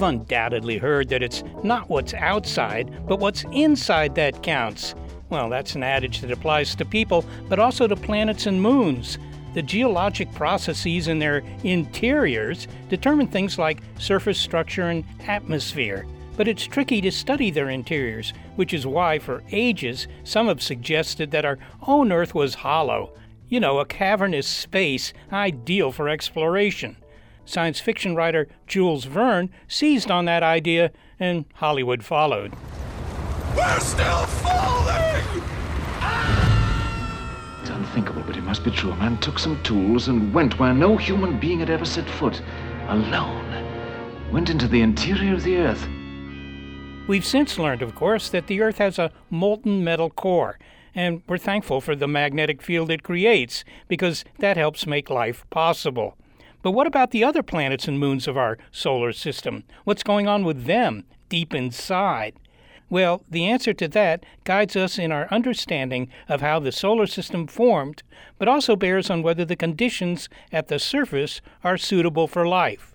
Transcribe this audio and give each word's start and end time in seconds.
You've 0.00 0.08
undoubtedly 0.08 0.78
heard 0.78 1.10
that 1.10 1.22
it's 1.22 1.44
not 1.62 1.90
what's 1.90 2.14
outside, 2.14 3.06
but 3.06 3.20
what's 3.20 3.44
inside 3.52 4.14
that 4.14 4.42
counts. 4.42 4.94
Well, 5.28 5.50
that's 5.50 5.74
an 5.74 5.82
adage 5.82 6.22
that 6.22 6.30
applies 6.30 6.74
to 6.76 6.86
people, 6.86 7.22
but 7.50 7.58
also 7.58 7.86
to 7.86 7.94
planets 7.96 8.46
and 8.46 8.62
moons. 8.62 9.18
The 9.52 9.60
geologic 9.60 10.32
processes 10.32 11.08
in 11.08 11.18
their 11.18 11.42
interiors 11.64 12.66
determine 12.88 13.26
things 13.26 13.58
like 13.58 13.82
surface 13.98 14.38
structure 14.38 14.88
and 14.88 15.04
atmosphere. 15.26 16.06
But 16.34 16.48
it's 16.48 16.64
tricky 16.64 17.02
to 17.02 17.12
study 17.12 17.50
their 17.50 17.68
interiors, 17.68 18.32
which 18.56 18.72
is 18.72 18.86
why, 18.86 19.18
for 19.18 19.42
ages, 19.52 20.08
some 20.24 20.46
have 20.46 20.62
suggested 20.62 21.30
that 21.32 21.44
our 21.44 21.58
own 21.86 22.10
Earth 22.10 22.34
was 22.34 22.54
hollow. 22.54 23.12
You 23.48 23.60
know, 23.60 23.80
a 23.80 23.84
cavernous 23.84 24.46
space 24.46 25.12
ideal 25.30 25.92
for 25.92 26.08
exploration 26.08 26.96
science 27.50 27.80
fiction 27.80 28.14
writer 28.14 28.48
Jules 28.66 29.04
Verne 29.04 29.50
seized 29.66 30.10
on 30.10 30.24
that 30.26 30.42
idea, 30.42 30.92
and 31.18 31.44
Hollywood 31.54 32.04
followed. 32.04 32.54
We're 33.56 33.80
still 33.80 34.26
falling! 34.26 35.42
It's 37.60 37.70
unthinkable, 37.70 38.22
but 38.26 38.36
it 38.36 38.44
must 38.44 38.64
be 38.64 38.70
true. 38.70 38.92
A 38.92 38.96
man 38.96 39.18
took 39.18 39.38
some 39.38 39.62
tools 39.62 40.08
and 40.08 40.32
went 40.32 40.58
where 40.58 40.72
no 40.72 40.96
human 40.96 41.38
being 41.40 41.58
had 41.58 41.70
ever 41.70 41.84
set 41.84 42.08
foot. 42.08 42.40
Alone. 42.88 43.66
Went 44.32 44.50
into 44.50 44.68
the 44.68 44.80
interior 44.80 45.34
of 45.34 45.42
the 45.42 45.56
Earth. 45.56 45.86
We've 47.06 47.24
since 47.24 47.58
learned, 47.58 47.82
of 47.82 47.94
course, 47.94 48.28
that 48.30 48.46
the 48.46 48.60
Earth 48.60 48.78
has 48.78 48.98
a 48.98 49.10
molten 49.28 49.82
metal 49.82 50.10
core, 50.10 50.58
and 50.94 51.22
we're 51.28 51.38
thankful 51.38 51.80
for 51.80 51.96
the 51.96 52.06
magnetic 52.06 52.62
field 52.62 52.90
it 52.90 53.02
creates 53.02 53.64
because 53.88 54.24
that 54.38 54.56
helps 54.56 54.86
make 54.86 55.10
life 55.10 55.44
possible. 55.50 56.16
But 56.62 56.72
what 56.72 56.86
about 56.86 57.10
the 57.10 57.24
other 57.24 57.42
planets 57.42 57.88
and 57.88 57.98
moons 57.98 58.28
of 58.28 58.36
our 58.36 58.58
solar 58.70 59.12
system? 59.12 59.64
What's 59.84 60.02
going 60.02 60.28
on 60.28 60.44
with 60.44 60.64
them 60.64 61.04
deep 61.28 61.54
inside? 61.54 62.34
Well, 62.90 63.22
the 63.30 63.46
answer 63.46 63.72
to 63.72 63.88
that 63.88 64.26
guides 64.44 64.74
us 64.74 64.98
in 64.98 65.12
our 65.12 65.28
understanding 65.30 66.08
of 66.28 66.40
how 66.40 66.58
the 66.58 66.72
solar 66.72 67.06
system 67.06 67.46
formed, 67.46 68.02
but 68.36 68.48
also 68.48 68.74
bears 68.74 69.08
on 69.08 69.22
whether 69.22 69.44
the 69.44 69.56
conditions 69.56 70.28
at 70.50 70.68
the 70.68 70.78
surface 70.78 71.40
are 71.62 71.78
suitable 71.78 72.26
for 72.26 72.46
life. 72.46 72.94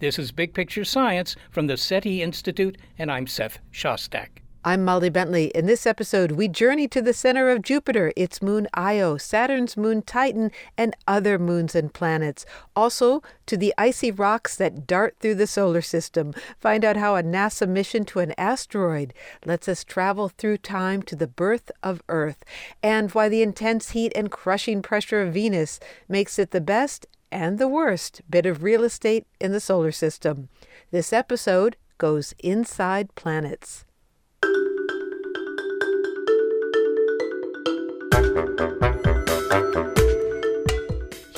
This 0.00 0.18
is 0.18 0.32
Big 0.32 0.52
Picture 0.52 0.84
Science 0.84 1.36
from 1.50 1.68
the 1.68 1.76
SETI 1.76 2.22
Institute, 2.22 2.76
and 2.98 3.10
I'm 3.10 3.26
Seth 3.26 3.60
Shostak. 3.72 4.42
I'm 4.62 4.84
Molly 4.84 5.08
Bentley. 5.08 5.46
In 5.54 5.64
this 5.64 5.86
episode, 5.86 6.32
we 6.32 6.46
journey 6.46 6.86
to 6.88 7.00
the 7.00 7.14
center 7.14 7.48
of 7.48 7.62
Jupiter, 7.62 8.12
its 8.14 8.42
moon 8.42 8.68
Io, 8.74 9.16
Saturn's 9.16 9.74
moon 9.74 10.02
Titan, 10.02 10.50
and 10.76 10.94
other 11.08 11.38
moons 11.38 11.74
and 11.74 11.90
planets. 11.94 12.44
Also, 12.76 13.22
to 13.46 13.56
the 13.56 13.72
icy 13.78 14.10
rocks 14.10 14.54
that 14.56 14.86
dart 14.86 15.16
through 15.18 15.36
the 15.36 15.46
solar 15.46 15.80
system. 15.80 16.34
Find 16.58 16.84
out 16.84 16.98
how 16.98 17.16
a 17.16 17.22
NASA 17.22 17.66
mission 17.66 18.04
to 18.04 18.18
an 18.18 18.34
asteroid 18.36 19.14
lets 19.46 19.66
us 19.66 19.82
travel 19.82 20.28
through 20.28 20.58
time 20.58 21.00
to 21.04 21.16
the 21.16 21.26
birth 21.26 21.70
of 21.82 22.02
Earth, 22.10 22.44
and 22.82 23.10
why 23.12 23.30
the 23.30 23.40
intense 23.40 23.92
heat 23.92 24.12
and 24.14 24.30
crushing 24.30 24.82
pressure 24.82 25.22
of 25.22 25.32
Venus 25.32 25.80
makes 26.06 26.38
it 26.38 26.50
the 26.50 26.60
best 26.60 27.06
and 27.32 27.58
the 27.58 27.68
worst 27.68 28.20
bit 28.28 28.44
of 28.44 28.62
real 28.62 28.84
estate 28.84 29.26
in 29.40 29.52
the 29.52 29.60
solar 29.60 29.90
system. 29.90 30.50
This 30.90 31.14
episode 31.14 31.78
goes 31.96 32.34
inside 32.40 33.14
planets. 33.14 33.86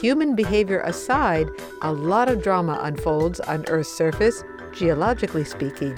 Human 0.02 0.34
behavior 0.34 0.80
aside, 0.80 1.48
a 1.80 1.92
lot 1.92 2.28
of 2.28 2.42
drama 2.42 2.76
unfolds 2.82 3.38
on 3.38 3.64
Earth's 3.68 3.96
surface, 3.96 4.42
geologically 4.72 5.44
speaking. 5.44 5.96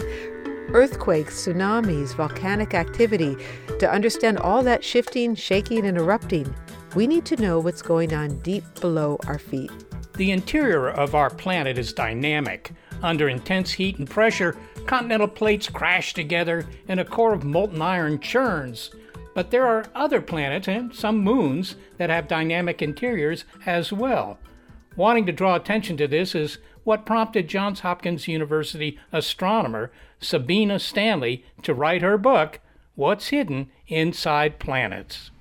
Earthquakes, 0.75 1.47
tsunamis, 1.47 2.15
volcanic 2.15 2.75
activity. 2.75 3.35
To 3.79 3.91
understand 3.91 4.37
all 4.41 4.63
that 4.63 4.85
shifting, 4.85 5.35
shaking, 5.35 5.87
and 5.87 5.97
erupting, 5.97 6.55
we 6.95 7.07
need 7.07 7.25
to 7.25 7.41
know 7.41 7.59
what's 7.59 7.81
going 7.81 8.13
on 8.13 8.41
deep 8.41 8.65
below 8.79 9.19
our 9.27 9.39
feet. 9.39 9.71
The 10.19 10.33
interior 10.33 10.91
of 10.91 11.15
our 11.15 11.31
planet 11.31 11.79
is 11.79 11.95
dynamic. 11.95 12.73
Under 13.03 13.31
intense 13.31 13.73
heat 13.73 13.97
and 13.99 14.09
pressure, 14.09 14.55
continental 14.85 15.29
plates 15.29 15.71
crash 15.71 16.13
together 16.13 16.67
and 16.89 17.01
a 17.01 17.07
core 17.07 17.33
of 17.33 17.43
molten 17.43 17.81
iron 17.81 18.21
churns. 18.21 18.91
But 19.35 19.51
there 19.51 19.67
are 19.67 19.87
other 19.95 20.21
planets 20.21 20.69
and 20.69 20.95
some 20.95 21.19
moons 21.19 21.75
that 21.99 22.09
have 22.09 22.29
dynamic 22.29 22.81
interiors 22.81 23.45
as 23.67 23.93
well. 23.93 24.39
Wanting 24.97 25.27
to 25.27 25.33
draw 25.33 25.57
attention 25.57 25.97
to 25.97 26.07
this 26.07 26.37
is 26.37 26.59
what 26.85 27.05
prompted 27.05 27.49
Johns 27.49 27.81
Hopkins 27.81 28.29
University 28.29 28.99
astronomer 29.11 29.91
Sabine 30.21 30.79
Stanley 30.79 31.45
to 31.63 31.75
write 31.75 32.03
her 32.03 32.17
book, 32.17 32.61
What's 32.95 33.29
Hidden 33.29 33.71
Inside 33.89 34.61
Planets. 34.61 35.33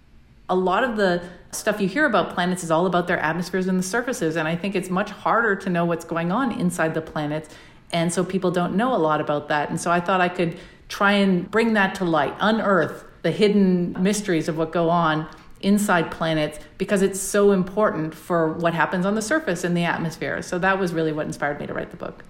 A 0.50 0.56
lot 0.56 0.84
of 0.84 0.98
the 0.98 1.22
stuff 1.52 1.80
you 1.80 1.88
hear 1.88 2.06
about 2.06 2.34
planets 2.34 2.64
is 2.64 2.72
all 2.72 2.88
about 2.88 3.08
their 3.08 3.20
atmospheres 3.20 3.68
and 3.68 3.78
the 3.78 3.84
surfaces, 3.84 4.36
and 4.36 4.48
I 4.48 4.56
think 4.56 4.75
it's 4.75 4.90
much 4.90 5.12
harder 5.12 5.56
to 5.56 5.70
know 5.70 5.86
what's 5.86 6.04
going 6.04 6.31
on 6.31 6.60
inside 6.60 6.96
the 6.96 7.02
planets, 7.02 7.50
and 7.92 8.12
so 8.12 8.24
people 8.24 8.50
don't 8.50 8.75
know 8.75 8.96
a 8.96 8.98
lot 8.98 9.22
about 9.22 9.50
that. 9.50 9.70
And 9.70 9.80
so 9.80 9.92
I 9.92 10.00
thought 10.00 10.20
I 10.20 10.30
could 10.30 10.58
try 10.90 11.14
and 11.14 11.50
bring 11.50 11.74
that 11.74 11.96
to 11.96 12.06
light, 12.06 12.36
unearth 12.40 13.06
the 13.23 13.31
hidden 13.31 13.95
mysteries 14.01 14.47
of 14.47 14.57
what 14.57 14.72
go 14.72 14.89
on 14.89 15.28
inside 15.61 16.11
planets 16.11 16.59
because 16.78 17.01
it's 17.01 17.19
so 17.19 17.51
important 17.51 18.13
for 18.13 18.53
what 18.53 18.73
happens 18.73 19.06
on 19.06 19.16
the 19.16 19.22
surface 19.22 19.63
in 19.63 19.73
the 19.73 19.84
atmosphere. 19.84 20.41
So 20.41 20.59
that 20.59 20.78
was 20.78 20.94
really 20.94 21.13
what 21.13 21.25
inspired 21.25 21.59
me 21.59 21.66
to 21.67 21.73
write 21.73 21.89
the 21.89 21.97
book. 21.97 22.23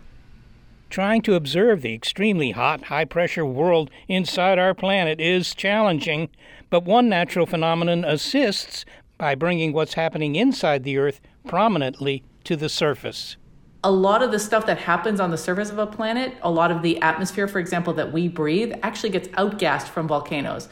Trying 0.89 1.23
to 1.23 1.33
observe 1.33 1.81
the 1.81 1.95
extremely 1.95 2.51
hot, 2.51 2.83
high 2.83 3.05
pressure 3.05 3.45
world 3.45 3.89
inside 4.07 4.59
our 4.59 4.75
planet 4.75 5.19
is 5.19 5.55
challenging, 5.55 6.29
but 6.69 6.83
one 6.83 7.09
natural 7.09 7.47
phenomenon 7.47 8.05
assists 8.05 8.85
by 9.17 9.33
bringing 9.33 9.73
what's 9.73 9.95
happening 9.95 10.35
inside 10.35 10.83
the 10.83 10.99
Earth 10.99 11.19
prominently 11.47 12.23
to 12.43 12.55
the 12.55 12.69
surface 12.69 13.37
a 13.83 13.91
lot 13.91 14.23
of 14.23 14.31
the 14.31 14.39
stuff 14.39 14.65
that 14.67 14.77
happens 14.77 15.19
on 15.19 15.29
the 15.31 15.37
surface 15.37 15.69
of 15.69 15.77
a 15.77 15.85
planet, 15.85 16.37
a 16.41 16.49
lot 16.49 16.71
of 16.71 16.81
the 16.81 17.01
atmosphere, 17.01 17.47
for 17.47 17.59
example, 17.59 17.93
that 17.93 18.13
we 18.13 18.29
breathe, 18.29 18.73
actually 18.81 19.09
gets 19.09 19.27
outgassed 19.29 19.87
from 19.87 20.07
volcanoes. 20.07 20.69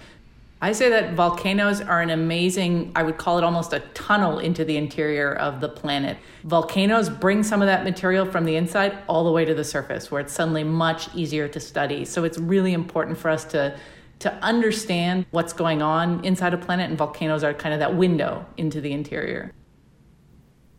I 0.64 0.74
say 0.74 0.90
that 0.90 1.16
volcanoes 1.16 1.82
are 1.82 2.02
an 2.02 2.12
amazing, 2.12 2.92
I 2.96 3.02
would 3.04 3.18
call 3.18 3.40
it 3.40 3.44
almost 3.44 3.74
a 3.74 3.80
tunnel 3.96 4.38
into 4.38 4.64
the 4.64 4.78
interior 4.78 5.34
of 5.34 5.60
the 5.60 5.68
planet. 5.68 6.18
Volcanoes 6.44 7.10
bring 7.10 7.42
some 7.42 7.62
of 7.62 7.66
that 7.66 7.84
material 7.84 8.28
from 8.28 8.46
the 8.46 8.56
inside 8.56 8.98
all 9.08 9.24
the 9.24 9.32
way 9.32 9.44
to 9.44 9.56
the 9.56 9.64
surface, 9.64 10.12
where 10.12 10.22
it's 10.22 10.32
suddenly 10.32 10.64
much 10.64 11.14
easier 11.16 11.48
to 11.48 11.60
study. 11.60 12.06
So 12.06 12.24
it's 12.24 12.38
really 12.38 12.74
important 12.74 13.18
for 13.18 13.30
us 13.30 13.44
to, 13.46 13.76
to 14.20 14.32
understand 14.36 15.26
what's 15.32 15.52
going 15.52 15.82
on 15.82 16.24
inside 16.24 16.54
a 16.54 16.58
planet, 16.58 16.90
and 16.90 16.98
volcanoes 16.98 17.44
are 17.44 17.56
kind 17.56 17.74
of 17.74 17.80
that 17.80 17.96
window 17.96 18.46
into 18.56 18.80
the 18.80 18.94
interior. 18.94 19.52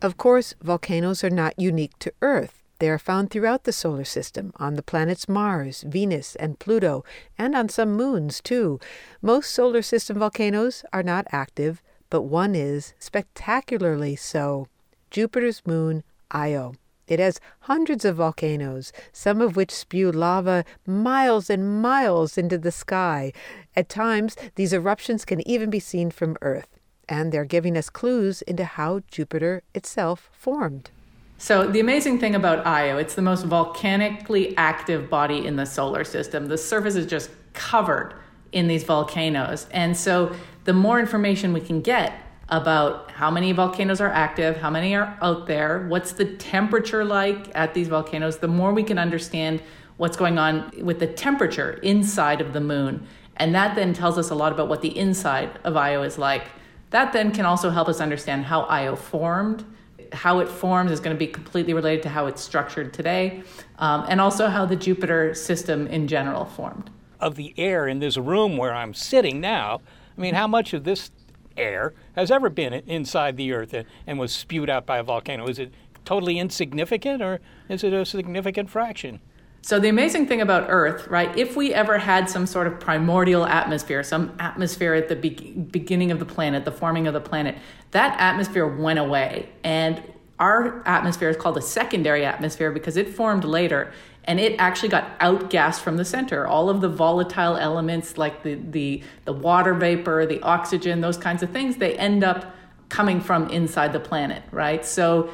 Of 0.03 0.17
course, 0.17 0.53
volcanoes 0.61 1.23
are 1.23 1.29
not 1.29 1.57
unique 1.57 1.97
to 1.99 2.11
Earth. 2.21 2.61
They 2.79 2.89
are 2.89 2.99
found 2.99 3.29
throughout 3.29 3.63
the 3.63 3.71
solar 3.71 4.03
system, 4.03 4.51
on 4.57 4.73
the 4.73 4.83
planets 4.83 5.29
Mars, 5.29 5.85
Venus, 5.87 6.35
and 6.35 6.59
Pluto, 6.59 7.05
and 7.37 7.55
on 7.55 7.69
some 7.69 7.93
moons, 7.93 8.41
too. 8.41 8.81
Most 9.21 9.51
solar 9.51 9.81
system 9.81 10.19
volcanoes 10.19 10.83
are 10.91 11.03
not 11.03 11.25
active, 11.31 11.81
but 12.09 12.23
one 12.23 12.53
is 12.53 12.93
spectacularly 12.99 14.17
so 14.17 14.67
Jupiter's 15.09 15.61
moon, 15.65 16.03
Io. 16.31 16.73
It 17.07 17.19
has 17.19 17.39
hundreds 17.61 18.03
of 18.03 18.17
volcanoes, 18.17 18.91
some 19.13 19.39
of 19.39 19.55
which 19.55 19.71
spew 19.71 20.11
lava 20.11 20.65
miles 20.85 21.49
and 21.49 21.81
miles 21.81 22.37
into 22.37 22.57
the 22.57 22.71
sky. 22.71 23.31
At 23.73 23.87
times, 23.87 24.35
these 24.55 24.73
eruptions 24.73 25.23
can 25.23 25.47
even 25.47 25.69
be 25.69 25.79
seen 25.79 26.11
from 26.11 26.35
Earth, 26.41 26.77
and 27.07 27.31
they're 27.31 27.45
giving 27.45 27.77
us 27.77 27.89
clues 27.89 28.41
into 28.43 28.65
how 28.65 29.01
Jupiter 29.09 29.63
itself 29.73 30.29
formed. 30.31 30.91
So 31.37 31.67
the 31.67 31.79
amazing 31.79 32.19
thing 32.19 32.35
about 32.35 32.65
Io, 32.65 32.97
it's 32.97 33.15
the 33.15 33.21
most 33.21 33.45
volcanically 33.45 34.55
active 34.55 35.09
body 35.09 35.45
in 35.45 35.57
the 35.57 35.65
solar 35.65 36.03
system. 36.03 36.47
The 36.47 36.57
surface 36.57 36.95
is 36.95 37.05
just 37.05 37.29
covered 37.53 38.13
in 38.51 38.67
these 38.67 38.83
volcanoes. 38.83 39.67
And 39.71 39.97
so 39.97 40.33
the 40.63 40.73
more 40.73 40.99
information 40.99 41.51
we 41.51 41.61
can 41.61 41.81
get 41.81 42.13
about 42.49 43.11
how 43.11 43.31
many 43.31 43.51
volcanoes 43.51 43.99
are 43.99 44.09
active, 44.09 44.57
how 44.57 44.69
many 44.69 44.95
are 44.95 45.17
out 45.21 45.47
there, 45.47 45.85
what's 45.87 46.13
the 46.13 46.25
temperature 46.25 47.03
like 47.03 47.49
at 47.55 47.73
these 47.73 47.87
volcanoes, 47.87 48.37
the 48.37 48.47
more 48.47 48.73
we 48.73 48.83
can 48.83 48.97
understand 48.97 49.61
what's 49.97 50.17
going 50.17 50.37
on 50.37 50.71
with 50.81 50.99
the 50.99 51.07
temperature 51.07 51.73
inside 51.83 52.41
of 52.41 52.53
the 52.53 52.61
moon. 52.61 53.05
And 53.37 53.55
that 53.55 53.75
then 53.75 53.93
tells 53.93 54.17
us 54.17 54.29
a 54.29 54.35
lot 54.35 54.51
about 54.51 54.67
what 54.67 54.81
the 54.81 54.97
inside 54.97 55.59
of 55.63 55.75
Io 55.75 56.03
is 56.03 56.17
like. 56.17 56.47
That 56.93 57.11
then 57.11 57.31
can 57.31 57.45
also 57.45 57.71
help 57.71 57.89
us 57.89 57.99
understand 57.99 58.45
how 58.45 58.61
Io 58.65 58.95
formed 58.95 59.65
how 60.11 60.39
it 60.41 60.47
forms 60.47 60.91
is 60.91 60.99
going 60.99 61.15
to 61.15 61.19
be 61.19 61.25
completely 61.25 61.73
related 61.73 62.03
to 62.03 62.09
how 62.09 62.27
it's 62.27 62.39
structured 62.39 62.93
today, 62.93 63.41
um, 63.79 64.05
and 64.07 64.21
also 64.21 64.47
how 64.47 64.63
the 64.63 64.75
Jupiter 64.75 65.33
system 65.33 65.87
in 65.87 66.07
general 66.07 66.45
formed. 66.45 66.91
Of 67.19 67.35
the 67.35 67.51
air 67.57 67.87
in 67.87 67.97
this 67.97 68.15
room 68.15 68.55
where 68.57 68.75
I'm 68.75 68.93
sitting 68.93 69.41
now, 69.41 69.81
I 70.15 70.21
mean, 70.21 70.35
how 70.35 70.45
much 70.45 70.71
of 70.73 70.83
this 70.83 71.09
air 71.57 71.95
has 72.15 72.29
ever 72.29 72.47
been 72.47 72.73
inside 72.73 73.37
the 73.37 73.53
Earth 73.53 73.73
and 74.05 74.19
was 74.19 74.31
spewed 74.31 74.69
out 74.69 74.85
by 74.85 74.99
a 74.99 75.03
volcano? 75.03 75.47
Is 75.47 75.57
it 75.57 75.73
totally 76.05 76.37
insignificant, 76.37 77.23
or 77.23 77.39
is 77.69 77.83
it 77.83 77.91
a 77.91 78.05
significant 78.05 78.69
fraction? 78.69 79.19
So, 79.65 79.79
the 79.79 79.87
amazing 79.87 80.27
thing 80.27 80.41
about 80.41 80.65
Earth, 80.67 81.07
right, 81.07 81.35
if 81.37 81.55
we 81.55 81.73
ever 81.73 81.97
had 81.97 82.29
some 82.29 82.45
sort 82.45 82.67
of 82.67 82.81
primordial 82.81 83.45
atmosphere, 83.45 84.03
some 84.03 84.35
atmosphere 84.37 84.93
at 84.93 85.07
the 85.07 85.15
be- 85.15 85.29
beginning 85.71 86.11
of 86.11 86.19
the 86.19 86.25
planet, 86.25 86.65
the 86.65 86.71
forming 86.71 87.07
of 87.07 87.13
the 87.13 87.21
planet, 87.21 87.55
that 87.91 88.19
atmosphere 88.19 88.67
went 88.67 88.99
away. 88.99 89.47
And 89.63 90.03
our 90.37 90.85
atmosphere 90.85 91.29
is 91.29 91.37
called 91.37 91.55
a 91.55 91.61
secondary 91.61 92.25
atmosphere 92.25 92.71
because 92.71 92.97
it 92.97 93.07
formed 93.07 93.45
later 93.45 93.93
and 94.25 94.37
it 94.37 94.57
actually 94.59 94.89
got 94.89 95.17
outgassed 95.19 95.79
from 95.79 95.95
the 95.95 96.03
center. 96.03 96.45
All 96.45 96.69
of 96.69 96.81
the 96.81 96.89
volatile 96.89 97.55
elements, 97.55 98.17
like 98.17 98.43
the, 98.43 98.55
the, 98.55 99.01
the 99.23 99.31
water 99.31 99.73
vapor, 99.73 100.25
the 100.25 100.41
oxygen, 100.41 100.99
those 100.99 101.17
kinds 101.17 101.41
of 101.41 101.51
things, 101.51 101.77
they 101.77 101.97
end 101.97 102.25
up 102.25 102.53
coming 102.89 103.21
from 103.21 103.47
inside 103.49 103.93
the 103.93 103.99
planet, 104.01 104.43
right? 104.51 104.85
So 104.85 105.29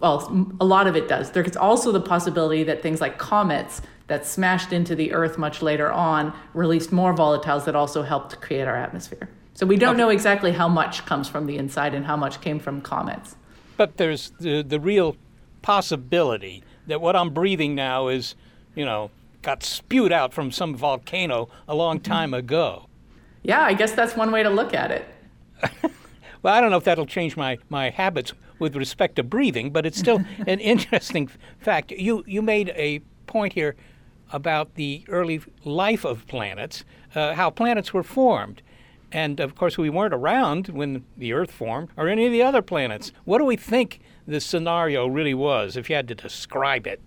well, 0.00 0.54
a 0.60 0.64
lot 0.64 0.86
of 0.86 0.96
it 0.96 1.08
does. 1.08 1.30
There's 1.30 1.56
also 1.56 1.90
the 1.90 2.00
possibility 2.00 2.62
that 2.64 2.82
things 2.82 3.00
like 3.00 3.18
comets 3.18 3.80
that 4.08 4.26
smashed 4.26 4.72
into 4.72 4.94
the 4.94 5.12
Earth 5.12 5.38
much 5.38 5.62
later 5.62 5.90
on 5.90 6.32
released 6.54 6.92
more 6.92 7.14
volatiles 7.14 7.64
that 7.64 7.74
also 7.74 8.02
helped 8.02 8.40
create 8.40 8.68
our 8.68 8.76
atmosphere. 8.76 9.28
So 9.54 9.64
we 9.66 9.76
don't 9.76 9.90
okay. 9.90 9.98
know 9.98 10.10
exactly 10.10 10.52
how 10.52 10.68
much 10.68 11.06
comes 11.06 11.28
from 11.28 11.46
the 11.46 11.56
inside 11.56 11.94
and 11.94 12.04
how 12.04 12.16
much 12.16 12.40
came 12.40 12.60
from 12.60 12.82
comets. 12.82 13.36
But 13.76 13.96
there's 13.96 14.32
the, 14.38 14.62
the 14.62 14.78
real 14.78 15.16
possibility 15.62 16.62
that 16.86 17.00
what 17.00 17.16
I'm 17.16 17.30
breathing 17.30 17.74
now 17.74 18.08
is, 18.08 18.34
you 18.74 18.84
know, 18.84 19.10
got 19.42 19.62
spewed 19.62 20.12
out 20.12 20.34
from 20.34 20.52
some 20.52 20.74
volcano 20.76 21.48
a 21.66 21.74
long 21.74 21.98
mm-hmm. 21.98 22.12
time 22.12 22.34
ago. 22.34 22.86
Yeah, 23.42 23.62
I 23.62 23.72
guess 23.72 23.92
that's 23.92 24.14
one 24.14 24.30
way 24.30 24.42
to 24.42 24.50
look 24.50 24.74
at 24.74 24.90
it. 24.90 25.08
well, 26.42 26.54
I 26.54 26.60
don't 26.60 26.70
know 26.70 26.76
if 26.76 26.84
that'll 26.84 27.06
change 27.06 27.36
my, 27.36 27.58
my 27.70 27.90
habits 27.90 28.34
with 28.58 28.76
respect 28.76 29.16
to 29.16 29.22
breathing, 29.22 29.70
but 29.70 29.86
it's 29.86 29.98
still 29.98 30.24
an 30.46 30.60
interesting 30.60 31.28
fact. 31.60 31.92
You 31.92 32.24
you 32.26 32.42
made 32.42 32.70
a 32.70 33.00
point 33.26 33.52
here 33.52 33.76
about 34.32 34.74
the 34.74 35.04
early 35.08 35.40
life 35.64 36.04
of 36.04 36.26
planets, 36.26 36.84
uh, 37.14 37.34
how 37.34 37.50
planets 37.50 37.92
were 37.92 38.02
formed. 38.02 38.62
And 39.12 39.38
of 39.40 39.54
course, 39.54 39.78
we 39.78 39.88
weren't 39.88 40.12
around 40.12 40.68
when 40.68 41.04
the 41.16 41.32
Earth 41.32 41.52
formed 41.52 41.90
or 41.96 42.08
any 42.08 42.26
of 42.26 42.32
the 42.32 42.42
other 42.42 42.60
planets. 42.60 43.12
What 43.24 43.38
do 43.38 43.44
we 43.44 43.56
think 43.56 44.00
the 44.26 44.40
scenario 44.40 45.06
really 45.06 45.34
was 45.34 45.76
if 45.76 45.88
you 45.88 45.96
had 45.96 46.08
to 46.08 46.14
describe 46.14 46.86
it? 46.86 47.00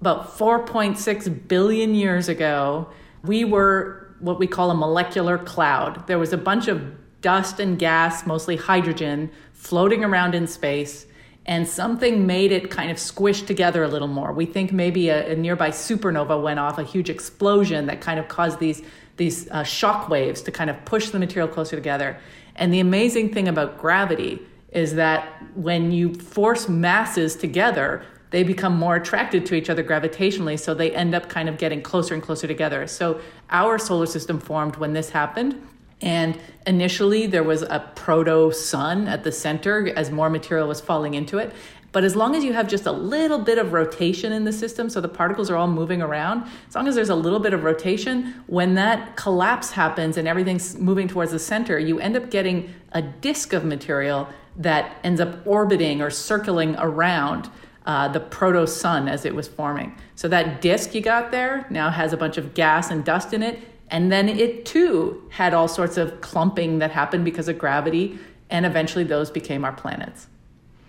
About 0.00 0.36
4.6 0.36 1.48
billion 1.48 1.94
years 1.94 2.28
ago, 2.28 2.88
we 3.22 3.44
were 3.44 4.14
what 4.18 4.38
we 4.38 4.46
call 4.46 4.70
a 4.70 4.74
molecular 4.74 5.38
cloud. 5.38 6.06
There 6.06 6.18
was 6.18 6.32
a 6.32 6.38
bunch 6.38 6.68
of 6.68 6.82
dust 7.20 7.60
and 7.60 7.78
gas, 7.78 8.26
mostly 8.26 8.56
hydrogen, 8.56 9.30
floating 9.64 10.04
around 10.04 10.34
in 10.34 10.46
space, 10.46 11.06
and 11.46 11.66
something 11.66 12.26
made 12.26 12.52
it 12.52 12.70
kind 12.70 12.90
of 12.90 12.98
squish 12.98 13.42
together 13.42 13.82
a 13.84 13.88
little 13.88 14.08
more. 14.08 14.32
We 14.32 14.46
think 14.46 14.72
maybe 14.72 15.08
a, 15.08 15.32
a 15.32 15.36
nearby 15.36 15.70
supernova 15.70 16.42
went 16.42 16.58
off, 16.58 16.78
a 16.78 16.84
huge 16.84 17.10
explosion 17.10 17.86
that 17.86 18.00
kind 18.00 18.18
of 18.20 18.28
caused 18.28 18.58
these 18.58 18.82
these 19.16 19.48
uh, 19.50 19.62
shock 19.62 20.08
waves 20.08 20.42
to 20.42 20.50
kind 20.50 20.68
of 20.70 20.76
push 20.84 21.10
the 21.10 21.18
material 21.18 21.48
closer 21.48 21.76
together. 21.76 22.18
And 22.56 22.72
the 22.74 22.80
amazing 22.80 23.32
thing 23.32 23.46
about 23.48 23.78
gravity 23.78 24.40
is 24.72 24.94
that 24.94 25.20
when 25.54 25.92
you 25.92 26.12
force 26.14 26.68
masses 26.68 27.36
together, 27.36 28.04
they 28.30 28.42
become 28.42 28.76
more 28.76 28.96
attracted 28.96 29.46
to 29.46 29.54
each 29.54 29.70
other 29.70 29.84
gravitationally, 29.84 30.58
so 30.58 30.74
they 30.74 30.90
end 30.90 31.14
up 31.14 31.28
kind 31.28 31.48
of 31.48 31.58
getting 31.58 31.80
closer 31.80 32.14
and 32.14 32.22
closer 32.22 32.48
together. 32.48 32.88
So 32.88 33.20
our 33.50 33.78
solar 33.78 34.06
system 34.06 34.40
formed 34.40 34.76
when 34.76 34.92
this 34.92 35.10
happened, 35.10 35.52
and 36.00 36.38
initially, 36.66 37.26
there 37.26 37.42
was 37.42 37.62
a 37.62 37.90
proto 37.94 38.52
sun 38.52 39.08
at 39.08 39.24
the 39.24 39.32
center 39.32 39.88
as 39.96 40.10
more 40.10 40.28
material 40.28 40.68
was 40.68 40.80
falling 40.80 41.14
into 41.14 41.38
it. 41.38 41.52
But 41.92 42.02
as 42.02 42.16
long 42.16 42.34
as 42.34 42.42
you 42.42 42.52
have 42.52 42.66
just 42.66 42.86
a 42.86 42.92
little 42.92 43.38
bit 43.38 43.56
of 43.56 43.72
rotation 43.72 44.32
in 44.32 44.42
the 44.42 44.52
system, 44.52 44.90
so 44.90 45.00
the 45.00 45.08
particles 45.08 45.48
are 45.48 45.56
all 45.56 45.68
moving 45.68 46.02
around, 46.02 46.48
as 46.68 46.74
long 46.74 46.88
as 46.88 46.96
there's 46.96 47.08
a 47.08 47.14
little 47.14 47.38
bit 47.38 47.54
of 47.54 47.62
rotation, 47.62 48.34
when 48.48 48.74
that 48.74 49.14
collapse 49.14 49.70
happens 49.70 50.16
and 50.16 50.26
everything's 50.26 50.76
moving 50.76 51.06
towards 51.06 51.30
the 51.30 51.38
center, 51.38 51.78
you 51.78 52.00
end 52.00 52.16
up 52.16 52.30
getting 52.30 52.74
a 52.90 53.00
disk 53.00 53.52
of 53.52 53.64
material 53.64 54.28
that 54.56 54.98
ends 55.04 55.20
up 55.20 55.46
orbiting 55.46 56.02
or 56.02 56.10
circling 56.10 56.74
around 56.78 57.48
uh, 57.86 58.08
the 58.08 58.18
proto 58.18 58.66
sun 58.66 59.06
as 59.06 59.24
it 59.24 59.32
was 59.32 59.46
forming. 59.46 59.96
So 60.16 60.26
that 60.28 60.60
disk 60.60 60.96
you 60.96 61.00
got 61.00 61.30
there 61.30 61.64
now 61.70 61.90
has 61.90 62.12
a 62.12 62.16
bunch 62.16 62.38
of 62.38 62.54
gas 62.54 62.90
and 62.90 63.04
dust 63.04 63.32
in 63.32 63.42
it 63.42 63.60
and 63.90 64.10
then 64.10 64.28
it 64.28 64.64
too 64.64 65.22
had 65.30 65.54
all 65.54 65.68
sorts 65.68 65.96
of 65.96 66.20
clumping 66.20 66.78
that 66.78 66.90
happened 66.90 67.24
because 67.24 67.48
of 67.48 67.58
gravity, 67.58 68.18
and 68.50 68.66
eventually 68.66 69.04
those 69.04 69.30
became 69.30 69.64
our 69.64 69.72
planets. 69.72 70.28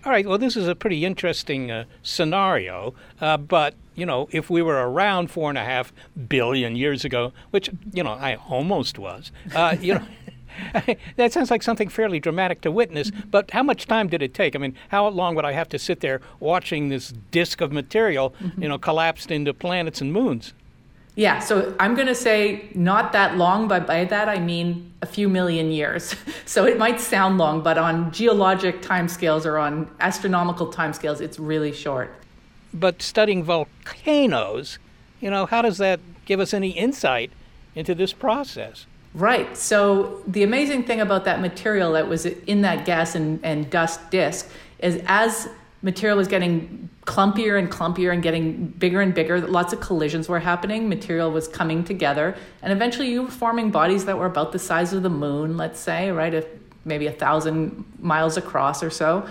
All 0.04 0.12
right, 0.12 0.24
well, 0.24 0.38
this 0.38 0.56
is 0.56 0.68
a 0.68 0.76
pretty 0.76 1.04
interesting 1.04 1.70
uh, 1.70 1.84
scenario, 2.02 2.94
uh, 3.20 3.36
but 3.36 3.74
you 3.96 4.06
know, 4.06 4.28
if 4.30 4.48
we 4.48 4.62
were 4.62 4.88
around 4.88 5.30
four 5.30 5.48
and 5.48 5.58
a 5.58 5.64
half 5.64 5.92
billion 6.28 6.76
years 6.76 7.04
ago, 7.04 7.32
which 7.50 7.70
you 7.92 8.04
know 8.04 8.12
I 8.12 8.36
almost 8.36 8.98
was, 8.98 9.32
uh, 9.54 9.76
you 9.80 9.94
know. 9.94 10.06
that 11.16 11.32
sounds 11.32 11.50
like 11.50 11.62
something 11.62 11.88
fairly 11.88 12.18
dramatic 12.18 12.62
to 12.62 12.70
witness, 12.70 13.10
but 13.30 13.50
how 13.50 13.62
much 13.62 13.86
time 13.86 14.08
did 14.08 14.22
it 14.22 14.32
take? 14.32 14.56
I 14.56 14.58
mean, 14.58 14.74
how 14.88 15.06
long 15.08 15.34
would 15.34 15.44
I 15.44 15.52
have 15.52 15.68
to 15.70 15.78
sit 15.78 16.00
there 16.00 16.20
watching 16.40 16.88
this 16.88 17.12
disk 17.30 17.60
of 17.60 17.72
material, 17.72 18.34
mm-hmm. 18.40 18.62
you 18.62 18.68
know, 18.68 18.78
collapsed 18.78 19.30
into 19.30 19.52
planets 19.52 20.00
and 20.00 20.12
moons? 20.12 20.54
Yeah, 21.16 21.38
so 21.38 21.74
I'm 21.80 21.94
going 21.94 22.08
to 22.08 22.14
say 22.14 22.68
not 22.74 23.12
that 23.12 23.38
long, 23.38 23.68
but 23.68 23.86
by 23.86 24.04
that 24.04 24.28
I 24.28 24.38
mean 24.38 24.92
a 25.00 25.06
few 25.06 25.30
million 25.30 25.70
years. 25.70 26.14
so 26.44 26.66
it 26.66 26.78
might 26.78 27.00
sound 27.00 27.38
long, 27.38 27.62
but 27.62 27.78
on 27.78 28.12
geologic 28.12 28.82
timescales 28.82 29.46
or 29.46 29.56
on 29.56 29.90
astronomical 29.98 30.70
timescales, 30.70 31.22
it's 31.22 31.38
really 31.38 31.72
short. 31.72 32.14
But 32.74 33.00
studying 33.00 33.42
volcanoes, 33.42 34.78
you 35.18 35.30
know, 35.30 35.46
how 35.46 35.62
does 35.62 35.78
that 35.78 36.00
give 36.26 36.38
us 36.38 36.52
any 36.52 36.70
insight 36.70 37.32
into 37.74 37.94
this 37.94 38.12
process? 38.12 38.84
Right. 39.14 39.56
So 39.56 40.22
the 40.26 40.42
amazing 40.42 40.84
thing 40.84 41.00
about 41.00 41.24
that 41.24 41.40
material 41.40 41.92
that 41.92 42.08
was 42.08 42.26
in 42.26 42.60
that 42.60 42.84
gas 42.84 43.14
and, 43.14 43.40
and 43.42 43.70
dust 43.70 44.10
disk 44.10 44.50
is 44.80 45.00
as 45.06 45.48
material 45.82 46.16
was 46.16 46.28
getting 46.28 46.88
clumpier 47.04 47.58
and 47.58 47.70
clumpier 47.70 48.12
and 48.12 48.22
getting 48.22 48.66
bigger 48.66 49.00
and 49.00 49.14
bigger. 49.14 49.40
Lots 49.40 49.72
of 49.72 49.80
collisions 49.80 50.28
were 50.28 50.40
happening. 50.40 50.88
Material 50.88 51.30
was 51.30 51.46
coming 51.46 51.84
together. 51.84 52.36
And 52.62 52.72
eventually 52.72 53.10
you 53.10 53.22
were 53.22 53.30
forming 53.30 53.70
bodies 53.70 54.04
that 54.06 54.18
were 54.18 54.26
about 54.26 54.52
the 54.52 54.58
size 54.58 54.92
of 54.92 55.02
the 55.02 55.10
moon, 55.10 55.56
let's 55.56 55.78
say, 55.78 56.10
right? 56.10 56.34
If 56.34 56.46
maybe 56.84 57.06
a 57.06 57.12
thousand 57.12 57.84
miles 57.98 58.36
across 58.36 58.82
or 58.82 58.90
so. 58.90 59.28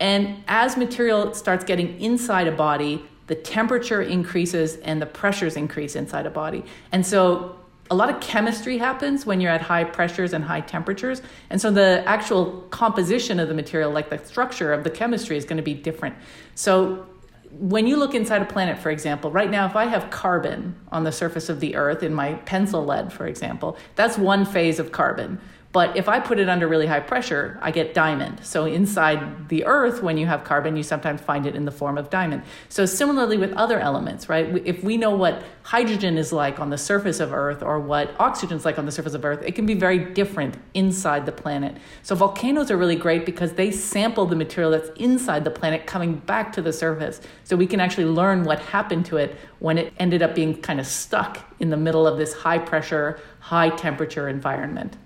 And 0.00 0.42
as 0.46 0.76
material 0.76 1.34
starts 1.34 1.64
getting 1.64 2.00
inside 2.00 2.46
a 2.46 2.52
body, 2.52 3.04
the 3.26 3.34
temperature 3.34 4.00
increases 4.00 4.76
and 4.76 5.02
the 5.02 5.06
pressures 5.06 5.56
increase 5.56 5.96
inside 5.96 6.26
a 6.26 6.30
body. 6.30 6.64
And 6.92 7.04
so 7.04 7.57
a 7.90 7.94
lot 7.94 8.10
of 8.10 8.20
chemistry 8.20 8.78
happens 8.78 9.24
when 9.24 9.40
you're 9.40 9.50
at 9.50 9.62
high 9.62 9.84
pressures 9.84 10.32
and 10.32 10.44
high 10.44 10.60
temperatures. 10.60 11.22
And 11.50 11.60
so 11.60 11.70
the 11.70 12.02
actual 12.06 12.62
composition 12.70 13.40
of 13.40 13.48
the 13.48 13.54
material, 13.54 13.90
like 13.90 14.10
the 14.10 14.18
structure 14.18 14.72
of 14.72 14.84
the 14.84 14.90
chemistry, 14.90 15.36
is 15.36 15.44
going 15.44 15.56
to 15.56 15.62
be 15.62 15.74
different. 15.74 16.14
So 16.54 17.06
when 17.50 17.86
you 17.86 17.96
look 17.96 18.14
inside 18.14 18.42
a 18.42 18.44
planet, 18.44 18.78
for 18.78 18.90
example, 18.90 19.30
right 19.30 19.50
now, 19.50 19.66
if 19.66 19.74
I 19.74 19.86
have 19.86 20.10
carbon 20.10 20.76
on 20.92 21.04
the 21.04 21.12
surface 21.12 21.48
of 21.48 21.60
the 21.60 21.76
Earth 21.76 22.02
in 22.02 22.12
my 22.12 22.34
pencil 22.34 22.84
lead, 22.84 23.12
for 23.12 23.26
example, 23.26 23.78
that's 23.94 24.18
one 24.18 24.44
phase 24.44 24.78
of 24.78 24.92
carbon. 24.92 25.40
But 25.78 25.96
if 25.96 26.08
I 26.08 26.18
put 26.18 26.40
it 26.40 26.48
under 26.48 26.66
really 26.66 26.88
high 26.88 26.98
pressure, 26.98 27.56
I 27.62 27.70
get 27.70 27.94
diamond. 27.94 28.44
So 28.44 28.64
inside 28.64 29.48
the 29.48 29.64
earth, 29.64 30.02
when 30.02 30.18
you 30.18 30.26
have 30.26 30.42
carbon, 30.42 30.76
you 30.76 30.82
sometimes 30.82 31.20
find 31.20 31.46
it 31.46 31.54
in 31.54 31.66
the 31.66 31.70
form 31.70 31.96
of 31.96 32.10
diamond. 32.10 32.42
So 32.68 32.84
similarly 32.84 33.38
with 33.38 33.52
other 33.52 33.78
elements, 33.78 34.28
right? 34.28 34.60
If 34.66 34.82
we 34.82 34.96
know 34.96 35.14
what 35.14 35.44
hydrogen 35.62 36.18
is 36.18 36.32
like 36.32 36.58
on 36.58 36.70
the 36.70 36.78
surface 36.78 37.20
of 37.20 37.32
earth 37.32 37.62
or 37.62 37.78
what 37.78 38.12
oxygen 38.18 38.56
is 38.56 38.64
like 38.64 38.76
on 38.76 38.86
the 38.86 38.90
surface 38.90 39.14
of 39.14 39.24
earth, 39.24 39.40
it 39.46 39.54
can 39.54 39.66
be 39.66 39.74
very 39.74 40.00
different 40.00 40.56
inside 40.74 41.26
the 41.26 41.30
planet. 41.30 41.76
So 42.02 42.16
volcanoes 42.16 42.72
are 42.72 42.76
really 42.76 42.96
great 42.96 43.24
because 43.24 43.52
they 43.52 43.70
sample 43.70 44.26
the 44.26 44.34
material 44.34 44.72
that's 44.72 44.90
inside 44.98 45.44
the 45.44 45.52
planet 45.52 45.86
coming 45.86 46.16
back 46.16 46.52
to 46.54 46.60
the 46.60 46.72
surface. 46.72 47.20
So 47.44 47.54
we 47.54 47.68
can 47.68 47.78
actually 47.78 48.06
learn 48.06 48.42
what 48.42 48.58
happened 48.58 49.06
to 49.06 49.16
it 49.18 49.36
when 49.60 49.78
it 49.78 49.92
ended 50.00 50.22
up 50.22 50.34
being 50.34 50.60
kind 50.60 50.80
of 50.80 50.88
stuck 50.88 51.38
in 51.60 51.70
the 51.70 51.76
middle 51.76 52.04
of 52.04 52.18
this 52.18 52.32
high 52.34 52.58
pressure, 52.58 53.20
high 53.38 53.70
temperature 53.70 54.28
environment. 54.28 54.96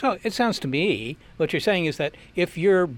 So 0.00 0.18
it 0.22 0.32
sounds 0.32 0.58
to 0.60 0.68
me 0.68 1.18
what 1.36 1.52
you're 1.52 1.60
saying 1.60 1.84
is 1.84 1.98
that 1.98 2.14
if 2.34 2.56
your 2.56 2.88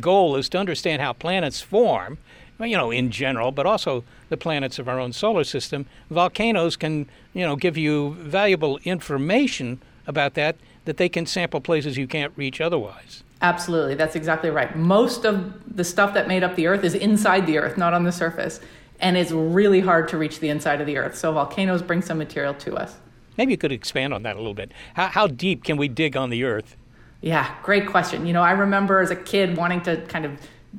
goal 0.00 0.36
is 0.36 0.48
to 0.48 0.58
understand 0.58 1.02
how 1.02 1.12
planets 1.12 1.60
form, 1.60 2.16
you 2.58 2.78
know, 2.78 2.90
in 2.90 3.10
general, 3.10 3.52
but 3.52 3.66
also 3.66 4.04
the 4.30 4.38
planets 4.38 4.78
of 4.78 4.88
our 4.88 4.98
own 4.98 5.12
solar 5.12 5.44
system, 5.44 5.84
volcanoes 6.10 6.74
can, 6.76 7.10
you 7.34 7.42
know, 7.42 7.56
give 7.56 7.76
you 7.76 8.14
valuable 8.14 8.78
information 8.84 9.82
about 10.06 10.32
that 10.32 10.56
that 10.86 10.96
they 10.96 11.10
can 11.10 11.26
sample 11.26 11.60
places 11.60 11.98
you 11.98 12.06
can't 12.06 12.32
reach 12.36 12.58
otherwise. 12.58 13.22
Absolutely, 13.42 13.94
that's 13.94 14.16
exactly 14.16 14.48
right. 14.48 14.74
Most 14.74 15.26
of 15.26 15.76
the 15.76 15.84
stuff 15.84 16.14
that 16.14 16.26
made 16.26 16.42
up 16.42 16.56
the 16.56 16.68
Earth 16.68 16.84
is 16.84 16.94
inside 16.94 17.46
the 17.46 17.58
Earth, 17.58 17.76
not 17.76 17.92
on 17.92 18.04
the 18.04 18.12
surface. 18.12 18.60
And 18.98 19.18
it's 19.18 19.30
really 19.30 19.80
hard 19.80 20.08
to 20.08 20.16
reach 20.16 20.40
the 20.40 20.48
inside 20.48 20.80
of 20.80 20.86
the 20.86 20.96
Earth. 20.96 21.18
So 21.18 21.32
volcanoes 21.32 21.82
bring 21.82 22.00
some 22.00 22.16
material 22.16 22.54
to 22.54 22.76
us. 22.76 22.96
Maybe 23.38 23.52
you 23.52 23.58
could 23.58 23.72
expand 23.72 24.14
on 24.14 24.22
that 24.22 24.36
a 24.36 24.38
little 24.38 24.54
bit. 24.54 24.72
How, 24.94 25.08
how 25.08 25.26
deep 25.26 25.64
can 25.64 25.76
we 25.76 25.88
dig 25.88 26.16
on 26.16 26.30
the 26.30 26.44
Earth? 26.44 26.76
Yeah, 27.20 27.54
great 27.62 27.86
question. 27.86 28.26
You 28.26 28.32
know, 28.32 28.42
I 28.42 28.52
remember 28.52 29.00
as 29.00 29.10
a 29.10 29.16
kid 29.16 29.56
wanting 29.56 29.80
to 29.82 30.00
kind 30.02 30.24
of 30.24 30.38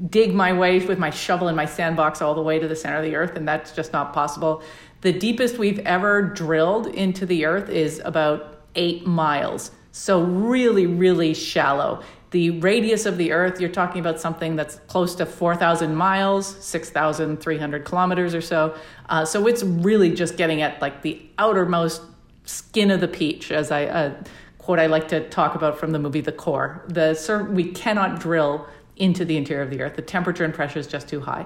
dig 0.09 0.33
my 0.33 0.53
way 0.53 0.79
with 0.85 0.99
my 0.99 1.09
shovel 1.09 1.47
in 1.47 1.55
my 1.55 1.65
sandbox 1.65 2.21
all 2.21 2.35
the 2.35 2.41
way 2.41 2.59
to 2.59 2.67
the 2.67 2.75
center 2.75 2.97
of 2.97 3.03
the 3.03 3.15
earth, 3.15 3.35
and 3.35 3.47
that's 3.47 3.71
just 3.71 3.93
not 3.93 4.13
possible. 4.13 4.61
The 5.01 5.11
deepest 5.11 5.57
we've 5.57 5.79
ever 5.79 6.21
drilled 6.21 6.87
into 6.87 7.25
the 7.25 7.45
earth 7.45 7.69
is 7.69 8.01
about 8.05 8.61
eight 8.75 9.05
miles. 9.05 9.71
So, 9.91 10.21
really, 10.23 10.85
really 10.85 11.33
shallow. 11.33 12.03
The 12.29 12.51
radius 12.59 13.05
of 13.05 13.17
the 13.17 13.31
earth, 13.31 13.59
you're 13.59 13.69
talking 13.69 13.99
about 13.99 14.19
something 14.19 14.55
that's 14.55 14.75
close 14.87 15.15
to 15.15 15.25
4,000 15.25 15.95
miles, 15.95 16.63
6,300 16.63 17.85
kilometers 17.85 18.35
or 18.35 18.41
so. 18.41 18.75
Uh, 19.09 19.25
so, 19.25 19.47
it's 19.47 19.63
really 19.63 20.13
just 20.13 20.37
getting 20.37 20.61
at 20.61 20.79
like 20.81 21.01
the 21.01 21.19
outermost 21.39 22.01
skin 22.47 22.91
of 22.91 23.01
the 23.01 23.07
peach, 23.07 23.51
as 23.51 23.71
I 23.71 23.85
uh, 23.85 24.13
quote 24.57 24.79
I 24.79 24.87
like 24.87 25.07
to 25.09 25.27
talk 25.29 25.55
about 25.55 25.77
from 25.77 25.91
the 25.91 25.99
movie 25.99 26.21
The 26.21 26.31
Core. 26.31 26.83
The 26.87 27.47
we 27.51 27.71
cannot 27.71 28.19
drill 28.19 28.67
into 28.95 29.23
the 29.25 29.37
interior 29.37 29.63
of 29.63 29.69
the 29.69 29.81
Earth. 29.81 29.95
The 29.95 30.01
temperature 30.01 30.43
and 30.43 30.53
pressure 30.53 30.79
is 30.79 30.87
just 30.87 31.07
too 31.07 31.21
high. 31.21 31.45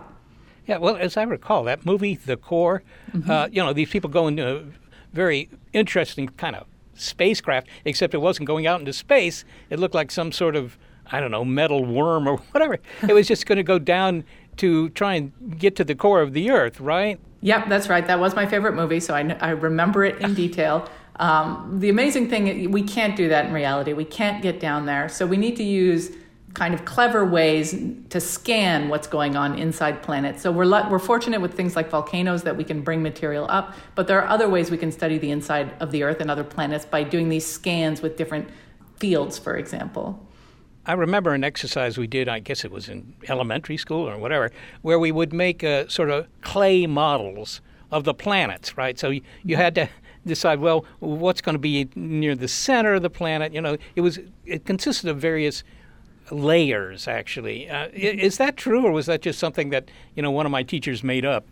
Yeah, 0.67 0.77
well, 0.77 0.96
as 0.96 1.17
I 1.17 1.24
recall, 1.24 1.63
that 1.65 1.86
movie, 1.86 2.15
The 2.15 2.38
Core, 2.38 2.84
mm-hmm. 3.12 3.29
uh, 3.29 3.48
you 3.48 3.62
know, 3.62 3.74
these 3.74 3.89
people 3.89 4.10
go 4.10 4.27
into 4.27 4.48
a 4.48 4.63
very 5.12 5.50
interesting 5.74 6.29
kind 6.29 6.55
of 6.55 6.67
spacecraft, 6.93 7.67
except 7.84 8.13
it 8.13 8.20
wasn't 8.20 8.48
going 8.48 8.67
out 8.67 8.79
into 8.79 8.93
space. 8.93 9.43
It 9.70 9.79
looked 9.79 9.96
like 9.96 10.12
some 10.12 10.31
sort 10.31 10.55
of, 10.55 10.77
I 11.12 11.20
don't 11.20 11.31
know, 11.31 11.43
metal 11.43 11.84
worm 11.84 12.27
or 12.27 12.38
whatever. 12.51 12.77
it 13.08 13.13
was 13.13 13.27
just 13.27 13.46
going 13.46 13.58
to 13.58 13.63
go 13.63 13.79
down 13.79 14.24
to 14.58 14.89
try 14.89 15.15
and 15.15 15.60
get 15.60 15.75
to 15.77 15.84
the 15.84 15.96
core 15.96 16.22
of 16.22 16.34
the 16.34 16.51
Earth, 16.51 16.79
right? 16.79 17.20
Yep, 17.41 17.69
that's 17.69 17.89
right. 17.89 18.05
That 18.05 18.19
was 18.19 18.36
my 18.36 18.45
favorite 18.45 18.74
movie, 18.74 19.00
so 19.00 19.13
I, 19.13 19.21
I 19.39 19.50
remember 19.51 20.03
it 20.03 20.21
in 20.21 20.33
detail. 20.45 20.88
Um, 21.17 21.77
the 21.79 21.89
amazing 21.89 22.29
thing, 22.29 22.71
we 22.71 22.83
can't 22.83 23.15
do 23.15 23.29
that 23.29 23.45
in 23.45 23.53
reality. 23.53 23.93
We 23.93 24.05
can't 24.05 24.41
get 24.41 24.60
down 24.60 24.86
there. 24.86 25.10
So 25.10 25.25
we 25.25 25.38
need 25.38 25.55
to 25.57 25.63
use 25.63 26.12
kind 26.53 26.74
of 26.74 26.83
clever 26.83 27.24
ways 27.25 27.75
to 28.10 28.19
scan 28.19 28.89
what's 28.89 29.07
going 29.07 29.36
on 29.36 29.57
inside 29.57 30.03
planets. 30.03 30.41
So 30.41 30.51
we're 30.51 30.89
we're 30.89 31.00
fortunate 31.00 31.39
with 31.39 31.53
things 31.53 31.75
like 31.75 31.89
volcanoes 31.89 32.43
that 32.43 32.57
we 32.57 32.63
can 32.63 32.81
bring 32.81 33.01
material 33.01 33.45
up, 33.50 33.75
but 33.95 34.07
there 34.07 34.21
are 34.21 34.27
other 34.27 34.50
ways 34.50 34.69
we 34.69 34.77
can 34.77 34.91
study 34.91 35.17
the 35.17 35.31
inside 35.31 35.74
of 35.79 35.91
the 35.91 36.03
Earth 36.03 36.19
and 36.19 36.29
other 36.29 36.43
planets 36.43 36.86
by 36.86 37.03
doing 37.03 37.29
these 37.29 37.45
scans 37.45 38.01
with 38.01 38.17
different 38.17 38.50
fields, 38.98 39.38
for 39.39 39.55
example. 39.55 40.27
I 40.85 40.93
remember 40.93 41.33
an 41.33 41.43
exercise 41.43 41.97
we 41.97 42.07
did, 42.07 42.27
I 42.27 42.39
guess 42.39 42.65
it 42.65 42.71
was 42.71 42.89
in 42.89 43.13
elementary 43.27 43.77
school 43.77 44.07
or 44.09 44.17
whatever, 44.17 44.51
where 44.81 44.97
we 44.97 45.11
would 45.11 45.31
make 45.31 45.61
a, 45.63 45.89
sort 45.89 46.09
of 46.09 46.27
clay 46.41 46.88
models 46.88 47.61
of 47.91 48.03
the 48.03 48.13
planets, 48.13 48.77
right? 48.77 48.97
So 48.97 49.09
you, 49.09 49.21
you 49.43 49.57
had 49.57 49.75
to 49.75 49.89
decide, 50.25 50.59
well, 50.59 50.85
what's 51.00 51.41
going 51.41 51.55
to 51.55 51.59
be 51.59 51.88
near 51.95 52.35
the 52.35 52.47
center 52.47 52.95
of 52.95 53.03
the 53.03 53.09
planet? 53.09 53.53
You 53.53 53.61
know, 53.61 53.77
it 53.95 54.01
was 54.01 54.19
it 54.45 54.65
consisted 54.65 55.09
of 55.09 55.17
various 55.17 55.63
layers, 56.31 57.07
actually. 57.07 57.69
Uh, 57.69 57.89
is 57.93 58.38
that 58.38 58.57
true, 58.57 58.85
or 58.85 58.91
was 58.91 59.05
that 59.05 59.21
just 59.21 59.39
something 59.39 59.69
that 59.69 59.89
you 60.15 60.23
know 60.23 60.31
one 60.31 60.45
of 60.45 60.51
my 60.51 60.63
teachers 60.63 61.03
made 61.03 61.25
up? 61.25 61.45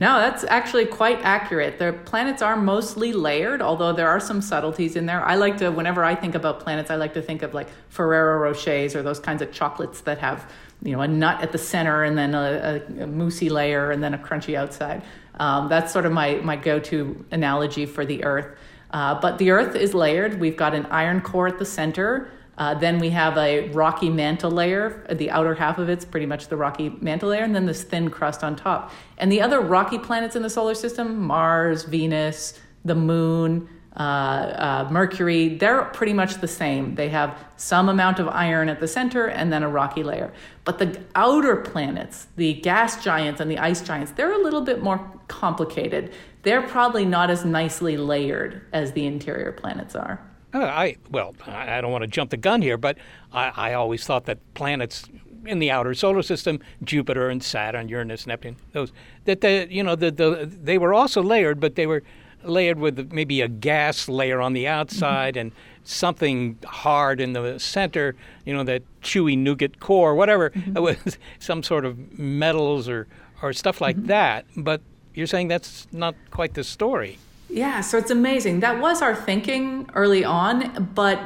No, 0.00 0.18
that's 0.18 0.44
actually 0.44 0.86
quite 0.86 1.20
accurate. 1.20 1.78
The 1.78 1.92
planets 2.06 2.40
are 2.40 2.56
mostly 2.56 3.12
layered, 3.12 3.60
although 3.60 3.92
there 3.92 4.08
are 4.08 4.18
some 4.18 4.40
subtleties 4.40 4.96
in 4.96 5.04
there. 5.04 5.22
I 5.22 5.34
like 5.34 5.58
to, 5.58 5.68
whenever 5.68 6.02
I 6.02 6.14
think 6.14 6.34
about 6.34 6.60
planets, 6.60 6.90
I 6.90 6.96
like 6.96 7.12
to 7.14 7.22
think 7.22 7.42
of 7.42 7.52
like 7.52 7.68
Ferrero 7.90 8.50
Rochers 8.50 8.94
or 8.94 9.02
those 9.02 9.20
kinds 9.20 9.42
of 9.42 9.52
chocolates 9.52 10.00
that 10.00 10.16
have, 10.16 10.50
you 10.82 10.92
know, 10.92 11.02
a 11.02 11.08
nut 11.08 11.42
at 11.42 11.52
the 11.52 11.58
center 11.58 12.02
and 12.02 12.16
then 12.16 12.34
a, 12.34 12.82
a, 12.98 13.02
a 13.02 13.06
moussey 13.06 13.50
layer 13.50 13.90
and 13.90 14.02
then 14.02 14.14
a 14.14 14.18
crunchy 14.18 14.54
outside. 14.54 15.02
Um, 15.34 15.68
that's 15.68 15.92
sort 15.92 16.06
of 16.06 16.12
my, 16.12 16.36
my 16.36 16.56
go 16.56 16.80
to 16.80 17.22
analogy 17.30 17.84
for 17.84 18.06
the 18.06 18.24
Earth. 18.24 18.56
Uh, 18.92 19.20
but 19.20 19.36
the 19.36 19.50
Earth 19.50 19.76
is 19.76 19.92
layered. 19.92 20.40
We've 20.40 20.56
got 20.56 20.74
an 20.74 20.86
iron 20.86 21.20
core 21.20 21.46
at 21.46 21.58
the 21.58 21.66
center. 21.66 22.30
Uh, 22.60 22.74
then 22.74 22.98
we 22.98 23.08
have 23.08 23.38
a 23.38 23.70
rocky 23.70 24.10
mantle 24.10 24.50
layer. 24.50 25.06
The 25.10 25.30
outer 25.30 25.54
half 25.54 25.78
of 25.78 25.88
it's 25.88 26.04
pretty 26.04 26.26
much 26.26 26.48
the 26.48 26.58
rocky 26.58 26.90
mantle 27.00 27.30
layer, 27.30 27.42
and 27.42 27.54
then 27.54 27.64
this 27.64 27.82
thin 27.82 28.10
crust 28.10 28.44
on 28.44 28.54
top. 28.54 28.92
And 29.16 29.32
the 29.32 29.40
other 29.40 29.60
rocky 29.60 29.98
planets 29.98 30.36
in 30.36 30.42
the 30.42 30.50
solar 30.50 30.74
system 30.74 31.16
Mars, 31.26 31.84
Venus, 31.84 32.60
the 32.84 32.94
moon, 32.94 33.66
uh, 33.96 34.02
uh, 34.02 34.88
Mercury 34.90 35.56
they're 35.56 35.84
pretty 35.84 36.12
much 36.12 36.42
the 36.42 36.48
same. 36.48 36.96
They 36.96 37.08
have 37.08 37.38
some 37.56 37.88
amount 37.88 38.18
of 38.18 38.28
iron 38.28 38.68
at 38.68 38.78
the 38.78 38.86
center 38.86 39.26
and 39.26 39.50
then 39.50 39.62
a 39.62 39.68
rocky 39.68 40.02
layer. 40.02 40.30
But 40.64 40.78
the 40.78 41.00
outer 41.14 41.56
planets, 41.56 42.26
the 42.36 42.52
gas 42.52 43.02
giants 43.02 43.40
and 43.40 43.50
the 43.50 43.58
ice 43.58 43.80
giants, 43.80 44.12
they're 44.12 44.38
a 44.38 44.44
little 44.44 44.60
bit 44.60 44.82
more 44.82 45.10
complicated. 45.28 46.12
They're 46.42 46.62
probably 46.68 47.06
not 47.06 47.30
as 47.30 47.42
nicely 47.42 47.96
layered 47.96 48.66
as 48.74 48.92
the 48.92 49.06
interior 49.06 49.50
planets 49.50 49.96
are. 49.96 50.29
Uh, 50.52 50.58
I 50.58 50.96
well, 51.10 51.34
I 51.46 51.80
don't 51.80 51.92
want 51.92 52.02
to 52.02 52.08
jump 52.08 52.30
the 52.30 52.36
gun 52.36 52.62
here, 52.62 52.76
but 52.76 52.98
I, 53.32 53.52
I 53.54 53.72
always 53.74 54.04
thought 54.04 54.24
that 54.26 54.38
planets 54.54 55.04
in 55.46 55.58
the 55.58 55.70
outer 55.70 55.94
solar 55.94 56.22
system, 56.22 56.60
Jupiter 56.84 57.28
and 57.28 57.42
Saturn, 57.42 57.88
Uranus, 57.88 58.26
Neptune, 58.26 58.56
those 58.72 58.92
that 59.24 59.40
the 59.40 59.66
you 59.70 59.82
know 59.82 59.94
the, 59.94 60.10
the 60.10 60.50
they 60.50 60.78
were 60.78 60.92
also 60.92 61.22
layered, 61.22 61.60
but 61.60 61.76
they 61.76 61.86
were 61.86 62.02
layered 62.42 62.78
with 62.78 63.12
maybe 63.12 63.40
a 63.40 63.48
gas 63.48 64.08
layer 64.08 64.40
on 64.40 64.52
the 64.52 64.66
outside 64.66 65.34
mm-hmm. 65.34 65.40
and 65.40 65.52
something 65.84 66.58
hard 66.64 67.20
in 67.20 67.32
the 67.32 67.58
center, 67.58 68.16
you 68.44 68.54
know, 68.54 68.64
that 68.64 68.82
chewy 69.02 69.36
nougat 69.36 69.80
core, 69.80 70.14
whatever, 70.14 70.50
mm-hmm. 70.50 70.82
with 70.82 71.18
some 71.38 71.62
sort 71.62 71.84
of 71.84 72.18
metals 72.18 72.88
or 72.88 73.06
or 73.42 73.52
stuff 73.52 73.80
like 73.80 73.96
mm-hmm. 73.96 74.06
that. 74.06 74.46
But 74.56 74.80
you're 75.14 75.26
saying 75.26 75.48
that's 75.48 75.86
not 75.92 76.14
quite 76.30 76.54
the 76.54 76.64
story. 76.64 77.18
Yeah, 77.50 77.80
so 77.80 77.98
it's 77.98 78.10
amazing. 78.10 78.60
That 78.60 78.80
was 78.80 79.02
our 79.02 79.14
thinking 79.14 79.90
early 79.94 80.24
on, 80.24 80.90
but 80.94 81.20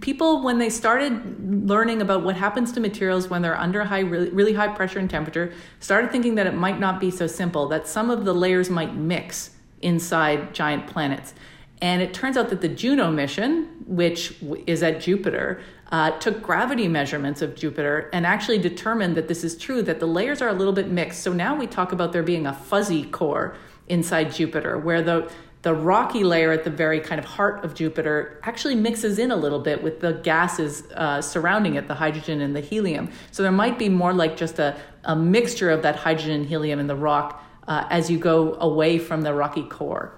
people 0.00 0.42
when 0.42 0.58
they 0.58 0.70
started 0.70 1.68
learning 1.68 2.00
about 2.00 2.22
what 2.22 2.36
happens 2.36 2.72
to 2.72 2.80
materials 2.80 3.28
when 3.28 3.42
they're 3.42 3.58
under 3.58 3.84
high 3.84 4.00
really, 4.00 4.30
really 4.30 4.54
high 4.54 4.68
pressure 4.68 4.98
and 4.98 5.10
temperature 5.10 5.52
started 5.80 6.10
thinking 6.10 6.36
that 6.36 6.46
it 6.46 6.54
might 6.54 6.80
not 6.80 6.98
be 6.98 7.10
so 7.10 7.26
simple 7.26 7.68
that 7.68 7.86
some 7.86 8.10
of 8.10 8.24
the 8.24 8.32
layers 8.32 8.70
might 8.70 8.94
mix 8.94 9.50
inside 9.82 10.54
giant 10.54 10.86
planets 10.86 11.34
and 11.82 12.00
it 12.00 12.14
turns 12.14 12.38
out 12.38 12.48
that 12.48 12.62
the 12.62 12.68
juno 12.68 13.10
mission 13.10 13.68
which 13.86 14.34
is 14.66 14.82
at 14.82 15.02
jupiter 15.02 15.60
uh, 15.92 16.10
took 16.12 16.42
gravity 16.42 16.88
measurements 16.88 17.42
of 17.42 17.54
jupiter 17.54 18.08
and 18.14 18.24
actually 18.24 18.58
determined 18.58 19.14
that 19.14 19.28
this 19.28 19.44
is 19.44 19.54
true 19.54 19.82
that 19.82 20.00
the 20.00 20.06
layers 20.06 20.40
are 20.40 20.48
a 20.48 20.54
little 20.54 20.72
bit 20.72 20.88
mixed 20.88 21.22
so 21.22 21.30
now 21.30 21.54
we 21.54 21.66
talk 21.66 21.92
about 21.92 22.10
there 22.14 22.22
being 22.22 22.46
a 22.46 22.54
fuzzy 22.54 23.04
core 23.04 23.54
inside 23.88 24.32
Jupiter, 24.32 24.78
where 24.78 25.02
the 25.02 25.30
the 25.62 25.74
rocky 25.74 26.24
layer 26.24 26.52
at 26.52 26.62
the 26.62 26.70
very 26.70 27.00
kind 27.00 27.18
of 27.18 27.24
heart 27.24 27.64
of 27.64 27.74
Jupiter 27.74 28.38
actually 28.42 28.74
mixes 28.74 29.18
in 29.18 29.30
a 29.30 29.36
little 29.36 29.58
bit 29.58 29.82
with 29.82 30.00
the 30.00 30.12
gases 30.22 30.82
uh, 30.92 31.22
surrounding 31.22 31.76
it, 31.76 31.88
the 31.88 31.94
hydrogen 31.94 32.42
and 32.42 32.54
the 32.54 32.60
helium. 32.60 33.10
So 33.30 33.42
there 33.42 33.50
might 33.50 33.78
be 33.78 33.88
more 33.88 34.12
like 34.12 34.36
just 34.36 34.58
a, 34.58 34.76
a 35.04 35.16
mixture 35.16 35.70
of 35.70 35.80
that 35.80 35.96
hydrogen 35.96 36.32
and 36.32 36.46
helium 36.46 36.80
in 36.80 36.86
the 36.86 36.94
rock 36.94 37.42
uh, 37.66 37.86
as 37.88 38.10
you 38.10 38.18
go 38.18 38.56
away 38.60 38.98
from 38.98 39.22
the 39.22 39.32
rocky 39.32 39.62
core. 39.62 40.12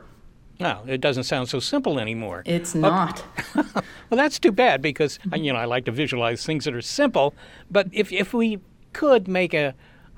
No, 0.59 0.83
it 0.85 1.01
doesn't 1.01 1.25
sound 1.25 1.49
so 1.49 1.61
simple 1.61 2.01
anymore. 2.01 2.43
It's 2.45 2.75
not. 2.75 3.23
well, 3.55 3.65
that's 4.11 4.41
too 4.41 4.51
bad 4.51 4.83
because 4.83 5.21
you 5.37 5.53
know 5.53 5.59
I 5.59 5.67
like 5.67 5.85
to 5.85 5.93
visualize 5.93 6.45
things 6.45 6.65
that 6.65 6.75
are 6.75 6.83
simple. 6.83 7.35
But 7.71 7.87
if 7.93 8.11
if 8.11 8.35
we 8.35 8.59
could 8.93 9.29
make 9.29 9.55
a 9.55 9.75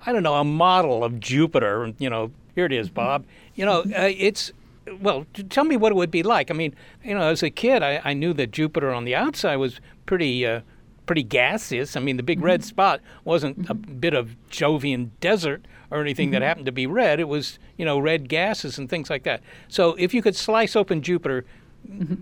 I 0.07 0.13
don't 0.13 0.23
know, 0.23 0.35
a 0.35 0.45
model 0.45 1.05
of 1.05 1.21
Jupiter. 1.21 1.93
You 1.99 2.11
know, 2.11 2.31
here 2.59 2.67
it 2.67 2.73
is, 2.73 2.91
Bob. 2.91 3.25
You 3.55 3.65
know, 3.65 3.83
uh, 3.83 4.11
it's 4.19 4.53
well, 5.01 5.27
tell 5.49 5.63
me 5.63 5.77
what 5.77 5.93
it 5.93 5.95
would 5.95 6.11
be 6.11 6.25
like. 6.25 6.51
I 6.51 6.55
mean, 6.55 6.75
you 7.05 7.15
know, 7.15 7.21
as 7.29 7.41
a 7.45 7.51
kid, 7.51 7.85
I, 7.85 8.01
I 8.05 8.15
knew 8.15 8.33
that 8.33 8.51
Jupiter 8.51 8.93
on 8.93 9.05
the 9.05 9.15
outside 9.15 9.57
was 9.59 9.81
pretty, 10.07 10.45
uh, 10.45 10.63
pretty 11.07 11.23
gaseous. 11.23 11.95
I 11.95 12.01
mean, 12.01 12.17
the 12.17 12.25
big 12.25 12.41
red 12.41 12.65
spot 12.65 13.01
wasn't 13.25 13.71
a 13.71 13.75
bit 13.75 14.13
of 14.13 14.35
Jovian 14.51 15.11
desert 15.21 15.67
or 15.93 16.01
anything 16.01 16.33
that 16.33 16.43
happened 16.43 16.67
to 16.67 16.73
be 16.73 16.85
red. 16.85 17.21
It 17.21 17.29
was, 17.29 17.61
you 17.77 17.85
know, 17.85 17.97
red 17.97 18.29
gases 18.29 18.77
and 18.77 18.91
things 18.91 19.09
like 19.09 19.23
that. 19.23 19.41
So, 19.69 19.95
if 19.95 20.13
you 20.13 20.21
could 20.21 20.35
slice 20.35 20.75
open 20.75 21.01
Jupiter, 21.01 21.45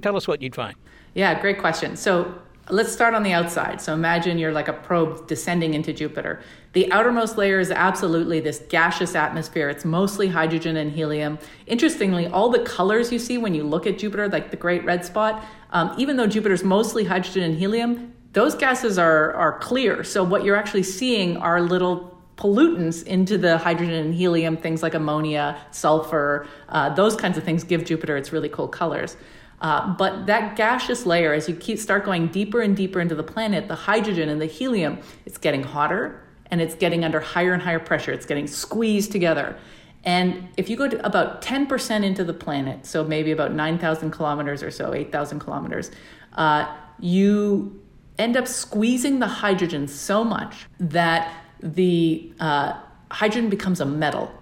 tell 0.03 0.19
us 0.19 0.29
what 0.29 0.43
you'd 0.43 0.55
find. 0.55 0.77
Yeah, 1.15 1.41
great 1.41 1.59
question. 1.59 1.97
So 1.97 2.35
let's 2.71 2.93
start 2.93 3.15
on 3.15 3.23
the 3.23 3.33
outside. 3.33 3.81
So 3.81 3.95
imagine 3.95 4.39
you're 4.39 4.53
like 4.53 4.69
a 4.69 4.73
probe 4.73 5.29
descending 5.29 5.75
into 5.75 5.93
Jupiter. 5.93 6.41
The 6.73 6.91
outermost 6.91 7.39
layer 7.39 7.61
is 7.61 7.71
absolutely 7.71 8.41
this 8.41 8.59
gaseous 8.69 9.15
atmosphere. 9.15 9.69
It's 9.69 9.85
mostly 9.85 10.29
hydrogen 10.29 10.77
and 10.77 10.91
helium. 10.91 11.39
Interestingly, 11.67 12.27
all 12.27 12.51
the 12.51 12.61
colors 12.61 13.13
you 13.13 13.19
see 13.19 13.39
when 13.39 13.55
you 13.55 13.63
look 13.63 13.87
at 13.87 13.99
Jupiter, 13.99 14.29
like 14.29 14.51
the 14.51 14.57
great 14.57 14.85
red 14.85 15.05
spot, 15.05 15.45
um, 15.71 15.95
even 15.97 16.17
though 16.17 16.27
Jupiter's 16.27 16.65
mostly 16.65 17.05
hydrogen 17.05 17.45
and 17.45 17.57
helium, 17.57 18.13
those 18.33 18.55
gases 18.55 18.99
are, 18.99 19.33
are 19.35 19.59
clear. 19.61 20.03
So 20.05 20.25
what 20.25 20.45
you're 20.45 20.57
actually 20.57 20.83
seeing 20.83 21.37
are 21.39 21.61
little 21.61 22.17
pollutants 22.37 23.03
into 23.07 23.39
the 23.39 23.57
hydrogen 23.57 23.95
and 23.95 24.15
helium, 24.15 24.57
things 24.57 24.83
like 24.83 24.93
ammonia, 24.95 25.59
sulfur, 25.71 26.47
uh, 26.69 26.95
those 26.95 27.17
kinds 27.17 27.39
of 27.39 27.45
things 27.45 27.65
give 27.65 27.85
Jupiter 27.85 28.17
its 28.17 28.33
really 28.33 28.51
cool 28.51 28.69
colors. 28.69 29.17
Uh, 29.61 29.95
but 29.95 30.27
that 30.27 30.57
gaseous 30.57 31.07
layer, 31.07 31.33
as 31.33 31.49
you 31.49 31.55
keep 31.55 31.79
start 31.79 32.05
going 32.05 32.27
deeper 32.29 32.61
and 32.61 32.77
deeper 32.77 33.01
into 33.01 33.15
the 33.15 33.23
planet, 33.23 33.69
the 33.69 33.75
hydrogen 33.75 34.29
and 34.29 34.41
the 34.41 34.47
helium, 34.47 34.99
it's 35.25 35.39
getting 35.39 35.63
hotter 35.63 36.23
and 36.51 36.61
it's 36.61 36.75
getting 36.75 37.05
under 37.05 37.21
higher 37.21 37.53
and 37.53 37.63
higher 37.63 37.79
pressure. 37.79 38.13
It's 38.13 38.27
getting 38.27 38.47
squeezed 38.47 39.13
together. 39.13 39.57
And 40.05 40.49
if 40.57 40.71
you 40.71 40.77
go 40.77 40.89
to 40.89 41.05
about 41.05 41.43
10% 41.43 42.05
into 42.05 42.23
the 42.23 42.33
planet, 42.33 42.87
so 42.87 43.03
maybe 43.03 43.33
about 43.33 43.53
9,000 43.53 44.13
kilometers 44.13 44.63
or 44.63 44.71
so, 44.71 44.95
8,000 44.95 45.41
kilometers, 45.41 45.91
uh, 46.35 46.73
you 47.01 47.83
end 48.19 48.37
up 48.37 48.47
squeezing 48.47 49.19
the 49.19 49.27
hydrogen 49.27 49.89
so 49.89 50.23
much 50.23 50.67
that 50.79 51.33
the 51.61 52.33
uh, 52.39 52.79
hydrogen 53.11 53.51
becomes 53.51 53.81
a 53.81 53.85
metal. 53.85 54.33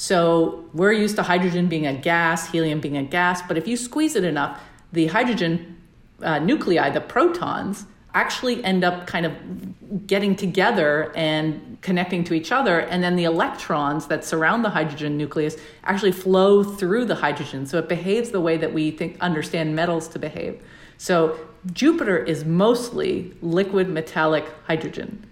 So 0.00 0.64
we're 0.74 0.92
used 0.92 1.16
to 1.16 1.24
hydrogen 1.24 1.66
being 1.66 1.84
a 1.84 1.92
gas, 1.92 2.52
helium 2.52 2.78
being 2.78 2.96
a 2.96 3.02
gas, 3.02 3.42
but 3.42 3.58
if 3.58 3.66
you 3.66 3.76
squeeze 3.76 4.14
it 4.14 4.22
enough, 4.22 4.60
the 4.92 5.08
hydrogen 5.08 5.76
uh, 6.22 6.38
nuclei, 6.38 6.88
the 6.90 7.00
protons, 7.00 7.84
actually 8.14 8.62
end 8.62 8.84
up 8.84 9.08
kind 9.08 9.26
of 9.26 10.06
getting 10.06 10.36
together 10.36 11.10
and 11.16 11.78
connecting 11.82 12.22
to 12.22 12.34
each 12.34 12.52
other. 12.52 12.78
And 12.78 13.02
then 13.02 13.16
the 13.16 13.24
electrons 13.24 14.06
that 14.06 14.24
surround 14.24 14.64
the 14.64 14.70
hydrogen 14.70 15.16
nucleus 15.16 15.56
actually 15.82 16.12
flow 16.12 16.62
through 16.62 17.06
the 17.06 17.16
hydrogen. 17.16 17.66
So 17.66 17.78
it 17.78 17.88
behaves 17.88 18.30
the 18.30 18.40
way 18.40 18.56
that 18.56 18.72
we 18.72 18.92
think 18.92 19.18
understand 19.20 19.74
metals 19.74 20.06
to 20.10 20.20
behave. 20.20 20.62
So 20.96 21.36
Jupiter 21.72 22.16
is 22.16 22.44
mostly 22.44 23.34
liquid 23.42 23.88
metallic 23.88 24.44
hydrogen. 24.64 25.26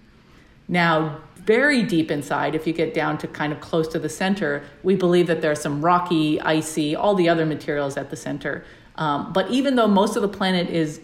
Now, 0.67 1.21
very 1.47 1.81
deep 1.81 2.11
inside, 2.11 2.53
if 2.53 2.67
you 2.67 2.73
get 2.73 2.93
down 2.93 3.17
to 3.19 3.27
kind 3.27 3.53
of 3.53 3.61
close 3.61 3.87
to 3.87 3.99
the 3.99 4.09
center, 4.09 4.63
we 4.83 4.95
believe 4.95 5.27
that 5.27 5.41
there's 5.41 5.61
some 5.61 5.83
rocky, 5.83 6.39
icy, 6.41 6.95
all 6.95 7.15
the 7.15 7.29
other 7.29 7.45
materials 7.45 7.95
at 7.95 8.09
the 8.09 8.17
center. 8.17 8.65
Um, 8.97 9.31
but 9.31 9.49
even 9.49 9.75
though 9.77 9.87
most 9.87 10.15
of 10.15 10.21
the 10.21 10.27
planet 10.27 10.69
is 10.69 11.01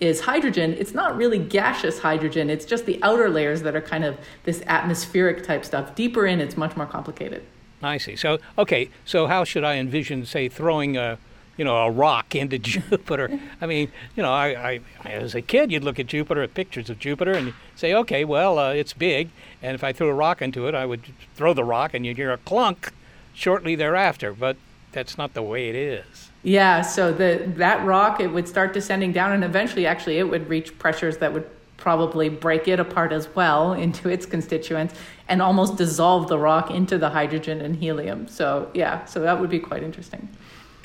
is 0.00 0.20
hydrogen, 0.20 0.76
it's 0.78 0.94
not 0.94 1.16
really 1.16 1.40
gaseous 1.40 1.98
hydrogen. 1.98 2.50
It's 2.50 2.64
just 2.64 2.86
the 2.86 3.02
outer 3.02 3.28
layers 3.28 3.62
that 3.62 3.74
are 3.74 3.80
kind 3.80 4.04
of 4.04 4.16
this 4.44 4.62
atmospheric 4.68 5.42
type 5.42 5.64
stuff. 5.64 5.96
Deeper 5.96 6.24
in, 6.24 6.40
it's 6.40 6.56
much 6.56 6.76
more 6.76 6.86
complicated. 6.86 7.42
I 7.82 7.98
see. 7.98 8.14
So, 8.14 8.38
okay. 8.56 8.90
So, 9.04 9.26
how 9.26 9.42
should 9.42 9.64
I 9.64 9.74
envision, 9.74 10.24
say, 10.24 10.48
throwing 10.48 10.96
a 10.96 11.18
you 11.58 11.64
know, 11.64 11.76
a 11.76 11.90
rock 11.90 12.34
into 12.34 12.58
Jupiter. 12.58 13.38
I 13.60 13.66
mean, 13.66 13.90
you 14.16 14.22
know, 14.22 14.32
I, 14.32 14.80
I, 15.04 15.08
as 15.08 15.34
a 15.34 15.42
kid, 15.42 15.70
you'd 15.70 15.84
look 15.84 15.98
at 16.00 16.06
Jupiter, 16.06 16.42
at 16.42 16.54
pictures 16.54 16.88
of 16.88 16.98
Jupiter, 16.98 17.32
and 17.32 17.52
say, 17.76 17.92
okay, 17.92 18.24
well, 18.24 18.58
uh, 18.58 18.72
it's 18.72 18.94
big, 18.94 19.28
and 19.60 19.74
if 19.74 19.84
I 19.84 19.92
threw 19.92 20.08
a 20.08 20.14
rock 20.14 20.40
into 20.40 20.66
it, 20.66 20.74
I 20.74 20.86
would 20.86 21.02
throw 21.34 21.52
the 21.52 21.64
rock, 21.64 21.92
and 21.92 22.06
you'd 22.06 22.16
hear 22.16 22.32
a 22.32 22.38
clunk 22.38 22.92
shortly 23.34 23.74
thereafter. 23.74 24.32
But 24.32 24.56
that's 24.92 25.18
not 25.18 25.34
the 25.34 25.42
way 25.42 25.68
it 25.68 25.74
is. 25.74 26.30
Yeah. 26.42 26.82
So 26.82 27.12
the 27.12 27.44
that 27.56 27.84
rock, 27.84 28.20
it 28.20 28.28
would 28.28 28.48
start 28.48 28.72
descending 28.72 29.12
down, 29.12 29.32
and 29.32 29.44
eventually, 29.44 29.86
actually, 29.86 30.18
it 30.18 30.30
would 30.30 30.48
reach 30.48 30.78
pressures 30.78 31.18
that 31.18 31.34
would 31.34 31.48
probably 31.76 32.28
break 32.28 32.68
it 32.68 32.78
apart 32.78 33.12
as 33.12 33.28
well 33.34 33.72
into 33.84 34.08
its 34.08 34.26
constituents 34.26 34.94
and 35.28 35.42
almost 35.42 35.76
dissolve 35.76 36.28
the 36.28 36.38
rock 36.38 36.70
into 36.70 36.98
the 36.98 37.10
hydrogen 37.10 37.60
and 37.60 37.76
helium. 37.76 38.28
So 38.28 38.70
yeah, 38.74 39.04
so 39.04 39.20
that 39.20 39.40
would 39.40 39.50
be 39.50 39.60
quite 39.60 39.82
interesting. 39.82 40.28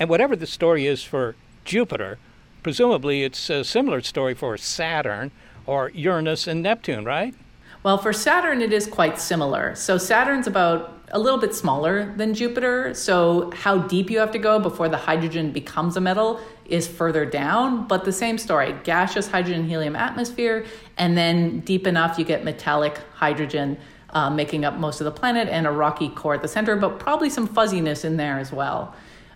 And 0.00 0.10
whatever 0.10 0.34
the 0.36 0.46
story 0.46 0.86
is 0.86 1.02
for 1.02 1.36
Jupiter, 1.64 2.18
presumably 2.62 3.22
it's 3.22 3.48
a 3.48 3.64
similar 3.64 4.00
story 4.00 4.34
for 4.34 4.56
Saturn 4.56 5.30
or 5.66 5.90
Uranus 5.90 6.46
and 6.46 6.62
Neptune, 6.62 7.04
right? 7.04 7.34
Well, 7.82 7.98
for 7.98 8.12
Saturn, 8.12 8.62
it 8.62 8.72
is 8.72 8.86
quite 8.86 9.20
similar. 9.20 9.74
So 9.74 9.98
Saturn's 9.98 10.46
about 10.46 10.98
a 11.10 11.18
little 11.18 11.38
bit 11.38 11.54
smaller 11.54 12.14
than 12.16 12.32
Jupiter. 12.34 12.94
So 12.94 13.50
how 13.54 13.78
deep 13.78 14.10
you 14.10 14.18
have 14.18 14.32
to 14.32 14.38
go 14.38 14.58
before 14.58 14.88
the 14.88 14.96
hydrogen 14.96 15.52
becomes 15.52 15.96
a 15.96 16.00
metal 16.00 16.40
is 16.64 16.88
further 16.88 17.26
down, 17.26 17.86
but 17.86 18.04
the 18.04 18.12
same 18.12 18.38
story 18.38 18.74
gaseous 18.84 19.28
hydrogen 19.28 19.68
helium 19.68 19.94
atmosphere, 19.94 20.64
and 20.96 21.16
then 21.16 21.60
deep 21.60 21.86
enough 21.86 22.18
you 22.18 22.24
get 22.24 22.42
metallic 22.42 22.98
hydrogen. 23.14 23.76
Uh, 24.10 24.30
making 24.30 24.64
up 24.64 24.74
most 24.74 25.00
of 25.00 25.04
the 25.06 25.10
planet 25.10 25.48
and 25.48 25.66
a 25.66 25.70
rocky 25.72 26.08
core 26.08 26.34
at 26.34 26.42
the 26.42 26.46
center, 26.46 26.76
but 26.76 27.00
probably 27.00 27.28
some 27.28 27.48
fuzziness 27.48 28.04
in 28.04 28.16
there 28.16 28.38
as 28.38 28.52
well. 28.52 28.94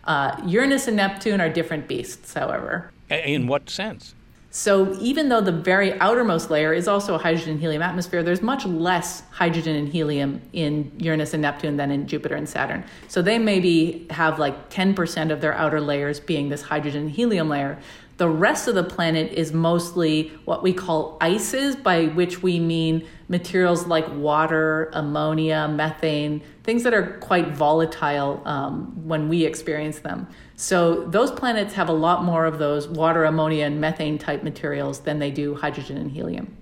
Uh, 0.09 0.35
Uranus 0.47 0.89
and 0.89 0.97
Neptune 0.97 1.39
are 1.39 1.51
different 1.51 1.87
beasts, 1.87 2.33
however. 2.33 2.91
In 3.11 3.47
what 3.47 3.69
sense? 3.69 4.15
So, 4.51 4.97
even 4.99 5.29
though 5.29 5.43
the 5.43 5.53
very 5.53 6.01
outermost 6.01 6.51
layer 6.51 6.73
is 6.73 6.89
also 6.89 7.15
a 7.15 7.19
hydrogen 7.19 7.59
helium 7.59 7.83
atmosphere, 7.83 8.23
there's 8.23 8.41
much 8.41 8.65
less 8.65 9.23
hydrogen 9.31 9.77
and 9.77 9.87
helium 9.87 10.41
in 10.55 10.91
Uranus 10.97 11.35
and 11.35 11.43
Neptune 11.43 11.77
than 11.77 11.91
in 11.91 12.07
Jupiter 12.07 12.35
and 12.35 12.49
Saturn. 12.49 12.85
So, 13.09 13.21
they 13.21 13.39
maybe 13.39 14.07
have 14.09 14.39
like 14.39 14.71
10% 14.71 15.31
of 15.31 15.43
their 15.43 15.53
outer 15.53 15.81
layers 15.83 16.21
being 16.21 16.49
this 16.49 16.63
hydrogen 16.63 17.11
helium 17.11 17.51
layer. 17.51 17.79
The 18.19 18.29
rest 18.29 18.67
of 18.67 18.75
the 18.75 18.83
planet 18.83 19.33
is 19.33 19.53
mostly 19.53 20.33
what 20.45 20.65
we 20.65 20.73
call 20.73 21.17
ices, 21.21 21.77
by 21.77 22.07
which 22.07 22.43
we 22.43 22.59
mean 22.59 23.07
materials 23.29 23.87
like 23.87 24.13
water, 24.13 24.91
ammonia, 24.93 25.69
methane, 25.69 26.43
things 26.65 26.83
that 26.83 26.93
are 26.93 27.17
quite 27.19 27.53
volatile 27.53 28.43
um, 28.45 29.07
when 29.07 29.29
we 29.29 29.45
experience 29.45 30.01
them. 30.01 30.27
So 30.57 31.07
those 31.07 31.31
planets 31.31 31.75
have 31.75 31.89
a 31.89 31.93
lot 31.93 32.25
more 32.25 32.45
of 32.45 32.59
those 32.59 32.89
water, 32.89 33.25
ammonia, 33.25 33.67
and 33.67 33.81
methane 33.81 34.19
type 34.19 34.43
materials 34.43 34.99
than 34.99 35.21
they 35.21 35.31
do 35.31 35.55
hydrogen 35.55 35.97
and 35.97 36.11
helium. 36.11 36.58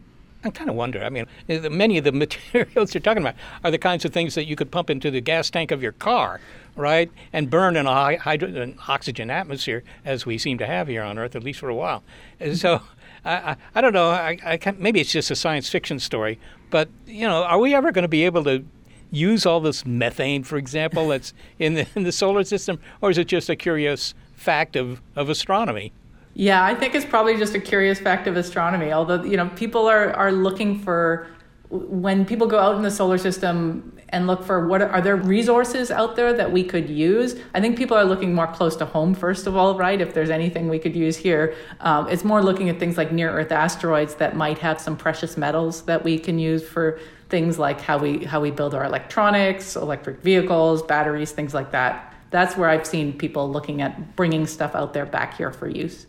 I 0.46 0.50
kind 0.50 0.70
of 0.70 0.76
wonder. 0.76 1.02
I 1.02 1.10
mean, 1.10 1.26
eh, 1.48 1.68
many 1.68 1.98
of 1.98 2.04
the 2.04 2.12
materials 2.52 2.94
you're 2.94 3.00
talking 3.00 3.22
about 3.22 3.34
are 3.64 3.70
the 3.70 3.78
kinds 3.78 4.04
of 4.04 4.12
things 4.12 4.34
that 4.34 4.46
you 4.46 4.56
could 4.56 4.70
pump 4.70 4.90
into 4.90 5.10
the 5.10 5.20
gas 5.20 5.50
tank 5.50 5.70
of 5.70 5.82
your 5.82 5.92
car 5.92 6.40
right, 6.76 7.10
and 7.32 7.50
burn 7.50 7.76
in 7.76 7.86
a 7.86 7.92
high 7.92 8.16
hydrogen 8.16 8.78
oxygen 8.86 9.30
atmosphere 9.30 9.82
as 10.04 10.26
we 10.26 10.38
seem 10.38 10.58
to 10.58 10.66
have 10.66 10.88
here 10.88 11.02
on 11.02 11.18
Earth, 11.18 11.34
at 11.34 11.42
least 11.42 11.58
for 11.58 11.68
a 11.68 11.74
while. 11.74 12.04
And 12.38 12.56
so 12.56 12.82
I, 13.24 13.34
I, 13.34 13.56
I, 13.74 13.80
don't 13.80 13.92
know. 13.92 14.10
I, 14.10 14.38
I 14.44 14.72
maybe 14.78 15.00
it's 15.00 15.10
just 15.10 15.30
a 15.30 15.36
science 15.36 15.68
fiction 15.68 15.98
story, 15.98 16.38
but 16.70 16.88
you 17.06 17.26
know, 17.26 17.44
are 17.44 17.58
we 17.58 17.74
ever 17.74 17.92
going 17.92 18.02
to 18.02 18.08
be 18.08 18.24
able 18.24 18.44
to 18.44 18.64
use 19.10 19.46
all 19.46 19.60
this 19.60 19.86
methane, 19.86 20.44
for 20.44 20.58
example, 20.58 21.08
that's 21.08 21.32
in 21.58 21.74
the 21.74 21.86
in 21.96 22.04
the 22.04 22.12
solar 22.12 22.44
system, 22.44 22.78
or 23.00 23.10
is 23.10 23.18
it 23.18 23.26
just 23.26 23.48
a 23.48 23.56
curious 23.56 24.14
fact 24.34 24.76
of, 24.76 25.00
of 25.16 25.28
astronomy? 25.28 25.92
Yeah, 26.38 26.62
I 26.62 26.74
think 26.74 26.94
it's 26.94 27.06
probably 27.06 27.38
just 27.38 27.54
a 27.54 27.58
curious 27.58 27.98
fact 27.98 28.26
of 28.26 28.36
astronomy. 28.36 28.92
Although 28.92 29.24
you 29.24 29.38
know, 29.38 29.48
people 29.56 29.86
are 29.86 30.12
are 30.12 30.30
looking 30.30 30.78
for 30.78 31.28
when 31.70 32.26
people 32.26 32.46
go 32.46 32.58
out 32.58 32.76
in 32.76 32.82
the 32.82 32.90
solar 32.90 33.16
system 33.16 33.98
and 34.10 34.26
look 34.26 34.44
for 34.44 34.68
what 34.68 34.82
are 34.82 35.00
there 35.00 35.16
resources 35.16 35.90
out 35.90 36.14
there 36.14 36.32
that 36.32 36.52
we 36.52 36.62
could 36.62 36.88
use 36.88 37.34
i 37.54 37.60
think 37.60 37.76
people 37.76 37.96
are 37.96 38.04
looking 38.04 38.32
more 38.32 38.46
close 38.46 38.76
to 38.76 38.86
home 38.86 39.12
first 39.12 39.48
of 39.48 39.56
all 39.56 39.76
right 39.76 40.00
if 40.00 40.14
there's 40.14 40.30
anything 40.30 40.68
we 40.68 40.78
could 40.78 40.94
use 40.94 41.16
here 41.16 41.56
um, 41.80 42.08
it's 42.08 42.22
more 42.22 42.40
looking 42.40 42.68
at 42.68 42.78
things 42.78 42.96
like 42.96 43.10
near 43.10 43.30
earth 43.32 43.50
asteroids 43.50 44.14
that 44.14 44.36
might 44.36 44.58
have 44.58 44.80
some 44.80 44.96
precious 44.96 45.36
metals 45.36 45.82
that 45.82 46.04
we 46.04 46.20
can 46.20 46.38
use 46.38 46.62
for 46.62 47.00
things 47.30 47.58
like 47.58 47.80
how 47.80 47.98
we 47.98 48.24
how 48.24 48.40
we 48.40 48.52
build 48.52 48.72
our 48.72 48.84
electronics 48.84 49.74
electric 49.74 50.20
vehicles 50.20 50.84
batteries 50.84 51.32
things 51.32 51.52
like 51.52 51.72
that 51.72 52.14
that's 52.30 52.56
where 52.56 52.68
i've 52.68 52.86
seen 52.86 53.12
people 53.12 53.50
looking 53.50 53.82
at 53.82 54.14
bringing 54.14 54.46
stuff 54.46 54.76
out 54.76 54.92
there 54.92 55.06
back 55.06 55.36
here 55.36 55.50
for 55.50 55.68
use 55.68 56.06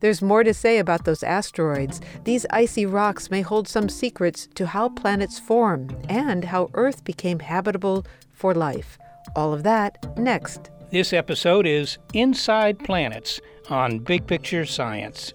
There's 0.00 0.22
more 0.22 0.44
to 0.44 0.54
say 0.54 0.78
about 0.78 1.04
those 1.04 1.22
asteroids. 1.22 2.00
These 2.24 2.46
icy 2.50 2.86
rocks 2.86 3.30
may 3.30 3.40
hold 3.40 3.66
some 3.66 3.88
secrets 3.88 4.48
to 4.54 4.66
how 4.66 4.90
planets 4.90 5.38
form 5.38 5.88
and 6.08 6.44
how 6.44 6.70
Earth 6.74 7.04
became 7.04 7.40
habitable 7.40 8.06
for 8.30 8.54
life. 8.54 8.98
All 9.34 9.52
of 9.52 9.64
that 9.64 10.16
next. 10.16 10.70
This 10.90 11.12
episode 11.12 11.66
is 11.66 11.98
Inside 12.14 12.78
Planets 12.78 13.40
on 13.68 13.98
Big 13.98 14.26
Picture 14.26 14.64
Science. 14.64 15.34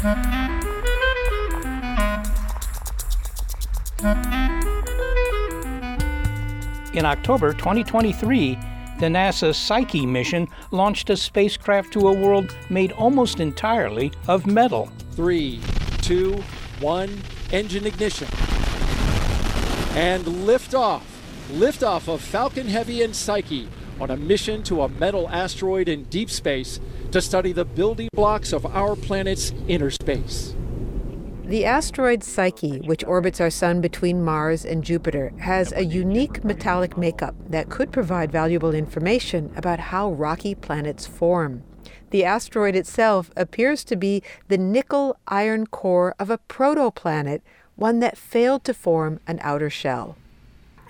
In 0.00 0.04
October 7.04 7.52
2023, 7.52 8.54
the 9.00 9.06
NASA 9.06 9.52
Psyche 9.52 10.06
mission 10.06 10.46
launched 10.70 11.10
a 11.10 11.16
spacecraft 11.16 11.92
to 11.94 12.06
a 12.06 12.12
world 12.12 12.56
made 12.70 12.92
almost 12.92 13.40
entirely 13.40 14.12
of 14.28 14.46
metal. 14.46 14.88
Three, 15.16 15.60
two, 16.00 16.44
one, 16.78 17.20
engine 17.50 17.84
ignition. 17.84 18.28
And 19.96 20.24
liftoff. 20.24 21.02
Liftoff 21.50 22.06
of 22.06 22.20
Falcon 22.20 22.68
Heavy 22.68 23.02
and 23.02 23.16
Psyche 23.16 23.68
on 24.00 24.12
a 24.12 24.16
mission 24.16 24.62
to 24.62 24.82
a 24.82 24.88
metal 24.88 25.28
asteroid 25.28 25.88
in 25.88 26.04
deep 26.04 26.30
space 26.30 26.78
to 27.12 27.20
study 27.20 27.52
the 27.52 27.64
building 27.64 28.08
blocks 28.12 28.52
of 28.52 28.66
our 28.66 28.94
planet's 28.96 29.52
inner 29.66 29.90
space. 29.90 30.54
The 31.44 31.64
asteroid 31.64 32.22
Psyche, 32.22 32.80
which 32.80 33.02
orbits 33.04 33.40
our 33.40 33.48
sun 33.48 33.80
between 33.80 34.22
Mars 34.22 34.66
and 34.66 34.84
Jupiter, 34.84 35.32
has 35.38 35.72
a 35.72 35.84
unique 35.84 36.44
metallic 36.44 36.98
makeup 36.98 37.34
that 37.48 37.70
could 37.70 37.90
provide 37.90 38.30
valuable 38.30 38.74
information 38.74 39.50
about 39.56 39.80
how 39.80 40.12
rocky 40.12 40.54
planets 40.54 41.06
form. 41.06 41.62
The 42.10 42.24
asteroid 42.24 42.76
itself 42.76 43.30
appears 43.34 43.82
to 43.84 43.96
be 43.96 44.22
the 44.48 44.58
nickel 44.58 45.16
iron 45.26 45.66
core 45.66 46.14
of 46.18 46.28
a 46.28 46.36
protoplanet, 46.36 47.40
one 47.76 48.00
that 48.00 48.18
failed 48.18 48.64
to 48.64 48.74
form 48.74 49.20
an 49.26 49.38
outer 49.42 49.70
shell. 49.70 50.16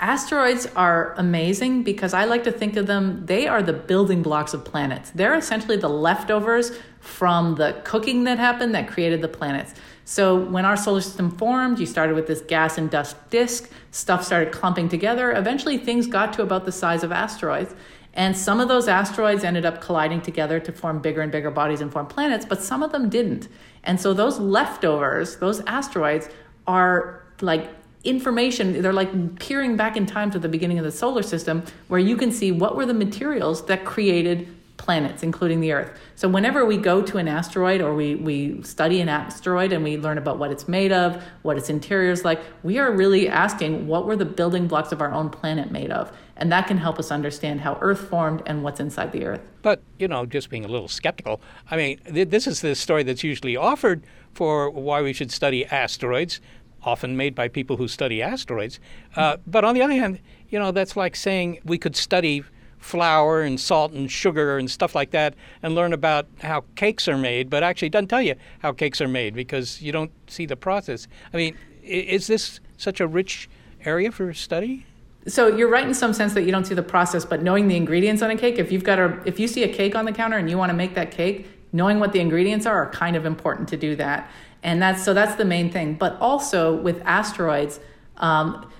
Asteroids 0.00 0.66
are 0.76 1.12
amazing 1.16 1.82
because 1.82 2.14
I 2.14 2.24
like 2.24 2.44
to 2.44 2.52
think 2.52 2.76
of 2.76 2.87
them, 2.87 3.26
they 3.26 3.48
are 3.48 3.62
the 3.62 3.72
building 3.72 4.22
blocks 4.22 4.54
of 4.54 4.64
planets. 4.64 5.11
They're 5.11 5.34
essentially 5.34 5.76
the 5.76 5.88
leftovers 5.88 6.70
from 7.00 7.56
the 7.56 7.80
cooking 7.84 8.24
that 8.24 8.38
happened 8.38 8.74
that 8.76 8.87
created 8.87 9.22
the 9.22 9.28
planets. 9.28 9.74
So 10.04 10.38
when 10.38 10.64
our 10.64 10.76
solar 10.76 11.00
system 11.00 11.32
formed, 11.32 11.80
you 11.80 11.87
started 11.87 12.14
with 12.14 12.28
this 12.28 12.40
gas 12.40 12.78
and 12.78 12.88
dust 12.88 13.16
disk, 13.30 13.70
stuff 13.90 14.24
started 14.24 14.52
clumping 14.52 14.88
together. 14.88 15.32
Eventually, 15.32 15.78
things 15.78 16.06
got 16.06 16.32
to 16.34 16.42
about 16.42 16.64
the 16.64 16.72
size 16.72 17.02
of 17.02 17.11
asteroids. 17.11 17.74
And 18.14 18.37
some 18.37 18.61
of 18.61 18.68
those 18.68 18.88
asteroids 18.88 19.44
ended 19.44 19.66
up 19.66 19.80
colliding 19.80 20.22
together 20.22 20.61
to 20.61 20.72
form 20.72 21.00
bigger 21.00 21.20
and 21.20 21.30
bigger 21.30 21.50
bodies 21.50 21.80
and 21.80 21.92
form 21.92 22.06
planets, 22.06 22.46
but 22.46 22.62
some 22.62 22.82
of 22.82 22.90
them 22.92 23.08
didn't. 23.08 23.48
And 23.84 24.00
so 24.00 24.14
those 24.14 24.38
leftovers, 24.38 25.37
those 25.37 25.61
asteroids, 25.66 26.28
are 26.66 27.22
like 27.40 27.68
information. 28.04 28.80
They're 28.80 28.92
like 28.92 29.38
peering 29.38 29.76
back 29.76 29.96
in 29.96 30.06
time 30.06 30.30
to 30.30 30.38
the 30.38 30.48
beginning 30.48 30.78
of 30.78 30.84
the 30.84 30.92
solar 30.92 31.22
system, 31.22 31.62
where 31.88 32.00
you 32.00 32.16
can 32.16 32.30
see 32.30 32.52
what 32.52 32.76
were 32.76 32.87
the 32.87 32.94
materials 32.94 33.66
that 33.66 33.84
created 33.84 34.48
planets, 34.78 35.22
including 35.22 35.61
the 35.61 35.72
Earth. 35.72 35.98
So 36.14 36.28
whenever 36.28 36.64
we 36.64 36.76
go 36.76 37.02
to 37.02 37.18
an 37.18 37.28
asteroid 37.28 37.80
or 37.80 37.94
we, 37.94 38.14
we 38.14 38.62
study 38.62 39.00
an 39.00 39.08
asteroid 39.08 39.72
and 39.72 39.84
we 39.84 39.98
learn 39.98 40.18
about 40.18 40.38
what 40.38 40.50
it's 40.50 40.68
made 40.68 40.92
of, 40.92 41.22
what 41.42 41.58
its 41.58 41.68
interior 41.68 42.12
is 42.12 42.24
like, 42.24 42.40
we 42.62 42.78
are 42.78 42.90
really 42.92 43.28
asking 43.28 43.87
what 43.87 44.06
were 44.06 44.16
the 44.16 44.24
building 44.24 44.68
blocks 44.68 44.92
of 44.92 45.02
our 45.02 45.12
own 45.12 45.28
planet 45.30 45.70
made 45.70 45.90
of? 45.90 46.16
And 46.37 46.52
that 46.52 46.68
can 46.68 46.78
help 46.78 47.00
us 47.00 47.11
understand 47.11 47.61
how 47.61 47.76
Earth 47.80 48.08
formed 48.08 48.42
and 48.46 48.62
what's 48.62 48.78
inside 48.78 49.11
the 49.11 49.24
Earth. 49.26 49.40
But, 49.62 49.82
you 49.98 50.06
know, 50.06 50.24
just 50.24 50.48
being 50.48 50.64
a 50.64 50.68
little 50.68 50.88
skeptical, 50.88 51.40
I 51.68 51.76
mean, 51.76 51.98
th- 52.04 52.30
this 52.30 52.46
is 52.46 52.61
the 52.61 52.76
story 52.76 53.02
that's 53.02 53.24
usually 53.24 53.56
offered 53.56 54.04
for 54.32 54.70
why 54.70 55.02
we 55.02 55.12
should 55.12 55.32
study 55.32 55.66
asteroids, 55.66 56.40
often 56.82 57.16
made 57.16 57.34
by 57.34 57.48
people 57.48 57.76
who 57.76 57.88
study 57.88 58.22
asteroids. 58.22 58.80
Uh, 59.16 59.36
but 59.46 59.64
on 59.64 59.74
the 59.74 59.82
other 59.82 59.94
hand, 59.94 60.20
you 60.48 60.58
know, 60.58 60.70
that's 60.70 60.96
like 60.96 61.16
saying 61.16 61.60
we 61.64 61.78
could 61.78 61.96
study 61.96 62.44
flour 62.78 63.42
and 63.42 63.58
salt 63.58 63.92
and 63.92 64.10
sugar 64.10 64.56
and 64.58 64.70
stuff 64.70 64.94
like 64.94 65.10
that 65.10 65.34
and 65.62 65.74
learn 65.74 65.92
about 65.92 66.26
how 66.42 66.64
cakes 66.76 67.08
are 67.08 67.18
made, 67.18 67.50
but 67.50 67.62
actually 67.62 67.88
doesn't 67.88 68.08
tell 68.08 68.22
you 68.22 68.34
how 68.60 68.72
cakes 68.72 69.00
are 69.00 69.08
made 69.08 69.34
because 69.34 69.82
you 69.82 69.92
don't 69.92 70.12
see 70.28 70.46
the 70.46 70.56
process. 70.56 71.08
I 71.32 71.36
mean, 71.36 71.56
is 71.82 72.26
this 72.26 72.60
such 72.76 73.00
a 73.00 73.06
rich 73.06 73.48
area 73.84 74.12
for 74.12 74.32
study? 74.32 74.86
So 75.26 75.48
you're 75.48 75.68
right 75.68 75.86
in 75.86 75.94
some 75.94 76.12
sense 76.12 76.32
that 76.34 76.42
you 76.42 76.52
don't 76.52 76.64
see 76.64 76.74
the 76.74 76.82
process, 76.82 77.24
but 77.24 77.42
knowing 77.42 77.68
the 77.68 77.76
ingredients 77.76 78.22
on 78.22 78.30
a 78.30 78.36
cake, 78.36 78.58
if 78.58 78.72
you've 78.72 78.84
got 78.84 78.98
a 78.98 79.20
if 79.26 79.38
you 79.38 79.48
see 79.48 79.64
a 79.64 79.72
cake 79.72 79.94
on 79.94 80.04
the 80.04 80.12
counter 80.12 80.38
and 80.38 80.48
you 80.48 80.56
want 80.56 80.70
to 80.70 80.76
make 80.76 80.94
that 80.94 81.10
cake, 81.10 81.46
knowing 81.72 81.98
what 81.98 82.12
the 82.12 82.20
ingredients 82.20 82.64
are 82.64 82.84
are 82.84 82.90
kind 82.90 83.16
of 83.16 83.26
important 83.26 83.68
to 83.68 83.76
do 83.76 83.96
that. 83.96 84.30
And 84.62 84.83
that's 84.83 85.03
so 85.05 85.14
that's 85.14 85.37
the 85.37 85.44
main 85.44 85.71
thing. 85.71 85.94
But 85.94 86.18
also 86.21 86.75
with 86.75 87.01
asteroids, 87.05 87.81
um, 88.16 88.71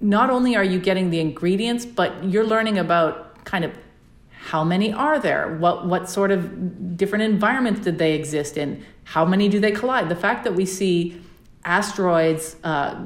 not 0.00 0.30
only 0.30 0.56
are 0.56 0.64
you 0.64 0.78
getting 0.78 1.10
the 1.10 1.20
ingredients, 1.20 1.86
but 1.86 2.24
you're 2.24 2.46
learning 2.46 2.78
about 2.78 3.44
kind 3.44 3.64
of 3.64 3.72
how 4.28 4.62
many 4.62 4.92
are 4.92 5.18
there? 5.18 5.56
What 5.56 5.86
what 5.86 6.08
sort 6.08 6.30
of 6.30 6.96
different 6.96 7.24
environments 7.24 7.80
did 7.80 7.98
they 7.98 8.14
exist 8.14 8.56
in? 8.56 8.84
How 9.04 9.24
many 9.24 9.48
do 9.48 9.58
they 9.58 9.72
collide? 9.72 10.08
The 10.08 10.16
fact 10.16 10.44
that 10.44 10.54
we 10.54 10.66
see 10.66 11.20
asteroids, 11.64 12.56
uh, 12.62 13.04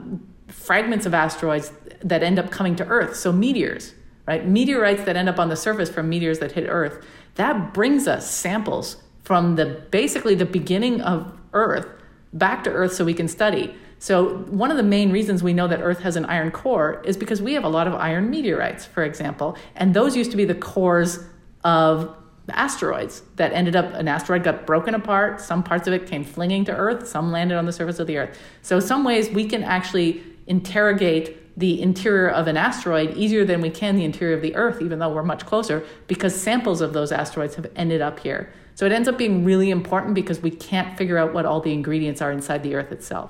fragments 0.48 1.06
of 1.06 1.14
asteroids 1.14 1.72
that 2.02 2.22
end 2.22 2.38
up 2.38 2.50
coming 2.50 2.76
to 2.76 2.86
Earth, 2.86 3.16
so 3.16 3.32
meteors, 3.32 3.94
right? 4.26 4.46
Meteorites 4.46 5.04
that 5.04 5.16
end 5.16 5.28
up 5.28 5.38
on 5.38 5.48
the 5.48 5.56
surface 5.56 5.88
from 5.88 6.08
meteors 6.08 6.40
that 6.40 6.52
hit 6.52 6.66
Earth, 6.68 7.04
that 7.36 7.72
brings 7.72 8.08
us 8.08 8.30
samples 8.30 8.96
from 9.22 9.56
the 9.56 9.82
basically 9.90 10.34
the 10.34 10.46
beginning 10.46 11.00
of 11.00 11.32
Earth 11.52 11.86
back 12.32 12.64
to 12.64 12.70
Earth 12.70 12.94
so 12.94 13.04
we 13.04 13.14
can 13.14 13.28
study. 13.28 13.74
So, 14.00 14.38
one 14.44 14.70
of 14.70 14.76
the 14.76 14.82
main 14.82 15.10
reasons 15.10 15.42
we 15.42 15.52
know 15.52 15.66
that 15.66 15.80
Earth 15.80 16.00
has 16.00 16.14
an 16.16 16.24
iron 16.26 16.50
core 16.50 17.02
is 17.04 17.16
because 17.16 17.42
we 17.42 17.54
have 17.54 17.64
a 17.64 17.68
lot 17.68 17.88
of 17.88 17.94
iron 17.94 18.30
meteorites, 18.30 18.84
for 18.84 19.02
example, 19.02 19.56
and 19.74 19.92
those 19.92 20.16
used 20.16 20.30
to 20.30 20.36
be 20.36 20.44
the 20.44 20.54
cores 20.54 21.24
of 21.64 22.14
asteroids 22.50 23.22
that 23.36 23.52
ended 23.52 23.74
up, 23.74 23.92
an 23.94 24.08
asteroid 24.08 24.44
got 24.44 24.66
broken 24.66 24.94
apart, 24.94 25.40
some 25.40 25.62
parts 25.62 25.86
of 25.86 25.92
it 25.92 26.06
came 26.06 26.24
flinging 26.24 26.64
to 26.66 26.72
Earth, 26.72 27.08
some 27.08 27.32
landed 27.32 27.58
on 27.58 27.66
the 27.66 27.72
surface 27.72 27.98
of 27.98 28.06
the 28.06 28.18
Earth. 28.18 28.38
So, 28.62 28.78
some 28.78 29.02
ways 29.02 29.30
we 29.30 29.46
can 29.46 29.64
actually 29.64 30.22
interrogate 30.46 31.58
the 31.58 31.82
interior 31.82 32.28
of 32.28 32.46
an 32.46 32.56
asteroid 32.56 33.16
easier 33.16 33.44
than 33.44 33.60
we 33.60 33.68
can 33.68 33.96
the 33.96 34.04
interior 34.04 34.36
of 34.36 34.42
the 34.42 34.54
Earth, 34.54 34.80
even 34.80 35.00
though 35.00 35.12
we're 35.12 35.24
much 35.24 35.44
closer, 35.44 35.84
because 36.06 36.40
samples 36.40 36.80
of 36.80 36.92
those 36.92 37.10
asteroids 37.10 37.56
have 37.56 37.68
ended 37.74 38.00
up 38.00 38.20
here. 38.20 38.52
So, 38.78 38.86
it 38.86 38.92
ends 38.92 39.08
up 39.08 39.18
being 39.18 39.44
really 39.44 39.70
important 39.70 40.14
because 40.14 40.40
we 40.40 40.52
can't 40.52 40.96
figure 40.96 41.18
out 41.18 41.34
what 41.34 41.44
all 41.44 41.60
the 41.60 41.72
ingredients 41.72 42.22
are 42.22 42.30
inside 42.30 42.62
the 42.62 42.76
Earth 42.76 42.92
itself. 42.92 43.28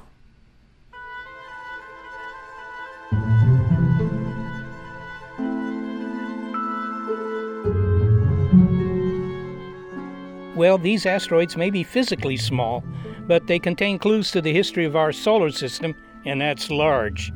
Well, 10.55 10.77
these 10.77 11.07
asteroids 11.07 11.57
may 11.57 11.71
be 11.71 11.83
physically 11.83 12.37
small, 12.37 12.85
but 13.27 13.47
they 13.47 13.59
contain 13.59 13.99
clues 13.99 14.31
to 14.33 14.43
the 14.43 14.53
history 14.53 14.85
of 14.85 14.97
our 14.97 15.13
solar 15.13 15.51
system, 15.51 15.95
and 16.27 16.43
that's 16.43 16.69
large. 16.71 17.33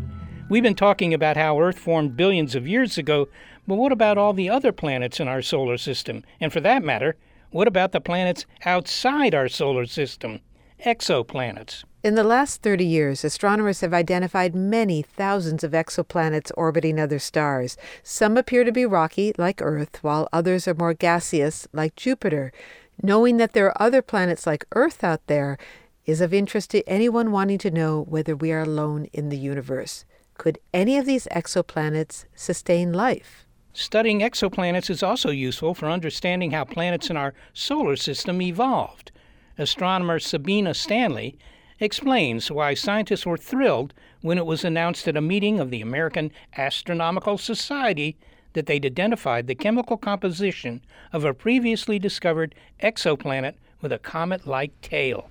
We've 0.51 0.63
been 0.63 0.75
talking 0.75 1.15
about 1.15 1.39
how 1.39 1.59
Earth 1.59 1.79
formed 1.79 2.19
billions 2.19 2.55
of 2.55 2.69
years 2.69 2.99
ago, 2.99 3.31
but 3.67 3.77
what 3.77 3.91
about 3.91 4.19
all 4.19 4.35
the 4.35 4.51
other 4.51 4.71
planets 4.71 5.19
in 5.19 5.29
our 5.29 5.41
solar 5.41 5.79
system? 5.79 6.25
And 6.43 6.53
for 6.53 6.61
that 6.61 6.85
matter, 6.85 7.17
what 7.53 7.69
about 7.69 7.93
the 7.93 8.01
planets 8.01 8.47
outside 8.65 9.35
our 9.35 9.49
solar 9.49 9.87
system? 9.87 10.41
Exoplanets. 10.85 11.85
In 12.03 12.17
the 12.17 12.25
last 12.25 12.63
30 12.63 12.85
years, 12.85 13.23
astronomers 13.23 13.81
have 13.83 13.95
identified 13.95 14.57
many 14.57 15.03
thousands 15.03 15.63
of 15.63 15.71
exoplanets 15.71 16.51
orbiting 16.57 16.99
other 16.99 17.21
stars. 17.21 17.77
Some 18.03 18.37
appear 18.37 18.65
to 18.65 18.73
be 18.73 18.85
rocky, 18.85 19.33
like 19.39 19.63
Earth, 19.63 20.03
while 20.03 20.29
others 20.33 20.67
are 20.67 20.75
more 20.75 20.95
gaseous, 20.95 21.69
like 21.73 21.95
Jupiter. 21.95 22.53
Knowing 23.01 23.37
that 23.37 23.53
there 23.53 23.67
are 23.67 23.83
other 23.83 24.03
planets 24.03 24.47
like 24.47 24.67
Earth 24.73 25.05
out 25.05 25.25
there, 25.29 25.59
is 26.05 26.21
of 26.21 26.35
interest 26.35 26.71
to 26.71 26.89
anyone 26.89 27.31
wanting 27.31 27.59
to 27.59 27.71
know 27.71 28.03
whether 28.03 28.35
we 28.35 28.51
are 28.51 28.63
alone 28.63 29.07
in 29.13 29.29
the 29.29 29.39
universe. 29.39 30.05
Could 30.37 30.59
any 30.75 30.99
of 30.99 31.07
these 31.07 31.29
exoplanets 31.31 32.25
sustain 32.35 32.93
life? 32.93 33.47
Studying 33.75 34.21
exoplanets 34.21 34.91
is 34.91 35.03
also 35.03 35.31
useful 35.31 35.73
for 35.73 35.89
understanding 35.89 36.51
how 36.51 36.65
planets 36.65 37.09
in 37.09 37.17
our 37.17 37.33
solar 37.55 37.97
system 37.97 38.43
evolved. 38.43 39.11
Astronomer 39.57 40.19
Sabine 40.19 40.73
Stanley 40.75 41.39
explains 41.81 42.51
why 42.51 42.75
scientists 42.75 43.25
were 43.25 43.39
thrilled 43.39 43.95
when 44.21 44.37
it 44.37 44.45
was 44.45 44.63
announced 44.63 45.09
at 45.09 45.17
a 45.17 45.23
meeting 45.23 45.59
of 45.59 45.71
the 45.71 45.81
American 45.81 46.31
Astronomical 46.57 47.39
Society 47.39 48.17
that 48.53 48.67
they'd 48.67 48.85
identified 48.85 49.47
the 49.47 49.55
chemical 49.55 49.97
composition 49.97 50.83
of 51.11 51.25
a 51.25 51.33
previously 51.33 51.99
discovered 51.99 52.55
exoplanet 52.83 53.55
with 53.81 53.91
a 53.91 53.99
comet 53.99 54.47
like 54.47 54.79
tail. 54.83 55.31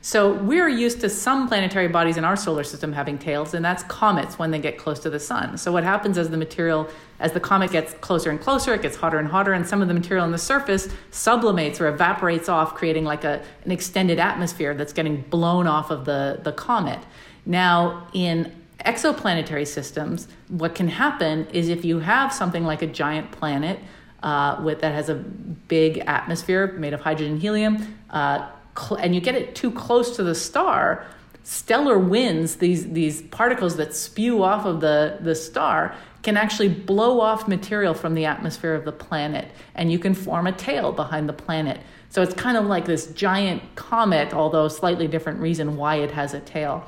So 0.00 0.32
we're 0.32 0.68
used 0.68 1.00
to 1.00 1.10
some 1.10 1.48
planetary 1.48 1.88
bodies 1.88 2.16
in 2.16 2.24
our 2.24 2.36
solar 2.36 2.62
system 2.62 2.92
having 2.92 3.18
tails, 3.18 3.52
and 3.52 3.64
that's 3.64 3.82
comets 3.84 4.38
when 4.38 4.52
they 4.52 4.60
get 4.60 4.78
close 4.78 5.00
to 5.00 5.10
the 5.10 5.18
sun. 5.18 5.58
So 5.58 5.72
what 5.72 5.82
happens 5.82 6.16
as 6.16 6.30
the 6.30 6.36
material, 6.36 6.88
as 7.18 7.32
the 7.32 7.40
comet 7.40 7.72
gets 7.72 7.94
closer 7.94 8.30
and 8.30 8.40
closer, 8.40 8.72
it 8.74 8.82
gets 8.82 8.96
hotter 8.96 9.18
and 9.18 9.26
hotter, 9.26 9.52
and 9.52 9.66
some 9.66 9.82
of 9.82 9.88
the 9.88 9.94
material 9.94 10.24
on 10.24 10.30
the 10.30 10.38
surface 10.38 10.88
sublimates 11.10 11.80
or 11.80 11.88
evaporates 11.88 12.48
off, 12.48 12.76
creating 12.76 13.04
like 13.04 13.24
a, 13.24 13.42
an 13.64 13.72
extended 13.72 14.20
atmosphere 14.20 14.72
that's 14.72 14.92
getting 14.92 15.22
blown 15.22 15.66
off 15.66 15.90
of 15.90 16.04
the, 16.04 16.40
the 16.44 16.52
comet. 16.52 17.00
Now, 17.44 18.06
in 18.12 18.54
exoplanetary 18.86 19.66
systems, 19.66 20.28
what 20.46 20.76
can 20.76 20.86
happen 20.86 21.48
is 21.52 21.68
if 21.68 21.84
you 21.84 21.98
have 21.98 22.32
something 22.32 22.64
like 22.64 22.82
a 22.82 22.86
giant 22.86 23.32
planet 23.32 23.80
uh, 24.22 24.60
with 24.62 24.80
that 24.80 24.94
has 24.94 25.08
a 25.08 25.14
big 25.14 25.98
atmosphere 26.06 26.68
made 26.78 26.92
of 26.92 27.00
hydrogen 27.00 27.40
helium, 27.40 27.96
uh, 28.10 28.48
cl- 28.78 29.00
and 29.00 29.14
you 29.14 29.20
get 29.20 29.34
it 29.34 29.54
too 29.54 29.70
close 29.70 30.16
to 30.16 30.22
the 30.22 30.34
star, 30.34 31.04
stellar 31.42 31.98
winds, 31.98 32.56
these 32.56 32.90
these 32.90 33.22
particles 33.22 33.76
that 33.76 33.94
spew 33.94 34.42
off 34.42 34.64
of 34.64 34.80
the 34.80 35.18
the 35.20 35.34
star, 35.34 35.94
can 36.22 36.36
actually 36.36 36.68
blow 36.68 37.20
off 37.20 37.48
material 37.48 37.94
from 37.94 38.14
the 38.14 38.24
atmosphere 38.24 38.74
of 38.74 38.84
the 38.84 38.92
planet, 38.92 39.48
and 39.74 39.90
you 39.90 39.98
can 39.98 40.14
form 40.14 40.46
a 40.46 40.52
tail 40.52 40.92
behind 40.92 41.28
the 41.28 41.32
planet. 41.32 41.80
So 42.10 42.22
it's 42.22 42.34
kind 42.34 42.56
of 42.56 42.66
like 42.66 42.86
this 42.86 43.06
giant 43.12 43.62
comet, 43.74 44.32
although 44.32 44.68
slightly 44.68 45.06
different 45.06 45.40
reason 45.40 45.76
why 45.76 45.96
it 45.96 46.10
has 46.12 46.34
a 46.34 46.40
tail. 46.40 46.86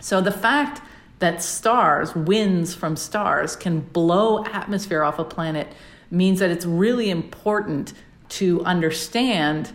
So 0.00 0.20
the 0.20 0.32
fact 0.32 0.82
that 1.18 1.42
stars, 1.42 2.14
winds 2.14 2.74
from 2.74 2.96
stars, 2.96 3.56
can 3.56 3.80
blow 3.80 4.44
atmosphere 4.44 5.02
off 5.02 5.18
a 5.18 5.24
planet 5.24 5.68
means 6.10 6.38
that 6.40 6.50
it's 6.50 6.66
really 6.66 7.10
important 7.10 7.92
to 8.28 8.62
understand 8.64 9.72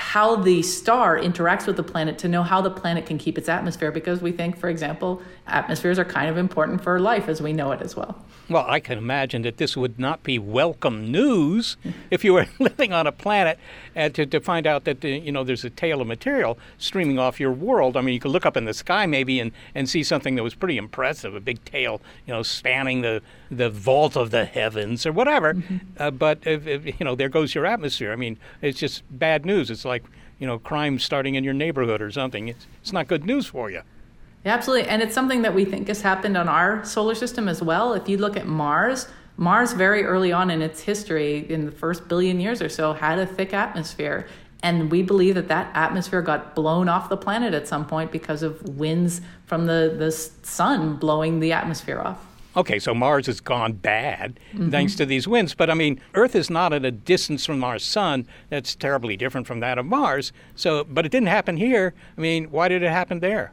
how 0.00 0.34
the 0.34 0.62
star 0.62 1.18
interacts 1.18 1.66
with 1.66 1.76
the 1.76 1.82
planet 1.82 2.18
to 2.18 2.26
know 2.26 2.42
how 2.42 2.62
the 2.62 2.70
planet 2.70 3.04
can 3.04 3.18
keep 3.18 3.36
its 3.36 3.50
atmosphere. 3.50 3.92
Because 3.92 4.22
we 4.22 4.32
think, 4.32 4.56
for 4.56 4.70
example, 4.70 5.20
atmospheres 5.50 5.98
are 5.98 6.04
kind 6.04 6.28
of 6.28 6.36
important 6.36 6.82
for 6.82 6.98
life 6.98 7.28
as 7.28 7.42
we 7.42 7.52
know 7.52 7.72
it 7.72 7.82
as 7.82 7.96
well. 7.96 8.24
Well, 8.48 8.64
I 8.66 8.80
can 8.80 8.98
imagine 8.98 9.42
that 9.42 9.58
this 9.58 9.76
would 9.76 9.98
not 9.98 10.22
be 10.22 10.38
welcome 10.38 11.12
news 11.12 11.76
if 12.10 12.24
you 12.24 12.34
were 12.34 12.46
living 12.58 12.92
on 12.92 13.06
a 13.06 13.12
planet 13.12 13.58
and 13.94 14.14
to, 14.14 14.26
to 14.26 14.40
find 14.40 14.66
out 14.66 14.84
that, 14.84 15.04
you 15.04 15.30
know, 15.30 15.44
there's 15.44 15.64
a 15.64 15.70
tail 15.70 16.00
of 16.00 16.06
material 16.06 16.58
streaming 16.78 17.18
off 17.18 17.38
your 17.38 17.52
world. 17.52 17.96
I 17.96 18.00
mean, 18.00 18.14
you 18.14 18.20
could 18.20 18.32
look 18.32 18.46
up 18.46 18.56
in 18.56 18.64
the 18.64 18.74
sky 18.74 19.06
maybe 19.06 19.38
and, 19.38 19.52
and 19.74 19.88
see 19.88 20.02
something 20.02 20.34
that 20.34 20.42
was 20.42 20.54
pretty 20.54 20.76
impressive, 20.76 21.34
a 21.34 21.40
big 21.40 21.64
tail, 21.64 22.00
you 22.26 22.34
know, 22.34 22.42
spanning 22.42 23.02
the, 23.02 23.22
the 23.50 23.70
vault 23.70 24.16
of 24.16 24.30
the 24.30 24.44
heavens 24.44 25.06
or 25.06 25.12
whatever. 25.12 25.54
Mm-hmm. 25.54 25.76
Uh, 25.96 26.10
but, 26.10 26.46
if, 26.46 26.66
if, 26.66 26.86
you 26.86 27.04
know, 27.04 27.14
there 27.14 27.28
goes 27.28 27.54
your 27.54 27.66
atmosphere. 27.66 28.12
I 28.12 28.16
mean, 28.16 28.38
it's 28.62 28.80
just 28.80 29.04
bad 29.10 29.46
news. 29.46 29.70
It's 29.70 29.84
like, 29.84 30.04
you 30.40 30.46
know, 30.46 30.58
crime 30.58 30.98
starting 30.98 31.36
in 31.36 31.44
your 31.44 31.54
neighborhood 31.54 32.02
or 32.02 32.10
something. 32.10 32.48
It's, 32.48 32.66
it's 32.82 32.92
not 32.92 33.06
good 33.06 33.24
news 33.24 33.46
for 33.46 33.70
you. 33.70 33.82
Yeah, 34.44 34.54
absolutely. 34.54 34.88
And 34.88 35.02
it's 35.02 35.14
something 35.14 35.42
that 35.42 35.54
we 35.54 35.64
think 35.64 35.88
has 35.88 36.02
happened 36.02 36.36
on 36.36 36.48
our 36.48 36.84
solar 36.84 37.14
system 37.14 37.48
as 37.48 37.62
well. 37.62 37.92
If 37.92 38.08
you 38.08 38.16
look 38.16 38.36
at 38.36 38.46
Mars, 38.46 39.06
Mars 39.36 39.72
very 39.72 40.04
early 40.04 40.32
on 40.32 40.50
in 40.50 40.62
its 40.62 40.82
history, 40.82 41.46
in 41.50 41.66
the 41.66 41.72
first 41.72 42.08
billion 42.08 42.40
years 42.40 42.62
or 42.62 42.68
so, 42.68 42.92
had 42.92 43.18
a 43.18 43.26
thick 43.26 43.52
atmosphere. 43.52 44.26
And 44.62 44.90
we 44.90 45.02
believe 45.02 45.36
that 45.36 45.48
that 45.48 45.70
atmosphere 45.74 46.20
got 46.20 46.54
blown 46.54 46.88
off 46.88 47.08
the 47.08 47.16
planet 47.16 47.54
at 47.54 47.66
some 47.66 47.86
point 47.86 48.12
because 48.12 48.42
of 48.42 48.62
winds 48.62 49.22
from 49.46 49.66
the, 49.66 49.94
the 49.98 50.10
sun 50.12 50.96
blowing 50.96 51.40
the 51.40 51.52
atmosphere 51.52 52.00
off. 52.00 52.26
Okay, 52.56 52.78
so 52.78 52.92
Mars 52.92 53.26
has 53.26 53.40
gone 53.40 53.74
bad 53.74 54.40
mm-hmm. 54.52 54.70
thanks 54.70 54.96
to 54.96 55.06
these 55.06 55.28
winds. 55.28 55.54
But 55.54 55.70
I 55.70 55.74
mean, 55.74 56.00
Earth 56.14 56.34
is 56.34 56.50
not 56.50 56.72
at 56.72 56.84
a 56.84 56.90
distance 56.90 57.46
from 57.46 57.62
our 57.62 57.78
sun 57.78 58.26
that's 58.48 58.74
terribly 58.74 59.16
different 59.16 59.46
from 59.46 59.60
that 59.60 59.78
of 59.78 59.86
Mars. 59.86 60.32
So, 60.56 60.84
but 60.84 61.06
it 61.06 61.12
didn't 61.12 61.28
happen 61.28 61.56
here. 61.56 61.94
I 62.18 62.20
mean, 62.20 62.50
why 62.50 62.68
did 62.68 62.82
it 62.82 62.90
happen 62.90 63.20
there? 63.20 63.52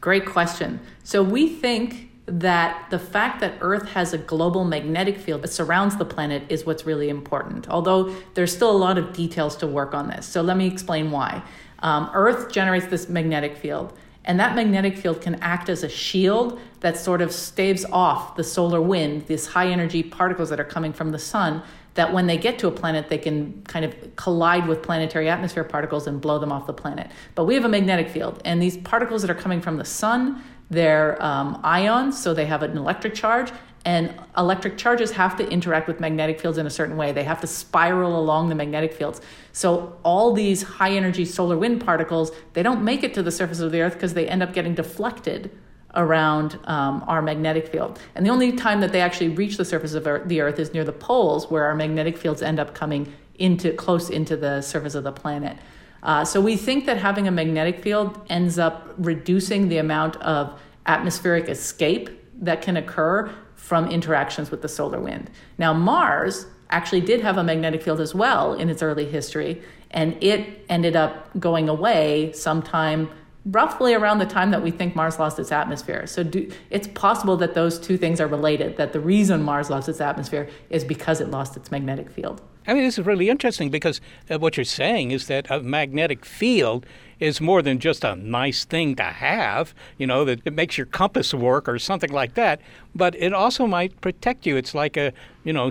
Great 0.00 0.26
question. 0.26 0.80
So 1.02 1.22
we 1.22 1.48
think 1.48 2.10
that 2.26 2.90
the 2.90 2.98
fact 2.98 3.40
that 3.40 3.54
Earth 3.60 3.88
has 3.88 4.12
a 4.12 4.18
global 4.18 4.64
magnetic 4.64 5.16
field 5.16 5.42
that 5.42 5.48
surrounds 5.48 5.96
the 5.96 6.04
planet 6.04 6.42
is 6.50 6.66
what's 6.66 6.84
really 6.84 7.08
important, 7.08 7.68
although 7.70 8.14
there's 8.34 8.54
still 8.54 8.70
a 8.70 8.76
lot 8.76 8.98
of 8.98 9.12
details 9.14 9.56
to 9.56 9.66
work 9.66 9.94
on 9.94 10.08
this. 10.08 10.26
So 10.26 10.42
let 10.42 10.56
me 10.56 10.66
explain 10.66 11.10
why. 11.10 11.42
Um, 11.78 12.10
Earth 12.12 12.52
generates 12.52 12.86
this 12.86 13.08
magnetic 13.08 13.56
field, 13.56 13.94
and 14.26 14.38
that 14.40 14.54
magnetic 14.54 14.98
field 14.98 15.22
can 15.22 15.36
act 15.36 15.70
as 15.70 15.82
a 15.82 15.88
shield 15.88 16.60
that 16.80 16.98
sort 16.98 17.22
of 17.22 17.32
staves 17.32 17.86
off 17.86 18.36
the 18.36 18.44
solar 18.44 18.80
wind, 18.80 19.26
these 19.26 19.46
high 19.46 19.68
energy 19.68 20.02
particles 20.02 20.50
that 20.50 20.60
are 20.60 20.64
coming 20.64 20.92
from 20.92 21.12
the 21.12 21.18
sun, 21.18 21.62
that 21.98 22.12
when 22.12 22.28
they 22.28 22.38
get 22.38 22.60
to 22.60 22.68
a 22.68 22.70
planet, 22.70 23.08
they 23.08 23.18
can 23.18 23.60
kind 23.64 23.84
of 23.84 23.92
collide 24.14 24.68
with 24.68 24.84
planetary 24.84 25.28
atmosphere 25.28 25.64
particles 25.64 26.06
and 26.06 26.20
blow 26.20 26.38
them 26.38 26.52
off 26.52 26.64
the 26.64 26.72
planet. 26.72 27.10
But 27.34 27.46
we 27.46 27.56
have 27.56 27.64
a 27.64 27.68
magnetic 27.68 28.08
field, 28.08 28.40
and 28.44 28.62
these 28.62 28.76
particles 28.76 29.20
that 29.22 29.30
are 29.32 29.34
coming 29.34 29.60
from 29.60 29.78
the 29.78 29.84
sun, 29.84 30.40
they're 30.70 31.20
um, 31.20 31.60
ions, 31.64 32.16
so 32.16 32.34
they 32.34 32.46
have 32.46 32.62
an 32.62 32.78
electric 32.78 33.16
charge, 33.16 33.50
and 33.84 34.14
electric 34.36 34.78
charges 34.78 35.10
have 35.10 35.36
to 35.38 35.48
interact 35.50 35.88
with 35.88 35.98
magnetic 35.98 36.40
fields 36.40 36.56
in 36.56 36.68
a 36.68 36.70
certain 36.70 36.96
way. 36.96 37.10
They 37.10 37.24
have 37.24 37.40
to 37.40 37.48
spiral 37.48 38.16
along 38.16 38.48
the 38.48 38.54
magnetic 38.54 38.92
fields. 38.92 39.20
So 39.50 39.98
all 40.04 40.32
these 40.32 40.62
high 40.62 40.92
energy 40.92 41.24
solar 41.24 41.58
wind 41.58 41.84
particles, 41.84 42.30
they 42.52 42.62
don't 42.62 42.84
make 42.84 43.02
it 43.02 43.12
to 43.14 43.24
the 43.24 43.32
surface 43.32 43.58
of 43.58 43.72
the 43.72 43.80
earth 43.80 43.94
because 43.94 44.14
they 44.14 44.28
end 44.28 44.44
up 44.44 44.52
getting 44.52 44.76
deflected 44.76 45.50
around 45.94 46.58
um, 46.64 47.02
our 47.06 47.22
magnetic 47.22 47.68
field. 47.68 47.98
And 48.14 48.24
the 48.24 48.30
only 48.30 48.52
time 48.52 48.80
that 48.80 48.92
they 48.92 49.00
actually 49.00 49.30
reach 49.30 49.56
the 49.56 49.64
surface 49.64 49.94
of 49.94 50.04
the 50.04 50.40
Earth 50.40 50.58
is 50.58 50.72
near 50.74 50.84
the 50.84 50.92
poles, 50.92 51.50
where 51.50 51.64
our 51.64 51.74
magnetic 51.74 52.16
fields 52.16 52.42
end 52.42 52.60
up 52.60 52.74
coming 52.74 53.12
into 53.38 53.72
close 53.72 54.10
into 54.10 54.36
the 54.36 54.60
surface 54.60 54.94
of 54.94 55.04
the 55.04 55.12
planet. 55.12 55.56
Uh, 56.02 56.24
so 56.24 56.40
we 56.40 56.56
think 56.56 56.86
that 56.86 56.98
having 56.98 57.26
a 57.26 57.30
magnetic 57.30 57.82
field 57.82 58.20
ends 58.28 58.58
up 58.58 58.94
reducing 58.98 59.68
the 59.68 59.78
amount 59.78 60.16
of 60.16 60.60
atmospheric 60.86 61.48
escape 61.48 62.10
that 62.40 62.62
can 62.62 62.76
occur 62.76 63.30
from 63.54 63.90
interactions 63.90 64.50
with 64.50 64.62
the 64.62 64.68
solar 64.68 65.00
wind. 65.00 65.30
Now, 65.58 65.72
Mars 65.72 66.46
actually 66.70 67.00
did 67.00 67.20
have 67.20 67.36
a 67.36 67.42
magnetic 67.42 67.82
field 67.82 68.00
as 68.00 68.14
well 68.14 68.54
in 68.54 68.68
its 68.68 68.82
early 68.82 69.06
history, 69.06 69.62
and 69.90 70.16
it 70.22 70.64
ended 70.68 70.94
up 70.94 71.38
going 71.38 71.68
away 71.68 72.32
sometime 72.32 73.10
roughly 73.50 73.94
around 73.94 74.18
the 74.18 74.26
time 74.26 74.50
that 74.50 74.62
we 74.62 74.70
think 74.70 74.94
Mars 74.94 75.18
lost 75.18 75.38
its 75.38 75.52
atmosphere. 75.52 76.06
So 76.06 76.22
do, 76.22 76.50
it's 76.70 76.88
possible 76.88 77.36
that 77.38 77.54
those 77.54 77.78
two 77.78 77.96
things 77.96 78.20
are 78.20 78.26
related, 78.26 78.76
that 78.76 78.92
the 78.92 79.00
reason 79.00 79.42
Mars 79.42 79.70
lost 79.70 79.88
its 79.88 80.00
atmosphere 80.00 80.48
is 80.70 80.84
because 80.84 81.20
it 81.20 81.30
lost 81.30 81.56
its 81.56 81.70
magnetic 81.70 82.10
field. 82.10 82.42
I 82.66 82.74
mean, 82.74 82.84
this 82.84 82.98
is 82.98 83.06
really 83.06 83.30
interesting 83.30 83.70
because 83.70 84.02
uh, 84.30 84.38
what 84.38 84.58
you're 84.58 84.64
saying 84.64 85.12
is 85.12 85.26
that 85.28 85.50
a 85.50 85.62
magnetic 85.62 86.26
field 86.26 86.84
is 87.18 87.40
more 87.40 87.62
than 87.62 87.78
just 87.78 88.04
a 88.04 88.14
nice 88.14 88.66
thing 88.66 88.94
to 88.96 89.04
have, 89.04 89.74
you 89.96 90.06
know, 90.06 90.26
that 90.26 90.40
it 90.44 90.52
makes 90.52 90.76
your 90.76 90.86
compass 90.86 91.32
work 91.32 91.66
or 91.66 91.78
something 91.78 92.12
like 92.12 92.34
that, 92.34 92.60
but 92.94 93.14
it 93.14 93.32
also 93.32 93.66
might 93.66 93.98
protect 94.02 94.44
you. 94.44 94.56
It's 94.56 94.74
like 94.74 94.98
a, 94.98 95.14
you 95.44 95.52
know, 95.54 95.70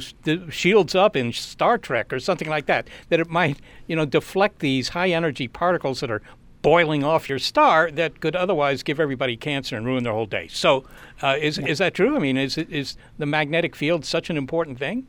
shields 0.49 0.95
up 0.95 1.15
in 1.15 1.31
Star 1.31 1.77
Trek 1.77 2.11
or 2.11 2.19
something 2.19 2.49
like 2.49 2.65
that, 2.65 2.87
that 3.09 3.19
it 3.19 3.29
might, 3.29 3.59
you 3.85 3.95
know, 3.95 4.05
deflect 4.05 4.59
these 4.59 4.89
high 4.89 5.09
energy 5.09 5.47
particles 5.47 5.99
that 5.99 6.09
are 6.09 6.23
boiling 6.67 7.01
off 7.01 7.29
your 7.29 7.39
star 7.39 7.89
that 7.91 8.19
could 8.19 8.35
otherwise 8.35 8.83
give 8.83 8.99
everybody 8.99 9.37
cancer 9.37 9.77
and 9.77 9.85
ruin 9.85 10.03
their 10.03 10.11
whole 10.11 10.25
day. 10.25 10.49
So, 10.49 10.83
uh, 11.21 11.37
is 11.39 11.57
is 11.59 11.77
that 11.77 11.93
true? 11.93 12.13
I 12.17 12.19
mean, 12.19 12.35
is 12.35 12.57
is 12.57 12.97
the 13.17 13.25
magnetic 13.25 13.73
field 13.73 14.03
such 14.03 14.29
an 14.29 14.35
important 14.35 14.77
thing? 14.77 15.07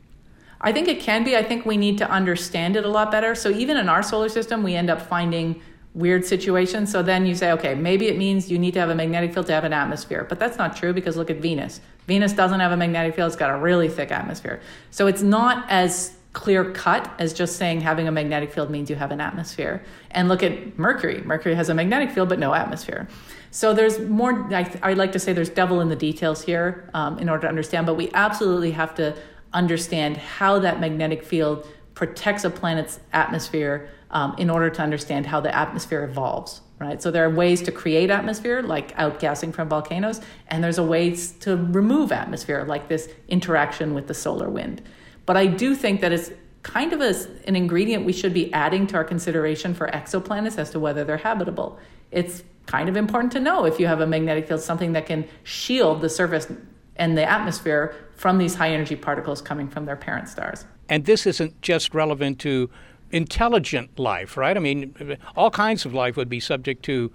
I 0.61 0.71
think 0.71 0.87
it 0.87 1.01
can 1.01 1.25
be. 1.25 1.35
I 1.35 1.43
think 1.43 1.65
we 1.65 1.75
need 1.75 1.97
to 1.97 2.09
understand 2.09 2.77
it 2.77 2.85
a 2.85 2.87
lot 2.87 3.11
better. 3.11 3.35
So 3.35 3.49
even 3.49 3.75
in 3.75 3.89
our 3.89 4.01
solar 4.01 4.29
system, 4.29 4.63
we 4.63 4.73
end 4.75 4.89
up 4.89 5.01
finding 5.01 5.61
weird 5.93 6.25
situations. 6.25 6.93
So 6.93 7.03
then 7.03 7.25
you 7.25 7.35
say, 7.35 7.51
okay, 7.51 7.75
maybe 7.75 8.07
it 8.07 8.17
means 8.17 8.49
you 8.49 8.57
need 8.57 8.73
to 8.75 8.79
have 8.79 8.89
a 8.89 8.95
magnetic 8.95 9.33
field 9.33 9.47
to 9.47 9.53
have 9.53 9.65
an 9.65 9.73
atmosphere. 9.73 10.25
But 10.29 10.39
that's 10.39 10.57
not 10.57 10.77
true 10.77 10.93
because 10.93 11.17
look 11.17 11.29
at 11.29 11.41
Venus. 11.41 11.81
Venus 12.07 12.31
doesn't 12.31 12.61
have 12.61 12.71
a 12.71 12.77
magnetic 12.77 13.15
field, 13.15 13.27
it's 13.27 13.35
got 13.35 13.49
a 13.49 13.57
really 13.57 13.89
thick 13.89 14.11
atmosphere. 14.11 14.61
So 14.91 15.07
it's 15.07 15.21
not 15.21 15.65
as 15.69 16.13
clear 16.33 16.71
cut 16.71 17.11
as 17.19 17.33
just 17.33 17.57
saying 17.57 17.81
having 17.81 18.07
a 18.07 18.11
magnetic 18.11 18.53
field 18.53 18.69
means 18.69 18.89
you 18.89 18.95
have 18.95 19.11
an 19.11 19.19
atmosphere. 19.19 19.83
And 20.11 20.27
look 20.27 20.41
at 20.43 20.77
Mercury. 20.77 21.21
Mercury 21.21 21.55
has 21.55 21.69
a 21.69 21.73
magnetic 21.73 22.11
field 22.11 22.29
but 22.29 22.39
no 22.39 22.53
atmosphere. 22.53 23.07
So 23.51 23.73
there's 23.73 23.99
more, 23.99 24.53
I, 24.53 24.71
I 24.81 24.93
like 24.93 25.11
to 25.13 25.19
say 25.19 25.33
there's 25.33 25.49
devil 25.49 25.81
in 25.81 25.89
the 25.89 25.95
details 25.95 26.43
here 26.43 26.89
um, 26.93 27.17
in 27.19 27.29
order 27.29 27.43
to 27.43 27.47
understand, 27.47 27.85
but 27.85 27.95
we 27.95 28.11
absolutely 28.13 28.71
have 28.71 28.93
to 28.95 29.15
understand 29.53 30.17
how 30.17 30.59
that 30.59 30.79
magnetic 30.79 31.23
field 31.23 31.67
protects 31.95 32.43
a 32.43 32.49
planet's 32.49 32.99
atmosphere 33.11 33.89
um, 34.11 34.35
in 34.37 34.49
order 34.49 34.69
to 34.69 34.81
understand 34.81 35.25
how 35.25 35.39
the 35.39 35.53
atmosphere 35.55 36.03
evolves. 36.03 36.61
right? 36.79 37.01
So 37.01 37.11
there 37.11 37.25
are 37.25 37.29
ways 37.29 37.61
to 37.63 37.71
create 37.71 38.09
atmosphere, 38.09 38.61
like 38.61 38.95
outgassing 38.95 39.53
from 39.53 39.69
volcanoes, 39.69 40.21
and 40.47 40.63
there's 40.63 40.77
a 40.77 40.83
ways 40.83 41.33
to 41.39 41.57
remove 41.57 42.11
atmosphere, 42.11 42.63
like 42.67 42.87
this 42.87 43.09
interaction 43.27 43.93
with 43.93 44.07
the 44.07 44.13
solar 44.13 44.49
wind. 44.49 44.81
But 45.25 45.37
I 45.37 45.45
do 45.45 45.75
think 45.75 46.01
that 46.01 46.11
it's 46.11 46.31
kind 46.63 46.93
of 46.93 47.01
a, 47.01 47.13
an 47.47 47.55
ingredient 47.55 48.05
we 48.05 48.13
should 48.13 48.33
be 48.33 48.51
adding 48.53 48.85
to 48.87 48.95
our 48.97 49.03
consideration 49.03 49.73
for 49.73 49.87
exoplanets 49.87 50.57
as 50.57 50.69
to 50.71 50.79
whether 50.79 51.03
they're 51.03 51.17
habitable. 51.17 51.79
It's 52.11 52.43
kind 52.65 52.89
of 52.89 52.97
important 52.97 53.31
to 53.33 53.39
know 53.39 53.65
if 53.65 53.79
you 53.79 53.87
have 53.87 54.01
a 54.01 54.07
magnetic 54.07 54.47
field, 54.47 54.61
something 54.61 54.93
that 54.93 55.05
can 55.05 55.27
shield 55.43 56.01
the 56.01 56.09
surface 56.09 56.51
and 56.97 57.17
the 57.17 57.27
atmosphere 57.27 57.95
from 58.15 58.37
these 58.37 58.55
high 58.55 58.69
energy 58.71 58.95
particles 58.95 59.41
coming 59.41 59.67
from 59.67 59.85
their 59.85 59.95
parent 59.95 60.27
stars. 60.27 60.65
And 60.89 61.05
this 61.05 61.25
isn't 61.25 61.61
just 61.61 61.93
relevant 61.93 62.39
to 62.39 62.69
intelligent 63.11 63.97
life, 63.97 64.37
right? 64.37 64.55
I 64.55 64.59
mean, 64.59 65.17
all 65.35 65.49
kinds 65.49 65.85
of 65.85 65.93
life 65.93 66.17
would 66.17 66.29
be 66.29 66.39
subject 66.39 66.83
to, 66.83 67.11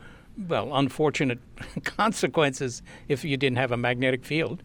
well, 0.48 0.74
unfortunate 0.74 1.38
consequences 1.84 2.82
if 3.08 3.24
you 3.24 3.36
didn't 3.36 3.58
have 3.58 3.72
a 3.72 3.76
magnetic 3.76 4.24
field. 4.24 4.62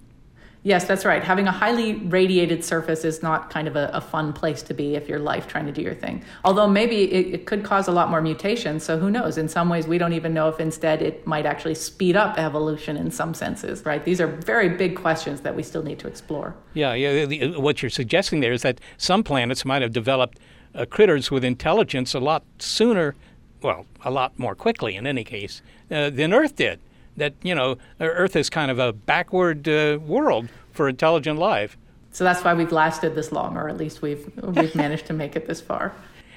Yes, 0.63 0.83
that's 0.83 1.05
right. 1.05 1.23
Having 1.23 1.47
a 1.47 1.51
highly 1.51 1.93
radiated 1.95 2.65
surface 2.65 3.05
is 3.05 3.23
not 3.23 3.49
kind 3.49 3.67
of 3.67 3.77
a, 3.77 3.89
a 3.93 4.01
fun 4.01 4.33
place 4.33 4.61
to 4.63 4.73
be 4.73 4.95
if 4.95 5.07
you're 5.07 5.19
life 5.19 5.47
trying 5.47 5.65
to 5.67 5.71
do 5.71 5.81
your 5.81 5.95
thing. 5.95 6.23
Although 6.43 6.67
maybe 6.67 7.03
it, 7.11 7.33
it, 7.33 7.45
could 7.45 7.63
cause 7.63 7.87
a 7.87 7.93
lot 7.93 8.09
more 8.09 8.21
mutations. 8.21 8.83
So 8.83 8.99
who 8.99 9.09
knows? 9.09 9.37
In 9.37 9.47
some 9.47 9.69
ways, 9.69 9.87
we 9.87 9.97
don't 9.97 10.11
even 10.11 10.33
know 10.33 10.49
if 10.49 10.59
instead 10.59 11.01
it 11.01 11.25
might 11.25 11.45
actually 11.45 11.75
speed 11.75 12.17
up 12.17 12.37
evolution 12.37 12.97
in 12.97 13.09
some 13.09 13.33
senses, 13.33 13.85
right? 13.85 14.03
These 14.03 14.19
are 14.19 14.27
very 14.27 14.67
big 14.67 14.97
questions 14.97 15.41
that 15.41 15.55
we 15.55 15.63
still 15.63 15.83
need 15.83 15.99
to 15.99 16.07
explore. 16.07 16.53
Yeah, 16.73 16.93
yeah. 16.93 17.25
The, 17.25 17.57
what 17.57 17.81
you're 17.81 17.89
suggesting 17.89 18.41
there 18.41 18.53
is 18.53 18.63
that 18.63 18.81
some 18.97 19.23
planets 19.23 19.63
might 19.63 19.81
have 19.81 19.93
developed 19.93 20.39
uh, 20.75 20.85
critters 20.85 21.31
with 21.31 21.45
intelligence 21.45 22.13
a 22.13 22.19
lot 22.19 22.43
sooner, 22.59 23.15
well, 23.61 23.85
a 24.03 24.11
lot 24.11 24.37
more 24.37 24.55
quickly 24.55 24.97
in 24.97 25.07
any 25.07 25.23
case, 25.23 25.61
uh, 25.89 26.09
than 26.09 26.33
Earth 26.33 26.57
did 26.57 26.79
that 27.19 27.33
you 27.43 27.55
know 27.55 27.77
Earth 27.99 28.35
is 28.35 28.49
kind 28.49 28.71
of 28.71 28.79
a 28.79 28.91
backward 28.91 29.67
uh, 29.67 29.99
world 30.01 30.49
for 30.71 30.89
intelligent 30.89 31.39
life. 31.39 31.77
So 32.11 32.23
that's 32.23 32.43
why 32.43 32.53
we've 32.53 32.71
lasted 32.71 33.15
this 33.15 33.31
long, 33.31 33.55
or 33.55 33.69
at 33.69 33.77
least 33.77 34.01
we've 34.01 34.31
we've 34.41 34.75
managed 34.85 35.05
to 35.07 35.13
make 35.13 35.35
it 35.35 35.45
this 35.45 35.61
far. 35.61 35.93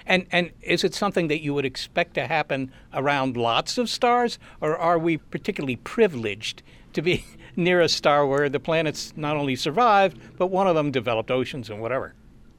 And 0.07 0.27
and 0.31 0.51
is 0.61 0.85
it 0.85 0.95
something 0.95 1.29
that 1.29 1.41
you 1.41 1.55
would 1.55 1.65
expect 1.65 2.15
to 2.15 2.27
happen 2.27 2.73
around 2.93 3.37
lots 3.37 3.79
of 3.79 3.89
stars, 3.89 4.39
or 4.61 4.77
are 4.77 4.99
we 4.99 5.17
particularly 5.17 5.77
privileged 5.77 6.63
to 6.93 7.03
be 7.03 7.25
near 7.57 7.81
a 7.81 7.89
star 7.89 8.27
where 8.27 8.49
the 8.49 8.61
planets 8.61 9.13
not 9.17 9.37
only 9.37 9.57
survived, 9.57 10.19
but 10.37 10.49
one 10.49 10.67
of 10.67 10.75
them 10.75 10.91
developed 10.91 11.31
oceans 11.31 11.71
and 11.71 11.81
whatever? 11.81 12.15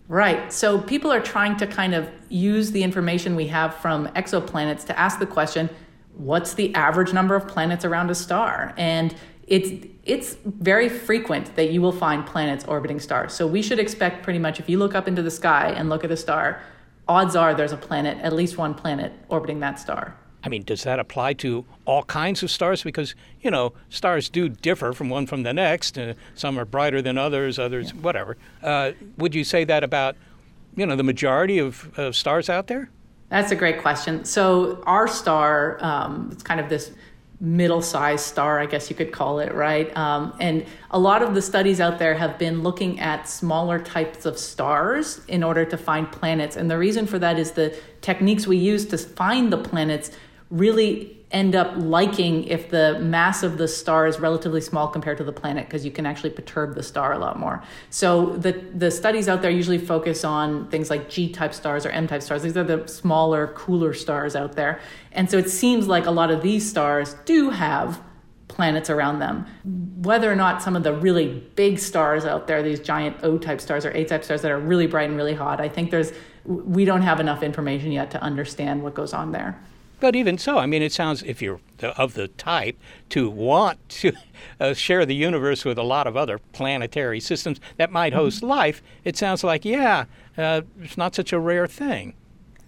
Right. 0.07 0.51
So 0.51 0.79
people 0.79 1.11
are 1.11 1.21
trying 1.21 1.57
to 1.57 1.67
kind 1.67 1.95
of 1.95 2.09
use 2.29 2.71
the 2.71 2.83
information 2.83 3.35
we 3.35 3.47
have 3.47 3.73
from 3.75 4.07
exoplanets 4.09 4.85
to 4.87 4.99
ask 4.99 5.17
the 5.17 5.25
question 5.25 5.69
what's 6.15 6.53
the 6.53 6.73
average 6.75 7.13
number 7.13 7.35
of 7.35 7.47
planets 7.47 7.85
around 7.85 8.09
a 8.09 8.15
star? 8.15 8.73
And 8.77 9.15
it's 9.47 9.87
it's 10.03 10.35
very 10.45 10.89
frequent 10.89 11.55
that 11.55 11.71
you 11.71 11.81
will 11.81 11.91
find 11.91 12.25
planets 12.25 12.65
orbiting 12.65 12.99
stars. 12.99 13.33
So 13.33 13.47
we 13.47 13.61
should 13.61 13.79
expect 13.79 14.23
pretty 14.23 14.39
much 14.39 14.59
if 14.59 14.69
you 14.69 14.77
look 14.77 14.95
up 14.95 15.07
into 15.07 15.21
the 15.21 15.31
sky 15.31 15.69
and 15.69 15.89
look 15.89 16.03
at 16.03 16.11
a 16.11 16.17
star, 16.17 16.61
odds 17.07 17.35
are 17.35 17.53
there's 17.53 17.71
a 17.71 17.77
planet, 17.77 18.17
at 18.19 18.33
least 18.33 18.57
one 18.57 18.73
planet 18.73 19.13
orbiting 19.29 19.59
that 19.61 19.79
star. 19.79 20.15
I 20.43 20.49
mean, 20.49 20.63
does 20.63 20.83
that 20.83 20.99
apply 20.99 21.33
to 21.35 21.63
all 21.85 22.03
kinds 22.03 22.43
of 22.43 22.51
stars? 22.51 22.83
Because, 22.83 23.15
you 23.41 23.49
know, 23.49 23.73
stars 23.89 24.29
do 24.29 24.49
differ 24.49 24.91
from 24.91 25.09
one 25.09 25.25
from 25.25 25.43
the 25.43 25.53
next. 25.53 25.97
Uh, 25.97 26.15
some 26.35 26.59
are 26.59 26.65
brighter 26.65 27.01
than 27.01 27.17
others, 27.17 27.57
others, 27.57 27.93
yeah. 27.93 28.01
whatever. 28.01 28.35
Uh, 28.61 28.91
would 29.17 29.33
you 29.33 29.45
say 29.45 29.63
that 29.63 29.85
about, 29.85 30.17
you 30.75 30.85
know, 30.85 30.97
the 30.97 31.03
majority 31.03 31.59
of, 31.59 31.97
of 31.97 32.13
stars 32.13 32.49
out 32.49 32.67
there? 32.67 32.89
That's 33.33 33.51
a 33.51 33.55
great 33.55 33.81
question. 33.81 34.25
So 34.25 34.83
our 34.85 35.07
star, 35.07 35.83
um, 35.83 36.29
it's 36.31 36.43
kind 36.43 36.59
of 36.59 36.69
this 36.69 36.91
middle-sized 37.39 38.23
star, 38.23 38.59
I 38.59 38.67
guess 38.67 38.91
you 38.91 38.95
could 38.95 39.11
call 39.11 39.39
it, 39.39 39.55
right? 39.55 39.89
Um, 39.97 40.35
and 40.39 40.63
a 40.91 40.99
lot 40.99 41.23
of 41.23 41.33
the 41.33 41.41
studies 41.41 41.81
out 41.81 41.97
there 41.97 42.13
have 42.13 42.37
been 42.37 42.61
looking 42.61 42.99
at 42.99 43.27
smaller 43.27 43.79
types 43.79 44.27
of 44.27 44.37
stars 44.37 45.21
in 45.27 45.43
order 45.43 45.65
to 45.65 45.75
find 45.77 46.11
planets. 46.11 46.57
And 46.57 46.69
the 46.69 46.77
reason 46.77 47.07
for 47.07 47.17
that 47.17 47.39
is 47.39 47.53
the 47.53 47.75
techniques 48.01 48.45
we 48.45 48.57
use 48.57 48.85
to 48.85 48.99
find 48.99 49.51
the 49.51 49.57
planets 49.57 50.11
really 50.51 51.22
end 51.33 51.55
up 51.55 51.73
liking 51.75 52.43
if 52.43 52.69
the 52.69 52.99
mass 52.99 53.41
of 53.41 53.57
the 53.57 53.67
star 53.67 54.05
is 54.05 54.19
relatively 54.19 54.61
small 54.61 54.87
compared 54.87 55.17
to 55.17 55.23
the 55.23 55.33
planet 55.33 55.65
because 55.65 55.83
you 55.83 55.91
can 55.91 56.05
actually 56.05 56.29
perturb 56.29 56.75
the 56.75 56.83
star 56.83 57.11
a 57.13 57.17
lot 57.17 57.39
more. 57.39 57.61
So 57.89 58.37
the 58.37 58.51
the 58.73 58.91
studies 58.91 59.27
out 59.27 59.41
there 59.41 59.51
usually 59.51 59.79
focus 59.79 60.23
on 60.23 60.69
things 60.69 60.91
like 60.91 61.09
G-type 61.09 61.53
stars 61.53 61.85
or 61.85 61.89
M-type 61.89 62.21
stars. 62.21 62.43
These 62.43 62.55
are 62.55 62.63
the 62.63 62.87
smaller, 62.87 63.47
cooler 63.47 63.93
stars 63.93 64.35
out 64.35 64.53
there. 64.53 64.79
And 65.11 65.29
so 65.29 65.37
it 65.37 65.49
seems 65.49 65.87
like 65.87 66.05
a 66.05 66.11
lot 66.11 66.29
of 66.29 66.43
these 66.43 66.69
stars 66.69 67.15
do 67.25 67.49
have 67.49 67.99
planets 68.47 68.91
around 68.91 69.17
them. 69.17 69.47
Whether 70.03 70.31
or 70.31 70.35
not 70.35 70.61
some 70.61 70.75
of 70.75 70.83
the 70.83 70.93
really 70.93 71.43
big 71.55 71.79
stars 71.79 72.25
out 72.25 72.45
there, 72.45 72.61
these 72.61 72.79
giant 72.79 73.17
O 73.23 73.39
type 73.39 73.59
stars 73.59 73.85
or 73.85 73.91
A 73.91 74.03
type 74.05 74.23
stars 74.23 74.43
that 74.43 74.51
are 74.51 74.59
really 74.59 74.85
bright 74.85 75.09
and 75.09 75.17
really 75.17 75.33
hot, 75.33 75.59
I 75.59 75.67
think 75.67 75.89
there's 75.89 76.13
we 76.45 76.85
don't 76.85 77.01
have 77.01 77.19
enough 77.19 77.41
information 77.41 77.91
yet 77.91 78.11
to 78.11 78.21
understand 78.21 78.83
what 78.83 78.93
goes 78.93 79.13
on 79.13 79.31
there. 79.31 79.59
But 80.03 80.17
even 80.17 80.37
so, 80.37 80.57
I 80.57 80.65
mean, 80.65 80.81
it 80.81 80.91
sounds, 80.91 81.23
if 81.23 81.41
you're 81.41 81.61
of 81.81 82.13
the 82.13 82.27
type 82.27 82.77
to 83.07 83.29
want 83.29 83.79
to 83.87 84.11
uh, 84.59 84.73
share 84.73 85.05
the 85.05 85.15
universe 85.15 85.63
with 85.63 85.77
a 85.77 85.83
lot 85.83 86.07
of 86.07 86.17
other 86.17 86.39
planetary 86.51 87.21
systems 87.21 87.61
that 87.77 87.89
might 87.89 88.11
mm-hmm. 88.11 88.19
host 88.19 88.39
mm-hmm. 88.39 88.47
life, 88.47 88.83
it 89.05 89.15
sounds 89.15 89.45
like, 89.45 89.63
yeah, 89.63 90.03
uh, 90.37 90.63
it's 90.81 90.97
not 90.97 91.15
such 91.15 91.31
a 91.31 91.39
rare 91.39 91.67
thing. 91.67 92.15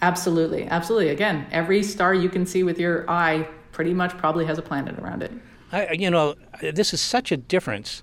Absolutely. 0.02 0.64
Absolutely. 0.68 1.10
Again, 1.10 1.46
every 1.52 1.84
star 1.84 2.14
you 2.14 2.30
can 2.30 2.46
see 2.46 2.64
with 2.64 2.80
your 2.80 3.04
eye 3.12 3.46
pretty 3.74 3.94
much 3.94 4.18
probably 4.18 4.46
has 4.46 4.58
a 4.58 4.62
planet 4.62 4.98
around 4.98 5.22
it. 5.22 5.34
I, 5.74 5.92
you 5.92 6.10
know, 6.10 6.36
this 6.62 6.94
is 6.94 7.02
such 7.02 7.34
a 7.34 7.38
difference 7.38 8.02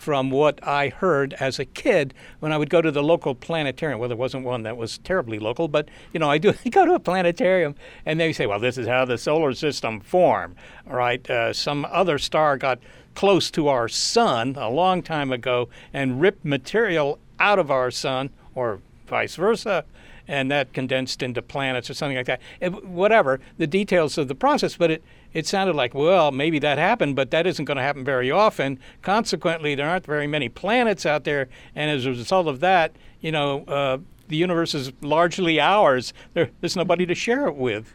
from 0.00 0.30
what 0.30 0.66
I 0.66 0.88
heard 0.88 1.34
as 1.34 1.58
a 1.58 1.66
kid 1.66 2.14
when 2.38 2.52
I 2.52 2.56
would 2.56 2.70
go 2.70 2.80
to 2.80 2.90
the 2.90 3.02
local 3.02 3.34
planetarium. 3.34 4.00
Well, 4.00 4.08
there 4.08 4.16
wasn't 4.16 4.46
one 4.46 4.62
that 4.62 4.78
was 4.78 4.96
terribly 4.96 5.38
local, 5.38 5.68
but 5.68 5.90
you 6.14 6.18
know, 6.18 6.30
I 6.30 6.38
do 6.38 6.54
go 6.70 6.86
to 6.86 6.94
a 6.94 6.98
planetarium, 6.98 7.74
and 8.06 8.18
they 8.18 8.32
say, 8.32 8.46
"Well, 8.46 8.58
this 8.58 8.78
is 8.78 8.86
how 8.86 9.04
the 9.04 9.18
solar 9.18 9.52
system 9.52 10.00
formed." 10.00 10.56
Right, 10.86 11.28
uh, 11.28 11.52
some 11.52 11.86
other 11.90 12.18
star 12.18 12.56
got 12.56 12.78
close 13.14 13.50
to 13.50 13.68
our 13.68 13.88
sun 13.88 14.56
a 14.56 14.70
long 14.70 15.02
time 15.02 15.32
ago 15.32 15.68
and 15.92 16.20
ripped 16.20 16.44
material 16.44 17.18
out 17.38 17.58
of 17.58 17.70
our 17.70 17.90
sun, 17.90 18.30
or 18.54 18.80
vice 19.06 19.36
versa 19.36 19.84
and 20.28 20.48
that 20.48 20.72
condensed 20.72 21.24
into 21.24 21.42
planets 21.42 21.90
or 21.90 21.94
something 21.94 22.16
like 22.16 22.26
that. 22.26 22.40
It, 22.60 22.84
whatever 22.84 23.40
the 23.58 23.66
details 23.66 24.16
of 24.16 24.28
the 24.28 24.34
process, 24.36 24.76
but 24.76 24.92
it 24.92 25.02
it 25.32 25.46
sounded 25.46 25.76
like 25.76 25.94
well 25.94 26.30
maybe 26.30 26.58
that 26.58 26.78
happened, 26.78 27.16
but 27.16 27.30
that 27.30 27.46
isn't 27.46 27.64
going 27.64 27.76
to 27.76 27.82
happen 27.82 28.04
very 28.04 28.30
often. 28.30 28.78
Consequently, 29.02 29.74
there 29.74 29.88
aren't 29.88 30.06
very 30.06 30.26
many 30.26 30.48
planets 30.48 31.06
out 31.06 31.24
there, 31.24 31.48
and 31.74 31.90
as 31.90 32.06
a 32.06 32.10
result 32.10 32.46
of 32.46 32.60
that, 32.60 32.92
you 33.20 33.32
know. 33.32 33.64
Uh, 33.64 33.98
the 34.30 34.36
universe 34.36 34.74
is 34.74 34.92
largely 35.02 35.60
ours. 35.60 36.14
There, 36.34 36.50
there's 36.60 36.76
nobody 36.76 37.04
to 37.04 37.14
share 37.14 37.48
it 37.48 37.56
with. 37.56 37.92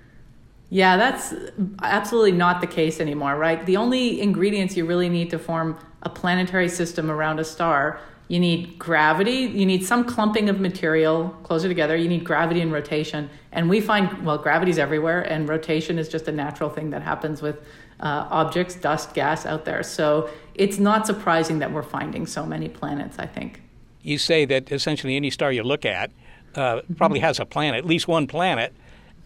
Yeah, 0.70 0.98
that's 0.98 1.34
absolutely 1.82 2.34
not 2.34 2.60
the 2.60 2.68
case 2.68 3.00
anymore, 3.00 3.38
right? 3.38 3.66
The 3.66 3.78
only 3.78 4.20
ingredients 4.20 4.76
you 4.76 4.86
really 4.86 5.10
need 5.10 5.30
to 5.30 5.40
form 5.40 5.78
a 6.04 6.10
planetary 6.10 6.70
system 6.70 7.10
around 7.10 7.40
a 7.40 7.46
star 7.46 8.00
you 8.28 8.40
need 8.40 8.80
gravity, 8.80 9.32
you 9.32 9.66
need 9.66 9.86
some 9.86 10.04
clumping 10.04 10.50
of 10.50 10.60
material 10.60 11.30
closer 11.44 11.68
together, 11.68 11.96
you 11.96 12.08
need 12.10 12.24
gravity 12.24 12.62
and 12.62 12.72
rotation. 12.72 13.30
And 13.52 13.70
we 13.70 13.82
find, 13.82 14.26
well, 14.26 14.38
gravity's 14.38 14.80
everywhere, 14.80 15.22
and 15.22 15.48
rotation 15.48 16.00
is 16.00 16.10
just 16.10 16.28
a 16.28 16.32
natural 16.32 16.70
thing 16.70 16.90
that 16.90 17.04
happens 17.04 17.42
with 17.42 17.58
uh, 18.00 18.28
objects, 18.30 18.76
dust, 18.76 19.14
gas 19.14 19.46
out 19.46 19.66
there. 19.66 19.84
So 19.84 20.30
it's 20.56 20.80
not 20.80 21.06
surprising 21.06 21.60
that 21.60 21.72
we're 21.72 21.84
finding 21.84 22.26
so 22.26 22.46
many 22.46 22.68
planets, 22.68 23.20
I 23.20 23.28
think. 23.28 23.62
You 24.02 24.18
say 24.18 24.46
that 24.46 24.72
essentially 24.72 25.16
any 25.16 25.30
star 25.30 25.52
you 25.52 25.64
look 25.64 25.86
at 25.86 26.12
uh, 26.56 26.78
mm-hmm. 26.78 26.94
probably 26.96 27.20
has 27.20 27.40
a 27.40 27.46
planet, 27.46 27.80
at 27.80 27.86
least 27.86 28.08
one 28.08 28.28
planet. 28.28 28.74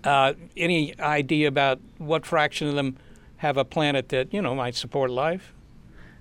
Uh, 0.04 0.34
any 0.56 0.97
idea 1.00 1.47
about 1.47 1.80
what 1.97 2.26
fraction 2.26 2.68
of 2.68 2.76
them 2.76 2.97
have 3.38 3.58
a 3.58 3.66
planet 3.66 4.10
that, 4.10 4.34
you 4.34 4.41
know, 4.41 4.56
might 4.56 4.76
support 4.76 5.10
life? 5.10 5.54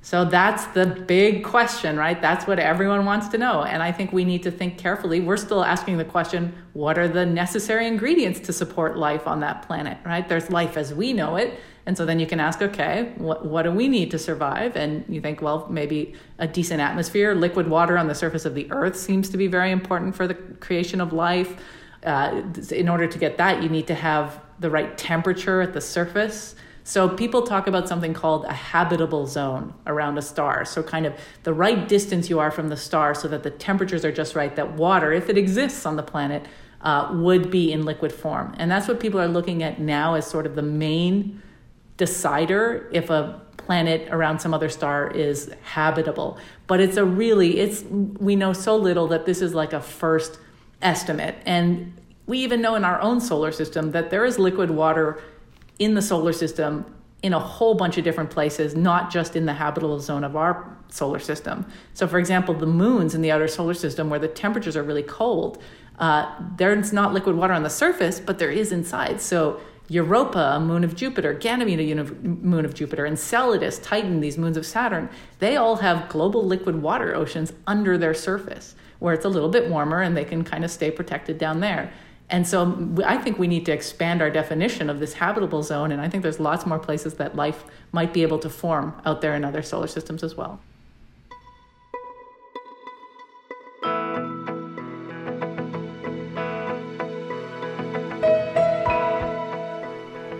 So 0.00 0.24
that's 0.24 0.66
the 0.68 0.86
big 0.86 1.44
question, 1.44 1.96
right? 1.96 2.20
That's 2.20 2.46
what 2.46 2.58
everyone 2.58 3.04
wants 3.04 3.28
to 3.28 3.38
know. 3.38 3.64
And 3.64 3.82
I 3.82 3.90
think 3.90 4.12
we 4.12 4.24
need 4.24 4.42
to 4.44 4.50
think 4.50 4.78
carefully. 4.78 5.20
We're 5.20 5.36
still 5.36 5.64
asking 5.64 5.98
the 5.98 6.04
question 6.04 6.54
what 6.72 6.98
are 6.98 7.08
the 7.08 7.26
necessary 7.26 7.86
ingredients 7.86 8.40
to 8.40 8.52
support 8.52 8.96
life 8.96 9.26
on 9.26 9.40
that 9.40 9.66
planet, 9.66 9.98
right? 10.04 10.26
There's 10.28 10.50
life 10.50 10.76
as 10.76 10.94
we 10.94 11.12
know 11.12 11.36
it. 11.36 11.58
And 11.84 11.96
so 11.96 12.04
then 12.04 12.20
you 12.20 12.26
can 12.26 12.38
ask, 12.38 12.60
okay, 12.60 13.12
what, 13.16 13.46
what 13.46 13.62
do 13.62 13.72
we 13.72 13.88
need 13.88 14.10
to 14.10 14.18
survive? 14.18 14.76
And 14.76 15.04
you 15.08 15.20
think, 15.20 15.40
well, 15.40 15.66
maybe 15.70 16.14
a 16.38 16.46
decent 16.46 16.80
atmosphere, 16.80 17.34
liquid 17.34 17.66
water 17.66 17.96
on 17.96 18.06
the 18.06 18.14
surface 18.14 18.44
of 18.44 18.54
the 18.54 18.70
earth 18.70 18.94
seems 18.94 19.30
to 19.30 19.38
be 19.38 19.46
very 19.46 19.70
important 19.70 20.14
for 20.14 20.26
the 20.28 20.34
creation 20.34 21.00
of 21.00 21.12
life. 21.12 21.60
Uh, 22.04 22.42
in 22.70 22.88
order 22.88 23.06
to 23.08 23.18
get 23.18 23.38
that, 23.38 23.62
you 23.62 23.68
need 23.68 23.86
to 23.86 23.94
have 23.94 24.40
the 24.60 24.70
right 24.70 24.96
temperature 24.98 25.62
at 25.62 25.72
the 25.72 25.80
surface. 25.80 26.54
So 26.88 27.06
people 27.06 27.42
talk 27.42 27.66
about 27.66 27.86
something 27.86 28.14
called 28.14 28.46
a 28.46 28.54
habitable 28.54 29.26
zone 29.26 29.74
around 29.86 30.16
a 30.16 30.22
star. 30.22 30.64
So 30.64 30.82
kind 30.82 31.04
of 31.04 31.12
the 31.42 31.52
right 31.52 31.86
distance 31.86 32.30
you 32.30 32.38
are 32.38 32.50
from 32.50 32.70
the 32.70 32.78
star 32.78 33.14
so 33.14 33.28
that 33.28 33.42
the 33.42 33.50
temperatures 33.50 34.06
are 34.06 34.10
just 34.10 34.34
right 34.34 34.56
that 34.56 34.72
water, 34.72 35.12
if 35.12 35.28
it 35.28 35.36
exists 35.36 35.84
on 35.84 35.96
the 35.96 36.02
planet, 36.02 36.46
uh, 36.80 37.10
would 37.12 37.50
be 37.50 37.72
in 37.72 37.84
liquid 37.84 38.10
form. 38.10 38.54
And 38.56 38.70
that's 38.70 38.88
what 38.88 39.00
people 39.00 39.20
are 39.20 39.28
looking 39.28 39.62
at 39.62 39.78
now 39.78 40.14
as 40.14 40.26
sort 40.26 40.46
of 40.46 40.54
the 40.54 40.62
main 40.62 41.42
decider 41.98 42.88
if 42.90 43.10
a 43.10 43.38
planet 43.58 44.08
around 44.10 44.38
some 44.38 44.54
other 44.54 44.70
star 44.70 45.10
is 45.10 45.52
habitable. 45.60 46.38
But 46.68 46.80
it's 46.80 46.96
a 46.96 47.04
really, 47.04 47.58
it's, 47.58 47.82
we 47.82 48.34
know 48.34 48.54
so 48.54 48.76
little 48.76 49.08
that 49.08 49.26
this 49.26 49.42
is 49.42 49.52
like 49.52 49.74
a 49.74 49.82
first 49.82 50.38
estimate. 50.80 51.34
And 51.44 52.00
we 52.24 52.38
even 52.38 52.62
know 52.62 52.76
in 52.76 52.84
our 52.86 52.98
own 53.02 53.20
solar 53.20 53.52
system 53.52 53.90
that 53.90 54.08
there 54.08 54.24
is 54.24 54.38
liquid 54.38 54.70
water 54.70 55.20
in 55.78 55.94
the 55.94 56.02
solar 56.02 56.32
system 56.32 56.84
in 57.22 57.32
a 57.32 57.38
whole 57.38 57.74
bunch 57.74 57.98
of 57.98 58.04
different 58.04 58.30
places, 58.30 58.76
not 58.76 59.10
just 59.10 59.34
in 59.34 59.44
the 59.44 59.52
habitable 59.52 59.98
zone 59.98 60.22
of 60.22 60.36
our 60.36 60.76
solar 60.88 61.18
system. 61.18 61.66
So, 61.94 62.06
for 62.06 62.18
example, 62.18 62.54
the 62.54 62.66
moons 62.66 63.14
in 63.14 63.22
the 63.22 63.32
outer 63.32 63.48
solar 63.48 63.74
system, 63.74 64.08
where 64.08 64.20
the 64.20 64.28
temperatures 64.28 64.76
are 64.76 64.84
really 64.84 65.02
cold, 65.02 65.60
uh, 65.98 66.32
there's 66.56 66.92
not 66.92 67.12
liquid 67.12 67.34
water 67.34 67.52
on 67.52 67.64
the 67.64 67.70
surface, 67.70 68.20
but 68.20 68.38
there 68.38 68.50
is 68.50 68.70
inside. 68.70 69.20
So, 69.20 69.60
Europa, 69.88 70.52
a 70.56 70.60
moon 70.60 70.84
of 70.84 70.94
Jupiter, 70.94 71.32
Ganymede, 71.32 71.98
a 71.98 72.04
moon 72.04 72.64
of 72.64 72.74
Jupiter, 72.74 73.06
Enceladus, 73.06 73.78
Titan, 73.78 74.20
these 74.20 74.36
moons 74.36 74.58
of 74.58 74.66
Saturn, 74.66 75.08
they 75.38 75.56
all 75.56 75.76
have 75.76 76.10
global 76.10 76.44
liquid 76.44 76.82
water 76.82 77.14
oceans 77.14 77.54
under 77.66 77.96
their 77.96 78.12
surface 78.12 78.74
where 78.98 79.14
it's 79.14 79.24
a 79.24 79.28
little 79.28 79.48
bit 79.48 79.70
warmer 79.70 80.02
and 80.02 80.16
they 80.16 80.24
can 80.24 80.44
kind 80.44 80.64
of 80.64 80.70
stay 80.70 80.90
protected 80.90 81.38
down 81.38 81.60
there. 81.60 81.92
And 82.30 82.46
so 82.46 82.94
I 83.06 83.16
think 83.16 83.38
we 83.38 83.48
need 83.48 83.64
to 83.66 83.72
expand 83.72 84.20
our 84.20 84.30
definition 84.30 84.90
of 84.90 85.00
this 85.00 85.14
habitable 85.14 85.62
zone. 85.62 85.92
And 85.92 86.00
I 86.00 86.08
think 86.08 86.22
there's 86.22 86.38
lots 86.38 86.66
more 86.66 86.78
places 86.78 87.14
that 87.14 87.36
life 87.36 87.64
might 87.92 88.12
be 88.12 88.22
able 88.22 88.38
to 88.40 88.50
form 88.50 89.00
out 89.06 89.22
there 89.22 89.34
in 89.34 89.44
other 89.44 89.62
solar 89.62 89.86
systems 89.86 90.22
as 90.22 90.36
well. 90.36 90.60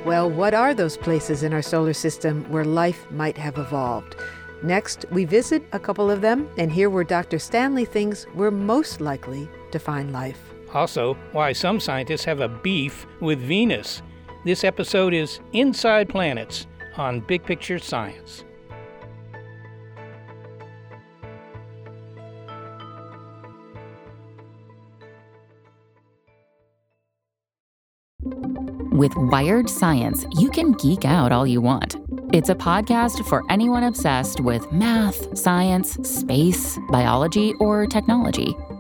Well, 0.05 0.30
what 0.30 0.55
are 0.55 0.72
those 0.72 0.97
places 0.97 1.43
in 1.43 1.53
our 1.53 1.61
solar 1.61 1.93
system 1.93 2.45
where 2.51 2.64
life 2.64 3.11
might 3.11 3.36
have 3.36 3.59
evolved? 3.59 4.16
Next, 4.62 5.05
we 5.11 5.24
visit 5.24 5.62
a 5.72 5.78
couple 5.78 6.11
of 6.11 6.22
them 6.22 6.49
and 6.57 6.72
hear 6.72 6.91
where 6.91 7.05
Dr. 7.05 7.39
Stanley 7.39 7.84
thinks 7.84 8.26
we're 8.34 8.51
most 8.51 9.01
likely 9.01 9.49
to 9.70 9.78
find 9.78 10.12
life. 10.12 10.47
Also, 10.74 11.14
why 11.32 11.52
some 11.52 11.80
scientists 11.80 12.24
have 12.24 12.40
a 12.40 12.48
beef 12.48 13.06
with 13.20 13.40
Venus. 13.40 14.02
This 14.44 14.64
episode 14.64 15.14
is 15.14 15.40
Inside 15.52 16.08
Planets 16.08 16.66
on 16.96 17.20
Big 17.20 17.44
Picture 17.44 17.78
Science. 17.78 18.44
With 28.90 29.14
Wired 29.16 29.70
Science, 29.70 30.26
you 30.32 30.50
can 30.50 30.72
geek 30.72 31.04
out 31.04 31.30
all 31.30 31.46
you 31.46 31.60
want. 31.60 31.96
It's 32.32 32.48
a 32.48 32.54
podcast 32.54 33.24
for 33.28 33.44
anyone 33.48 33.84
obsessed 33.84 34.40
with 34.40 34.70
math, 34.72 35.38
science, 35.38 35.94
space, 36.02 36.76
biology, 36.90 37.54
or 37.60 37.86
technology. 37.86 38.56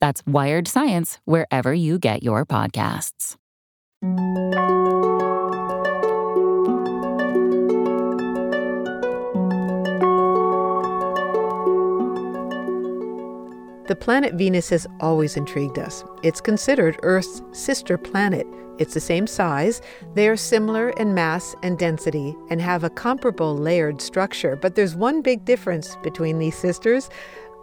That's 0.00 0.22
Wired 0.26 0.68
Science, 0.68 1.18
wherever 1.24 1.74
you 1.74 1.98
get 1.98 2.22
your 2.22 2.46
podcasts. 2.46 3.36
The 13.88 13.96
planet 13.98 14.34
Venus 14.34 14.68
has 14.68 14.86
always 15.00 15.36
intrigued 15.36 15.78
us. 15.78 16.04
It's 16.22 16.42
considered 16.42 17.00
Earth's 17.02 17.42
sister 17.52 17.96
planet. 17.96 18.46
It's 18.78 18.94
the 18.94 19.00
same 19.00 19.26
size, 19.26 19.82
they 20.14 20.28
are 20.28 20.36
similar 20.36 20.90
in 20.90 21.14
mass 21.14 21.56
and 21.62 21.76
density, 21.78 22.36
and 22.48 22.60
have 22.60 22.84
a 22.84 22.90
comparable 22.90 23.56
layered 23.56 24.00
structure. 24.00 24.54
But 24.54 24.76
there's 24.76 24.94
one 24.94 25.20
big 25.20 25.44
difference 25.44 25.96
between 26.02 26.38
these 26.38 26.56
sisters. 26.56 27.10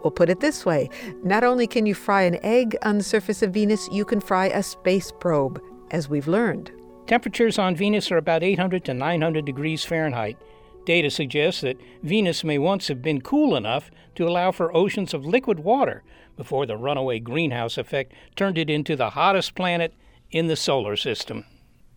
We'll 0.06 0.12
put 0.12 0.30
it 0.30 0.38
this 0.38 0.64
way 0.64 0.88
not 1.24 1.42
only 1.42 1.66
can 1.66 1.84
you 1.84 1.92
fry 1.92 2.22
an 2.22 2.38
egg 2.44 2.76
on 2.82 2.96
the 2.96 3.02
surface 3.02 3.42
of 3.42 3.52
Venus, 3.52 3.88
you 3.90 4.04
can 4.04 4.20
fry 4.20 4.46
a 4.46 4.62
space 4.62 5.10
probe, 5.10 5.60
as 5.90 6.08
we've 6.08 6.28
learned. 6.28 6.70
Temperatures 7.08 7.58
on 7.58 7.74
Venus 7.74 8.12
are 8.12 8.16
about 8.16 8.44
800 8.44 8.84
to 8.84 8.94
900 8.94 9.44
degrees 9.44 9.84
Fahrenheit. 9.84 10.38
Data 10.84 11.10
suggests 11.10 11.62
that 11.62 11.80
Venus 12.04 12.44
may 12.44 12.56
once 12.56 12.86
have 12.86 13.02
been 13.02 13.20
cool 13.20 13.56
enough 13.56 13.90
to 14.14 14.28
allow 14.28 14.52
for 14.52 14.76
oceans 14.76 15.12
of 15.12 15.26
liquid 15.26 15.58
water 15.58 16.04
before 16.36 16.66
the 16.66 16.76
runaway 16.76 17.18
greenhouse 17.18 17.76
effect 17.76 18.12
turned 18.36 18.58
it 18.58 18.70
into 18.70 18.94
the 18.94 19.10
hottest 19.10 19.56
planet 19.56 19.92
in 20.30 20.46
the 20.46 20.54
solar 20.54 20.94
system. 20.94 21.44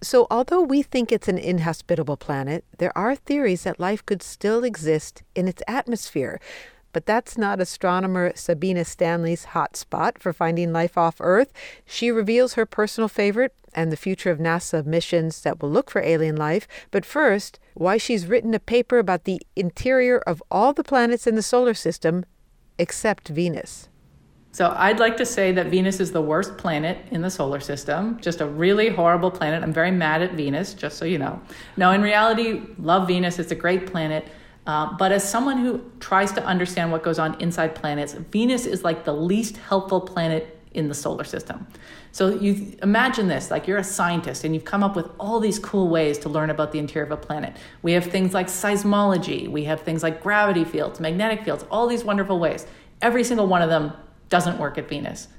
So, 0.02 0.26
although 0.32 0.62
we 0.62 0.82
think 0.82 1.12
it's 1.12 1.28
an 1.28 1.38
inhospitable 1.38 2.18
planet, 2.18 2.66
there 2.80 2.98
are 2.98 3.16
theories 3.16 3.66
that 3.66 3.80
life 3.80 4.04
could 4.04 4.24
still 4.24 4.64
exist 4.64 5.22
in 5.36 5.48
its 5.48 5.62
atmosphere. 5.68 6.40
But 6.92 7.06
that's 7.06 7.38
not 7.38 7.60
astronomer 7.60 8.32
Sabine 8.36 8.84
Stanley's 8.84 9.46
hot 9.46 9.78
spot 9.78 10.18
for 10.20 10.34
finding 10.34 10.74
life 10.74 10.98
off 10.98 11.18
Earth. 11.20 11.54
She 11.86 12.12
reveals 12.12 12.54
her 12.54 12.66
personal 12.66 13.08
favorite 13.08 13.54
and 13.74 13.92
the 13.92 13.98
future 13.98 14.32
of 14.32 14.40
NASA 14.40 14.86
missions 14.86 15.42
that 15.42 15.62
will 15.62 15.70
look 15.70 15.92
for 15.92 16.02
alien 16.02 16.36
life. 16.36 16.68
But 16.92 17.06
first, 17.06 17.60
why 17.76 17.98
she's 17.98 18.26
written 18.26 18.54
a 18.54 18.60
paper 18.60 18.98
about 18.98 19.26
the 19.26 19.42
interior 19.56 20.18
of 20.20 20.42
all 20.50 20.74
the 20.74 20.84
planets 20.84 21.28
in 21.28 21.36
the 21.36 21.44
solar 21.44 21.74
system 21.74 22.26
except 22.78 23.28
Venus. 23.28 23.90
So 24.52 24.74
I'd 24.76 25.00
like 25.00 25.16
to 25.18 25.26
say 25.26 25.52
that 25.52 25.68
Venus 25.68 26.00
is 26.00 26.12
the 26.12 26.22
worst 26.22 26.58
planet 26.58 26.98
in 27.12 27.22
the 27.22 27.30
solar 27.30 27.60
system, 27.60 28.20
just 28.20 28.42
a 28.42 28.48
really 28.48 28.90
horrible 28.90 29.30
planet. 29.30 29.62
I'm 29.62 29.72
very 29.72 29.92
mad 29.92 30.24
at 30.24 30.34
Venus, 30.34 30.74
just 30.74 30.98
so 30.98 31.06
you 31.06 31.20
know. 31.20 31.40
No, 31.78 31.92
in 31.92 32.02
reality, 32.02 32.64
love 32.80 33.08
Venus. 33.08 33.38
It's 33.38 33.52
a 33.52 33.56
great 33.56 33.86
planet. 33.86 34.28
Uh, 34.70 34.96
but 34.98 35.12
as 35.12 35.28
someone 35.28 35.58
who 35.58 35.82
tries 36.00 36.32
to 36.32 36.46
understand 36.46 36.92
what 36.92 37.02
goes 37.02 37.18
on 37.18 37.34
inside 37.42 37.74
planets, 37.74 38.14
Venus 38.14 38.68
is 38.68 38.84
like 38.84 39.04
the 39.04 39.12
least 39.12 39.58
helpful 39.58 40.00
planet 40.00 40.60
in 40.76 40.88
the 40.88 40.94
solar 40.94 41.24
system. 41.24 41.66
So 42.12 42.36
you 42.36 42.78
imagine 42.84 43.28
this, 43.28 43.50
like 43.50 43.66
you're 43.66 43.80
a 43.80 43.84
scientist 43.84 44.44
and 44.44 44.54
you've 44.54 44.66
come 44.66 44.84
up 44.84 44.96
with 44.96 45.10
all 45.20 45.40
these 45.40 45.58
cool 45.58 45.88
ways 45.88 46.20
to 46.20 46.30
learn 46.30 46.52
about 46.52 46.72
the 46.72 46.78
interior 46.78 47.04
of 47.04 47.12
a 47.12 47.18
planet. 47.18 47.58
We 47.82 47.94
have 47.94 48.06
things 48.06 48.36
like 48.36 48.46
seismology, 48.46 49.50
we 49.50 49.64
have 49.64 49.82
things 49.82 50.04
like 50.04 50.22
gravity 50.22 50.66
fields, 50.66 51.00
magnetic 51.00 51.44
fields, 51.44 51.66
all 51.72 51.88
these 51.88 52.04
wonderful 52.04 52.38
ways. 52.38 52.68
Every 53.02 53.24
single 53.24 53.48
one 53.48 53.64
of 53.64 53.72
them 53.72 53.94
doesn't 54.30 54.60
work 54.60 54.78
at 54.78 54.88
Venus. 54.88 55.30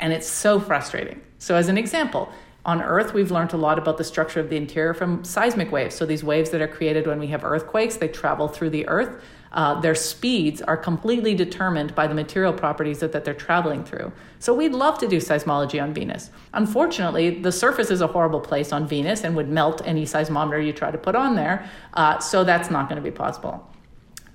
And 0.00 0.12
it's 0.12 0.28
so 0.28 0.58
frustrating. 0.58 1.20
So 1.38 1.54
as 1.54 1.68
an 1.68 1.78
example, 1.78 2.28
on 2.64 2.82
Earth, 2.82 3.14
we've 3.14 3.30
learned 3.30 3.54
a 3.54 3.56
lot 3.56 3.78
about 3.78 3.96
the 3.96 4.04
structure 4.04 4.38
of 4.38 4.50
the 4.50 4.56
interior 4.56 4.92
from 4.92 5.24
seismic 5.24 5.72
waves. 5.72 5.94
So, 5.94 6.04
these 6.04 6.22
waves 6.22 6.50
that 6.50 6.60
are 6.60 6.68
created 6.68 7.06
when 7.06 7.18
we 7.18 7.28
have 7.28 7.42
earthquakes, 7.42 7.96
they 7.96 8.08
travel 8.08 8.48
through 8.48 8.70
the 8.70 8.86
Earth. 8.86 9.22
Uh, 9.52 9.80
their 9.80 9.94
speeds 9.94 10.60
are 10.62 10.76
completely 10.76 11.34
determined 11.34 11.94
by 11.94 12.06
the 12.06 12.14
material 12.14 12.52
properties 12.52 13.00
that, 13.00 13.12
that 13.12 13.24
they're 13.24 13.34
traveling 13.34 13.82
through. 13.82 14.12
So, 14.40 14.52
we'd 14.52 14.72
love 14.72 14.98
to 14.98 15.08
do 15.08 15.16
seismology 15.16 15.82
on 15.82 15.94
Venus. 15.94 16.30
Unfortunately, 16.52 17.40
the 17.40 17.52
surface 17.52 17.90
is 17.90 18.02
a 18.02 18.06
horrible 18.06 18.40
place 18.40 18.72
on 18.72 18.86
Venus 18.86 19.24
and 19.24 19.34
would 19.36 19.48
melt 19.48 19.80
any 19.86 20.04
seismometer 20.04 20.64
you 20.64 20.74
try 20.74 20.90
to 20.90 20.98
put 20.98 21.14
on 21.14 21.36
there. 21.36 21.68
Uh, 21.94 22.18
so, 22.18 22.44
that's 22.44 22.70
not 22.70 22.90
going 22.90 23.02
to 23.02 23.10
be 23.10 23.14
possible. 23.14 23.66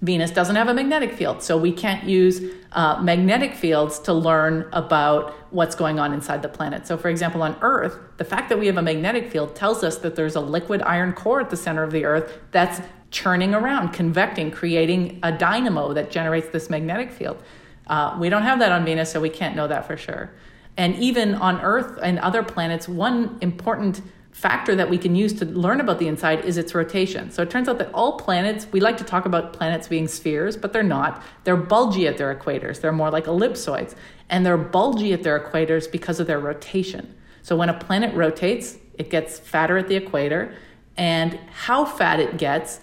Venus 0.01 0.31
doesn't 0.31 0.55
have 0.55 0.67
a 0.67 0.73
magnetic 0.73 1.13
field, 1.13 1.41
so 1.41 1.57
we 1.57 1.71
can't 1.71 2.03
use 2.03 2.41
uh, 2.73 3.01
magnetic 3.01 3.55
fields 3.55 3.97
to 3.99 4.13
learn 4.13 4.67
about 4.73 5.33
what's 5.51 5.75
going 5.75 5.99
on 5.99 6.13
inside 6.13 6.41
the 6.41 6.49
planet. 6.49 6.85
So, 6.85 6.97
for 6.97 7.09
example, 7.09 7.41
on 7.41 7.55
Earth, 7.61 7.97
the 8.17 8.25
fact 8.25 8.49
that 8.49 8.59
we 8.59 8.67
have 8.67 8.77
a 8.77 8.81
magnetic 8.81 9.31
field 9.31 9.55
tells 9.55 9.83
us 9.83 9.97
that 9.99 10.15
there's 10.15 10.35
a 10.35 10.41
liquid 10.41 10.81
iron 10.81 11.13
core 11.13 11.39
at 11.39 11.49
the 11.49 11.57
center 11.57 11.81
of 11.83 11.91
the 11.91 12.05
Earth 12.05 12.39
that's 12.51 12.81
churning 13.09 13.55
around, 13.55 13.93
convecting, 13.93 14.51
creating 14.51 15.19
a 15.23 15.31
dynamo 15.31 15.93
that 15.93 16.11
generates 16.11 16.49
this 16.49 16.69
magnetic 16.69 17.11
field. 17.11 17.41
Uh, 17.87 18.17
we 18.19 18.29
don't 18.29 18.43
have 18.43 18.59
that 18.59 18.71
on 18.71 18.83
Venus, 18.83 19.11
so 19.11 19.21
we 19.21 19.29
can't 19.29 19.55
know 19.55 19.67
that 19.67 19.87
for 19.87 19.95
sure. 19.95 20.31
And 20.77 20.95
even 20.95 21.35
on 21.35 21.61
Earth 21.61 21.97
and 22.03 22.19
other 22.19 22.43
planets, 22.43 22.89
one 22.89 23.37
important 23.41 24.01
factor 24.35 24.75
that 24.75 24.89
we 24.89 24.97
can 24.97 25.15
use 25.15 25.31
to 25.31 25.45
learn 25.45 25.79
about 25.79 25.97
the 25.97 26.09
inside 26.09 26.43
is 26.43 26.57
its 26.57 26.75
rotation. 26.75 27.31
So 27.31 27.41
it 27.41 27.49
turns 27.49 27.69
out 27.69 27.77
that 27.77 27.89
all 27.93 28.19
planets, 28.19 28.67
we 28.69 28.81
like 28.81 28.97
to 28.97 29.03
talk 29.05 29.25
about 29.25 29.53
planets 29.53 29.87
being 29.87 30.09
spheres, 30.09 30.57
but 30.57 30.73
they're 30.73 30.83
not. 30.83 31.23
They're 31.45 31.55
bulgy 31.55 32.05
at 32.05 32.17
their 32.17 32.35
equators. 32.35 32.81
They're 32.81 32.91
more 32.91 33.09
like 33.09 33.27
ellipsoids. 33.27 33.95
And 34.29 34.45
they're 34.45 34.57
bulgy 34.57 35.13
at 35.13 35.23
their 35.23 35.39
equators 35.39 35.89
because 35.89 36.19
of 36.19 36.27
their 36.27 36.39
rotation. 36.39 37.15
So 37.43 37.55
when 37.55 37.69
a 37.69 37.73
planet 37.73 38.13
rotates, 38.13 38.77
it 38.95 39.09
gets 39.09 39.39
fatter 39.39 39.77
at 39.77 39.87
the 39.87 39.95
equator, 39.95 40.53
and 40.97 41.39
how 41.53 41.85
fat 41.85 42.19
it 42.19 42.37
gets 42.37 42.81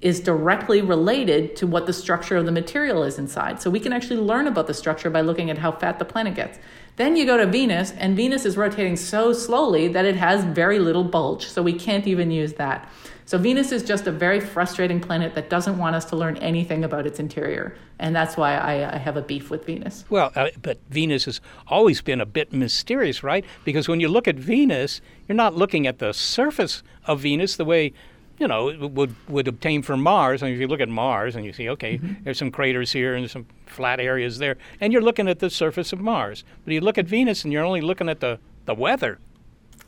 is 0.00 0.20
directly 0.20 0.82
related 0.82 1.56
to 1.56 1.66
what 1.66 1.86
the 1.86 1.92
structure 1.92 2.36
of 2.36 2.46
the 2.46 2.52
material 2.52 3.02
is 3.02 3.18
inside. 3.18 3.60
So 3.60 3.70
we 3.70 3.80
can 3.80 3.92
actually 3.92 4.20
learn 4.20 4.46
about 4.46 4.68
the 4.68 4.74
structure 4.74 5.10
by 5.10 5.22
looking 5.22 5.50
at 5.50 5.58
how 5.58 5.72
fat 5.72 5.98
the 5.98 6.04
planet 6.04 6.36
gets. 6.36 6.60
Then 6.96 7.16
you 7.16 7.24
go 7.24 7.38
to 7.38 7.46
Venus, 7.46 7.92
and 7.92 8.14
Venus 8.14 8.44
is 8.44 8.56
rotating 8.56 8.96
so 8.96 9.32
slowly 9.32 9.88
that 9.88 10.04
it 10.04 10.16
has 10.16 10.44
very 10.44 10.78
little 10.78 11.04
bulge, 11.04 11.46
so 11.46 11.62
we 11.62 11.72
can't 11.72 12.06
even 12.06 12.30
use 12.30 12.52
that. 12.54 12.86
So 13.24 13.38
Venus 13.38 13.72
is 13.72 13.82
just 13.82 14.06
a 14.06 14.12
very 14.12 14.40
frustrating 14.40 15.00
planet 15.00 15.34
that 15.34 15.48
doesn't 15.48 15.78
want 15.78 15.96
us 15.96 16.04
to 16.06 16.16
learn 16.16 16.36
anything 16.38 16.84
about 16.84 17.06
its 17.06 17.18
interior, 17.18 17.74
and 17.98 18.14
that's 18.14 18.36
why 18.36 18.56
I, 18.56 18.94
I 18.94 18.98
have 18.98 19.16
a 19.16 19.22
beef 19.22 19.48
with 19.48 19.64
Venus. 19.64 20.04
Well, 20.10 20.32
uh, 20.34 20.48
but 20.60 20.80
Venus 20.90 21.24
has 21.24 21.40
always 21.66 22.02
been 22.02 22.20
a 22.20 22.26
bit 22.26 22.52
mysterious, 22.52 23.22
right? 23.22 23.44
Because 23.64 23.88
when 23.88 24.00
you 24.00 24.08
look 24.08 24.28
at 24.28 24.36
Venus, 24.36 25.00
you're 25.26 25.36
not 25.36 25.54
looking 25.54 25.86
at 25.86 25.98
the 25.98 26.12
surface 26.12 26.82
of 27.06 27.20
Venus 27.20 27.56
the 27.56 27.64
way 27.64 27.94
you 28.38 28.48
know, 28.48 28.76
would 28.88 29.14
would 29.28 29.48
obtain 29.48 29.82
from 29.82 30.02
Mars. 30.02 30.42
I 30.42 30.46
mean, 30.46 30.54
if 30.54 30.60
you 30.60 30.68
look 30.68 30.80
at 30.80 30.88
Mars 30.88 31.36
and 31.36 31.44
you 31.44 31.52
see, 31.52 31.68
okay, 31.70 31.98
mm-hmm. 31.98 32.24
there's 32.24 32.38
some 32.38 32.50
craters 32.50 32.92
here 32.92 33.14
and 33.14 33.30
some 33.30 33.46
flat 33.66 34.00
areas 34.00 34.38
there, 34.38 34.56
and 34.80 34.92
you're 34.92 35.02
looking 35.02 35.28
at 35.28 35.38
the 35.38 35.50
surface 35.50 35.92
of 35.92 36.00
Mars. 36.00 36.44
But 36.64 36.74
you 36.74 36.80
look 36.80 36.98
at 36.98 37.06
Venus 37.06 37.44
and 37.44 37.52
you're 37.52 37.64
only 37.64 37.80
looking 37.80 38.08
at 38.08 38.20
the, 38.20 38.38
the 38.66 38.74
weather. 38.74 39.18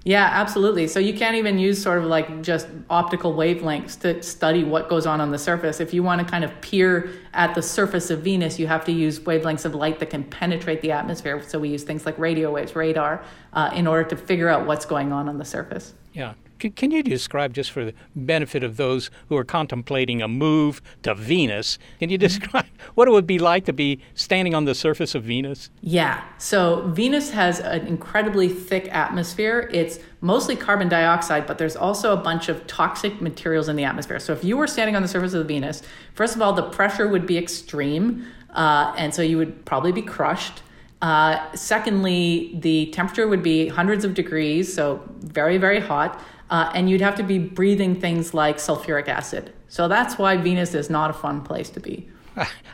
Yeah, 0.06 0.28
absolutely. 0.30 0.86
So 0.86 1.00
you 1.00 1.14
can't 1.14 1.34
even 1.34 1.58
use 1.58 1.82
sort 1.82 1.96
of 1.96 2.04
like 2.04 2.42
just 2.42 2.68
optical 2.90 3.32
wavelengths 3.32 3.98
to 4.00 4.22
study 4.22 4.62
what 4.62 4.90
goes 4.90 5.06
on 5.06 5.18
on 5.18 5.30
the 5.30 5.38
surface. 5.38 5.80
If 5.80 5.94
you 5.94 6.02
want 6.02 6.20
to 6.20 6.30
kind 6.30 6.44
of 6.44 6.60
peer 6.60 7.10
at 7.32 7.54
the 7.54 7.62
surface 7.62 8.10
of 8.10 8.20
Venus, 8.20 8.58
you 8.58 8.66
have 8.66 8.84
to 8.84 8.92
use 8.92 9.18
wavelengths 9.20 9.64
of 9.64 9.74
light 9.74 9.98
that 10.00 10.10
can 10.10 10.22
penetrate 10.24 10.82
the 10.82 10.92
atmosphere. 10.92 11.42
So 11.42 11.58
we 11.58 11.70
use 11.70 11.84
things 11.84 12.04
like 12.04 12.18
radio 12.18 12.52
waves, 12.52 12.76
radar, 12.76 13.24
uh, 13.54 13.70
in 13.74 13.86
order 13.86 14.06
to 14.10 14.16
figure 14.16 14.50
out 14.50 14.66
what's 14.66 14.84
going 14.84 15.10
on 15.10 15.26
on 15.26 15.38
the 15.38 15.44
surface. 15.44 15.94
Yeah. 16.12 16.34
Can 16.58 16.90
you 16.90 17.02
describe, 17.02 17.52
just 17.52 17.70
for 17.70 17.84
the 17.84 17.94
benefit 18.14 18.62
of 18.62 18.76
those 18.76 19.10
who 19.28 19.36
are 19.36 19.44
contemplating 19.44 20.22
a 20.22 20.28
move 20.28 20.80
to 21.02 21.14
Venus, 21.14 21.78
can 21.98 22.10
you 22.10 22.16
mm-hmm. 22.16 22.26
describe 22.26 22.66
what 22.94 23.08
it 23.08 23.10
would 23.10 23.26
be 23.26 23.38
like 23.38 23.64
to 23.66 23.72
be 23.72 24.00
standing 24.14 24.54
on 24.54 24.64
the 24.64 24.74
surface 24.74 25.14
of 25.14 25.24
Venus? 25.24 25.70
Yeah. 25.80 26.22
So 26.38 26.88
Venus 26.88 27.30
has 27.30 27.60
an 27.60 27.86
incredibly 27.86 28.48
thick 28.48 28.92
atmosphere. 28.94 29.68
It's 29.72 29.98
mostly 30.20 30.56
carbon 30.56 30.88
dioxide, 30.88 31.46
but 31.46 31.58
there's 31.58 31.76
also 31.76 32.12
a 32.12 32.16
bunch 32.16 32.48
of 32.48 32.66
toxic 32.66 33.20
materials 33.20 33.68
in 33.68 33.76
the 33.76 33.84
atmosphere. 33.84 34.18
So 34.18 34.32
if 34.32 34.44
you 34.44 34.56
were 34.56 34.66
standing 34.66 34.96
on 34.96 35.02
the 35.02 35.08
surface 35.08 35.34
of 35.34 35.46
Venus, 35.46 35.82
first 36.14 36.34
of 36.34 36.42
all, 36.42 36.52
the 36.52 36.62
pressure 36.62 37.08
would 37.08 37.26
be 37.26 37.36
extreme, 37.36 38.26
uh, 38.50 38.94
and 38.96 39.14
so 39.14 39.22
you 39.22 39.36
would 39.36 39.64
probably 39.64 39.92
be 39.92 40.02
crushed. 40.02 40.62
Uh, 41.02 41.54
secondly, 41.54 42.56
the 42.60 42.86
temperature 42.86 43.28
would 43.28 43.42
be 43.42 43.68
hundreds 43.68 44.06
of 44.06 44.14
degrees, 44.14 44.72
so 44.72 45.02
very, 45.18 45.58
very 45.58 45.78
hot 45.78 46.18
uh, 46.50 46.70
and 46.74 46.90
you'd 46.90 47.00
have 47.00 47.14
to 47.16 47.22
be 47.22 47.38
breathing 47.38 48.00
things 48.00 48.34
like 48.34 48.58
sulfuric 48.58 49.08
acid. 49.08 49.52
So 49.68 49.88
that's 49.88 50.18
why 50.18 50.36
Venus 50.36 50.74
is 50.74 50.90
not 50.90 51.10
a 51.10 51.14
fun 51.14 51.42
place 51.42 51.70
to 51.70 51.80
be. 51.80 52.08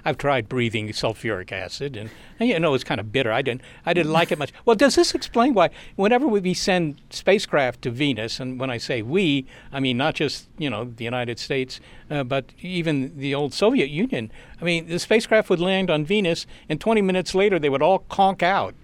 I've 0.05 0.19
tried 0.19 0.49
breathing 0.49 0.89
sulfuric 0.89 1.53
acid, 1.53 1.97
and, 1.97 2.11
and, 2.39 2.49
you 2.49 2.59
know 2.59 2.75
it's 2.75 2.85
kind 2.85 3.01
of 3.01 3.13
bitter. 3.13 3.31
I 3.31 3.43
didn't, 3.43 3.61
I 3.85 3.93
didn't 3.93 4.13
like 4.13 4.33
it 4.33 4.39
much. 4.39 4.53
Well, 4.65 4.77
does 4.77 4.95
this 4.95 5.15
explain 5.15 5.55
why 5.55 5.71
whenever 5.97 6.27
we 6.27 6.55
send 6.55 7.01
spacecraft 7.11 7.83
to 7.83 7.91
Venus, 7.91 8.41
and 8.41 8.59
when 8.59 8.71
I 8.71 8.79
say 8.79 9.03
we, 9.03 9.47
I 9.73 9.81
mean 9.81 9.97
not 9.97 10.15
just 10.15 10.49
you 10.59 10.71
know 10.71 10.85
the 10.85 11.05
United 11.05 11.39
States, 11.39 11.81
uh, 12.11 12.25
but 12.25 12.47
even 12.61 13.19
the 13.19 13.35
old 13.35 13.53
Soviet 13.53 13.91
Union. 13.91 14.33
I 14.61 14.65
mean, 14.65 14.89
the 14.89 14.99
spacecraft 14.99 15.51
would 15.51 15.61
land 15.61 15.91
on 15.91 16.05
Venus, 16.05 16.47
and 16.69 16.81
20 16.81 17.03
minutes 17.03 17.35
later 17.35 17.59
they 17.59 17.69
would 17.69 17.83
all 17.83 18.01
conk 18.09 18.43
out. 18.43 18.75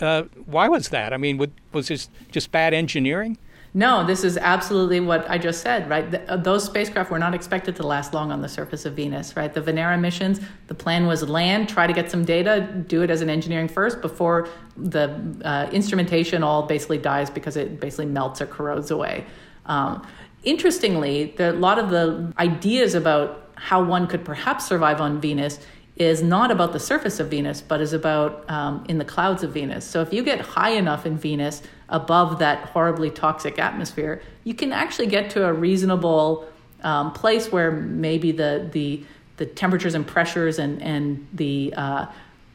Uh, 0.00 0.22
why 0.46 0.68
was 0.68 0.88
that? 0.88 1.12
I 1.12 1.16
mean, 1.18 1.38
would, 1.38 1.52
was 1.72 1.88
this 1.88 2.08
just 2.32 2.50
bad 2.50 2.74
engineering? 2.74 3.38
No, 3.76 4.06
this 4.06 4.22
is 4.22 4.36
absolutely 4.36 5.00
what 5.00 5.28
I 5.28 5.36
just 5.36 5.60
said, 5.60 5.90
right? 5.90 6.08
The, 6.08 6.32
uh, 6.32 6.36
those 6.36 6.64
spacecraft 6.64 7.10
were 7.10 7.18
not 7.18 7.34
expected 7.34 7.74
to 7.76 7.82
last 7.84 8.14
long 8.14 8.30
on 8.30 8.40
the 8.40 8.48
surface 8.48 8.86
of 8.86 8.94
Venus, 8.94 9.34
right? 9.34 9.52
The 9.52 9.60
Venera 9.60 9.98
missions, 9.98 10.40
the 10.68 10.74
plan 10.74 11.08
was 11.08 11.28
land, 11.28 11.68
try 11.68 11.88
to 11.88 11.92
get 11.92 12.08
some 12.08 12.24
data, 12.24 12.60
do 12.86 13.02
it 13.02 13.10
as 13.10 13.20
an 13.20 13.28
engineering 13.28 13.66
first 13.66 14.00
before 14.00 14.48
the 14.76 15.10
uh, 15.44 15.68
instrumentation 15.72 16.44
all 16.44 16.62
basically 16.62 16.98
dies 16.98 17.30
because 17.30 17.56
it 17.56 17.80
basically 17.80 18.06
melts 18.06 18.40
or 18.40 18.46
corrodes 18.46 18.92
away. 18.92 19.26
Um, 19.66 20.06
interestingly, 20.44 21.34
a 21.40 21.50
lot 21.50 21.80
of 21.80 21.90
the 21.90 22.32
ideas 22.38 22.94
about 22.94 23.50
how 23.56 23.82
one 23.82 24.06
could 24.06 24.24
perhaps 24.24 24.66
survive 24.66 25.00
on 25.00 25.20
Venus 25.20 25.58
is 25.96 26.22
not 26.22 26.50
about 26.50 26.72
the 26.72 26.80
surface 26.80 27.20
of 27.20 27.28
Venus, 27.28 27.60
but 27.60 27.80
is 27.80 27.92
about 27.92 28.48
um, 28.50 28.84
in 28.88 28.98
the 28.98 29.04
clouds 29.04 29.42
of 29.44 29.52
Venus. 29.52 29.84
So 29.84 30.00
if 30.00 30.12
you 30.12 30.24
get 30.24 30.40
high 30.40 30.70
enough 30.70 31.06
in 31.06 31.16
Venus 31.16 31.62
above 31.88 32.40
that 32.40 32.68
horribly 32.70 33.10
toxic 33.10 33.58
atmosphere, 33.58 34.20
you 34.42 34.54
can 34.54 34.72
actually 34.72 35.06
get 35.06 35.30
to 35.30 35.46
a 35.46 35.52
reasonable 35.52 36.48
um, 36.82 37.12
place 37.12 37.52
where 37.52 37.70
maybe 37.70 38.32
the 38.32 38.68
the 38.72 39.04
the 39.36 39.46
temperatures 39.46 39.94
and 39.94 40.06
pressures 40.06 40.58
and 40.58 40.82
and 40.82 41.26
the 41.32 41.72
uh, 41.76 42.06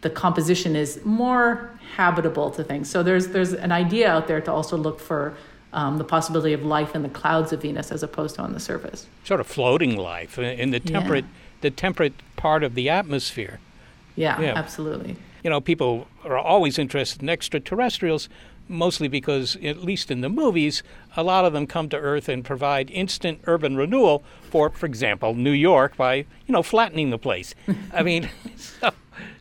the 0.01 0.09
composition 0.09 0.75
is 0.75 1.03
more 1.05 1.71
habitable 1.95 2.51
to 2.51 2.63
things. 2.63 2.89
So 2.89 3.03
there's 3.03 3.29
there's 3.29 3.53
an 3.53 3.71
idea 3.71 4.11
out 4.11 4.27
there 4.27 4.41
to 4.41 4.51
also 4.51 4.75
look 4.75 4.99
for 4.99 5.35
um, 5.71 5.97
the 5.97 6.03
possibility 6.03 6.51
of 6.51 6.65
life 6.65 6.93
in 6.93 7.03
the 7.03 7.09
clouds 7.09 7.53
of 7.53 7.61
Venus 7.61 7.91
as 7.91 8.03
opposed 8.03 8.35
to 8.35 8.41
on 8.41 8.51
the 8.51 8.59
surface. 8.59 9.07
Sort 9.23 9.39
of 9.39 9.47
floating 9.47 9.95
life 9.95 10.37
in 10.37 10.71
the 10.71 10.81
temperate. 10.81 11.23
Yeah 11.23 11.31
the 11.61 11.71
temperate 11.71 12.13
part 12.35 12.63
of 12.63 12.75
the 12.75 12.89
atmosphere. 12.89 13.59
Yeah, 14.15 14.39
yeah, 14.41 14.53
absolutely. 14.55 15.15
You 15.43 15.49
know, 15.49 15.61
people 15.61 16.07
are 16.25 16.37
always 16.37 16.77
interested 16.77 17.21
in 17.21 17.29
extraterrestrials, 17.29 18.27
mostly 18.67 19.07
because, 19.07 19.55
at 19.63 19.77
least 19.77 20.11
in 20.11 20.21
the 20.21 20.29
movies, 20.29 20.83
a 21.15 21.23
lot 21.23 21.45
of 21.45 21.53
them 21.53 21.65
come 21.65 21.89
to 21.89 21.97
Earth 21.97 22.27
and 22.27 22.43
provide 22.43 22.91
instant 22.91 23.39
urban 23.45 23.77
renewal 23.77 24.23
for, 24.49 24.69
for 24.69 24.85
example, 24.85 25.33
New 25.33 25.51
York 25.51 25.95
by, 25.95 26.15
you 26.15 26.53
know, 26.53 26.61
flattening 26.61 27.09
the 27.09 27.17
place. 27.17 27.55
I 27.93 28.03
mean, 28.03 28.29
so, 28.57 28.91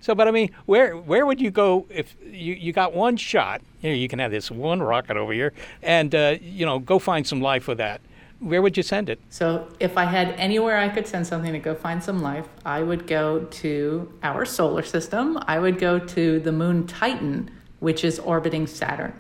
so, 0.01 0.15
but 0.15 0.29
I 0.29 0.31
mean, 0.31 0.51
where 0.67 0.97
where 0.97 1.27
would 1.27 1.41
you 1.41 1.51
go 1.51 1.87
if 1.91 2.17
you, 2.25 2.55
you 2.55 2.73
got 2.73 2.95
one 2.95 3.17
shot? 3.17 3.61
You 3.83 3.91
know, 3.91 3.97
you 3.97 4.09
can 4.09 4.19
have 4.19 4.31
this 4.31 4.51
one 4.51 4.81
rocket 4.81 5.17
over 5.17 5.33
here, 5.33 5.53
and 5.83 6.15
uh, 6.15 6.37
you 6.41 6.65
know, 6.65 6.79
go 6.79 6.99
find 6.99 7.27
some 7.27 7.41
life 7.41 7.69
with 7.69 7.79
that 7.79 8.01
where 8.41 8.63
would 8.63 8.77
you 8.77 8.83
send 8.83 9.09
it? 9.09 9.21
So, 9.31 9.69
if 9.81 9.99
I 9.99 10.05
had 10.05 10.31
anywhere 10.33 10.79
I 10.79 10.89
could 10.89 11.07
send 11.07 11.27
something 11.27 11.53
to 11.53 11.59
go 11.59 11.75
find 11.75 12.03
some 12.03 12.21
life, 12.21 12.47
I 12.65 12.83
would 12.83 13.07
go 13.07 13.45
to 13.45 14.13
our 14.23 14.45
solar 14.45 14.83
system. 14.83 15.39
I 15.43 15.59
would 15.59 15.79
go 15.79 15.99
to 15.99 16.41
the 16.41 16.53
moon 16.53 16.87
Titan, 16.87 17.51
which 17.81 18.05
is 18.05 18.19
orbiting 18.19 18.67
Saturn. 18.67 19.13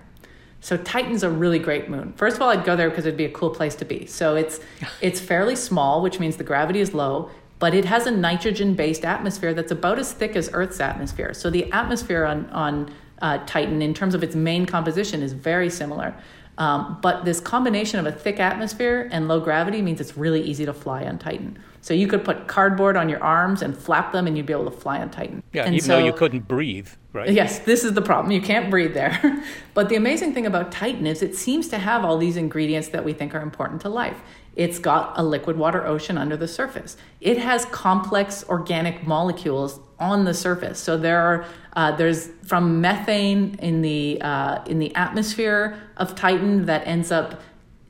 So 0.60 0.76
Titan's 0.76 1.22
a 1.22 1.30
really 1.30 1.58
great 1.58 1.88
moon. 1.88 2.12
First 2.16 2.36
of 2.36 2.42
all, 2.42 2.50
I'd 2.50 2.64
go 2.64 2.76
there 2.76 2.90
because 2.90 3.06
it'd 3.06 3.16
be 3.16 3.24
a 3.24 3.30
cool 3.30 3.50
place 3.50 3.74
to 3.76 3.84
be. 3.84 4.06
So 4.06 4.36
it's 4.36 4.60
it's 5.00 5.20
fairly 5.20 5.56
small, 5.56 6.02
which 6.02 6.20
means 6.20 6.36
the 6.36 6.44
gravity 6.44 6.80
is 6.80 6.94
low, 6.94 7.30
but 7.58 7.74
it 7.74 7.84
has 7.84 8.06
a 8.06 8.10
nitrogen-based 8.10 9.04
atmosphere 9.04 9.52
that's 9.52 9.72
about 9.72 9.98
as 9.98 10.12
thick 10.12 10.36
as 10.36 10.48
Earth's 10.52 10.80
atmosphere. 10.80 11.34
So 11.34 11.50
the 11.50 11.70
atmosphere 11.72 12.24
on 12.24 12.48
on 12.50 12.94
uh, 13.20 13.38
Titan, 13.46 13.82
in 13.82 13.94
terms 13.94 14.14
of 14.14 14.22
its 14.22 14.36
main 14.36 14.64
composition, 14.64 15.22
is 15.22 15.32
very 15.32 15.70
similar. 15.70 16.14
Um, 16.58 16.98
but 17.00 17.24
this 17.24 17.40
combination 17.40 18.00
of 18.00 18.06
a 18.06 18.12
thick 18.12 18.40
atmosphere 18.40 19.08
and 19.12 19.28
low 19.28 19.40
gravity 19.40 19.80
means 19.80 20.00
it's 20.00 20.16
really 20.16 20.42
easy 20.42 20.66
to 20.66 20.74
fly 20.74 21.04
on 21.04 21.18
Titan. 21.18 21.56
So 21.80 21.94
you 21.94 22.08
could 22.08 22.24
put 22.24 22.48
cardboard 22.48 22.96
on 22.96 23.08
your 23.08 23.22
arms 23.22 23.62
and 23.62 23.76
flap 23.76 24.12
them, 24.12 24.26
and 24.26 24.36
you'd 24.36 24.46
be 24.46 24.52
able 24.52 24.70
to 24.70 24.76
fly 24.76 25.00
on 25.00 25.10
Titan. 25.10 25.42
Yeah, 25.52 25.64
and 25.64 25.74
even 25.74 25.86
so, 25.86 25.98
though 25.98 26.04
you 26.04 26.12
couldn't 26.12 26.48
breathe, 26.48 26.88
right? 27.12 27.30
Yes, 27.30 27.60
this 27.60 27.84
is 27.84 27.94
the 27.94 28.02
problem. 28.02 28.32
You 28.32 28.42
can't 28.42 28.68
breathe 28.68 28.92
there. 28.92 29.42
but 29.74 29.88
the 29.88 29.94
amazing 29.94 30.34
thing 30.34 30.44
about 30.44 30.72
Titan 30.72 31.06
is 31.06 31.22
it 31.22 31.36
seems 31.36 31.68
to 31.68 31.78
have 31.78 32.04
all 32.04 32.18
these 32.18 32.36
ingredients 32.36 32.88
that 32.88 33.04
we 33.04 33.12
think 33.12 33.34
are 33.34 33.40
important 33.40 33.80
to 33.82 33.88
life. 33.88 34.20
It's 34.58 34.80
got 34.80 35.12
a 35.16 35.22
liquid 35.22 35.56
water 35.56 35.86
ocean 35.86 36.18
under 36.18 36.36
the 36.36 36.48
surface. 36.48 36.96
It 37.20 37.38
has 37.38 37.64
complex 37.66 38.44
organic 38.48 39.06
molecules 39.06 39.78
on 40.00 40.24
the 40.24 40.34
surface. 40.34 40.80
So 40.80 40.98
there 40.98 41.20
are 41.20 41.44
uh, 41.76 41.96
there's 41.96 42.26
from 42.44 42.80
methane 42.80 43.54
in 43.60 43.82
the 43.82 44.20
uh, 44.20 44.64
in 44.64 44.80
the 44.80 44.92
atmosphere 44.96 45.78
of 45.96 46.16
Titan 46.16 46.66
that 46.66 46.84
ends 46.88 47.12
up 47.12 47.40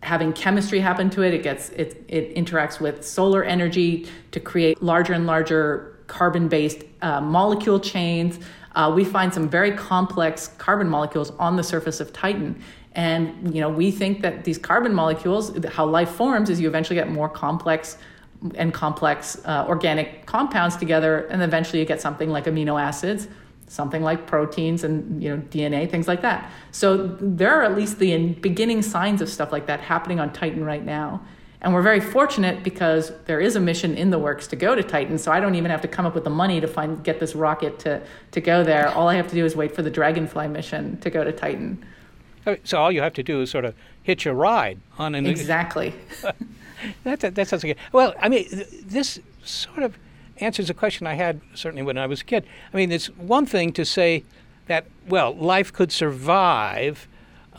having 0.02 0.34
chemistry 0.34 0.80
happen 0.80 1.08
to 1.08 1.22
it. 1.22 1.32
It 1.32 1.42
gets 1.42 1.70
it 1.70 2.04
it 2.06 2.36
interacts 2.36 2.78
with 2.80 3.02
solar 3.02 3.42
energy 3.42 4.06
to 4.32 4.38
create 4.38 4.82
larger 4.82 5.14
and 5.14 5.26
larger 5.26 5.96
carbon-based 6.06 6.84
uh, 7.00 7.22
molecule 7.22 7.80
chains. 7.80 8.38
Uh, 8.74 8.92
we 8.94 9.04
find 9.04 9.32
some 9.32 9.48
very 9.48 9.72
complex 9.72 10.48
carbon 10.58 10.88
molecules 10.88 11.30
on 11.38 11.56
the 11.56 11.64
surface 11.64 11.98
of 11.98 12.12
Titan. 12.12 12.62
And 12.98 13.54
you 13.54 13.60
know, 13.60 13.68
we 13.68 13.92
think 13.92 14.22
that 14.22 14.42
these 14.42 14.58
carbon 14.58 14.92
molecules, 14.92 15.56
how 15.66 15.86
life 15.86 16.10
forms, 16.10 16.50
is 16.50 16.60
you 16.60 16.66
eventually 16.66 16.96
get 16.96 17.08
more 17.08 17.28
complex 17.28 17.96
and 18.56 18.74
complex 18.74 19.40
uh, 19.44 19.64
organic 19.68 20.26
compounds 20.26 20.76
together, 20.76 21.26
and 21.26 21.40
eventually 21.40 21.78
you 21.78 21.84
get 21.84 22.00
something 22.00 22.28
like 22.28 22.46
amino 22.46 22.80
acids, 22.80 23.28
something 23.68 24.02
like 24.02 24.26
proteins, 24.26 24.82
and 24.82 25.22
you 25.22 25.28
know 25.30 25.40
DNA, 25.42 25.88
things 25.88 26.08
like 26.08 26.22
that. 26.22 26.50
So 26.72 27.06
there 27.20 27.54
are 27.54 27.62
at 27.62 27.76
least 27.76 28.00
the 28.00 28.32
beginning 28.32 28.82
signs 28.82 29.22
of 29.22 29.28
stuff 29.28 29.52
like 29.52 29.66
that 29.66 29.78
happening 29.78 30.18
on 30.18 30.32
Titan 30.32 30.64
right 30.64 30.84
now. 30.84 31.20
And 31.60 31.72
we're 31.72 31.82
very 31.82 32.00
fortunate 32.00 32.64
because 32.64 33.12
there 33.26 33.40
is 33.40 33.54
a 33.54 33.60
mission 33.60 33.96
in 33.96 34.10
the 34.10 34.18
works 34.18 34.48
to 34.48 34.56
go 34.56 34.74
to 34.74 34.82
Titan. 34.82 35.18
So 35.18 35.30
I 35.30 35.38
don't 35.38 35.54
even 35.54 35.70
have 35.70 35.82
to 35.82 35.88
come 35.88 36.04
up 36.04 36.16
with 36.16 36.24
the 36.24 36.30
money 36.30 36.60
to 36.60 36.66
find 36.66 37.04
get 37.04 37.20
this 37.20 37.36
rocket 37.36 37.78
to 37.80 38.02
to 38.32 38.40
go 38.40 38.64
there. 38.64 38.88
All 38.88 39.06
I 39.06 39.14
have 39.14 39.28
to 39.28 39.36
do 39.36 39.44
is 39.44 39.54
wait 39.54 39.72
for 39.72 39.82
the 39.82 39.90
Dragonfly 39.90 40.48
mission 40.48 40.98
to 40.98 41.10
go 41.10 41.22
to 41.22 41.30
Titan. 41.30 41.84
So 42.64 42.78
all 42.78 42.92
you 42.92 43.00
have 43.00 43.14
to 43.14 43.22
do 43.22 43.40
is 43.42 43.50
sort 43.50 43.64
of 43.64 43.74
hitch 44.02 44.26
a 44.26 44.34
ride 44.34 44.80
on 44.98 45.14
an 45.14 45.26
exactly. 45.26 45.94
that, 47.04 47.20
that, 47.20 47.34
that 47.34 47.48
sounds 47.48 47.64
good. 47.64 47.76
Well, 47.92 48.14
I 48.20 48.28
mean, 48.28 48.46
this 48.84 49.18
sort 49.44 49.82
of 49.82 49.98
answers 50.38 50.70
a 50.70 50.74
question 50.74 51.06
I 51.06 51.14
had 51.14 51.40
certainly 51.54 51.82
when 51.82 51.98
I 51.98 52.06
was 52.06 52.20
a 52.20 52.24
kid. 52.24 52.46
I 52.72 52.76
mean, 52.76 52.92
it's 52.92 53.06
one 53.06 53.46
thing 53.46 53.72
to 53.72 53.84
say 53.84 54.24
that 54.66 54.86
well, 55.08 55.34
life 55.34 55.72
could 55.72 55.90
survive 55.90 57.08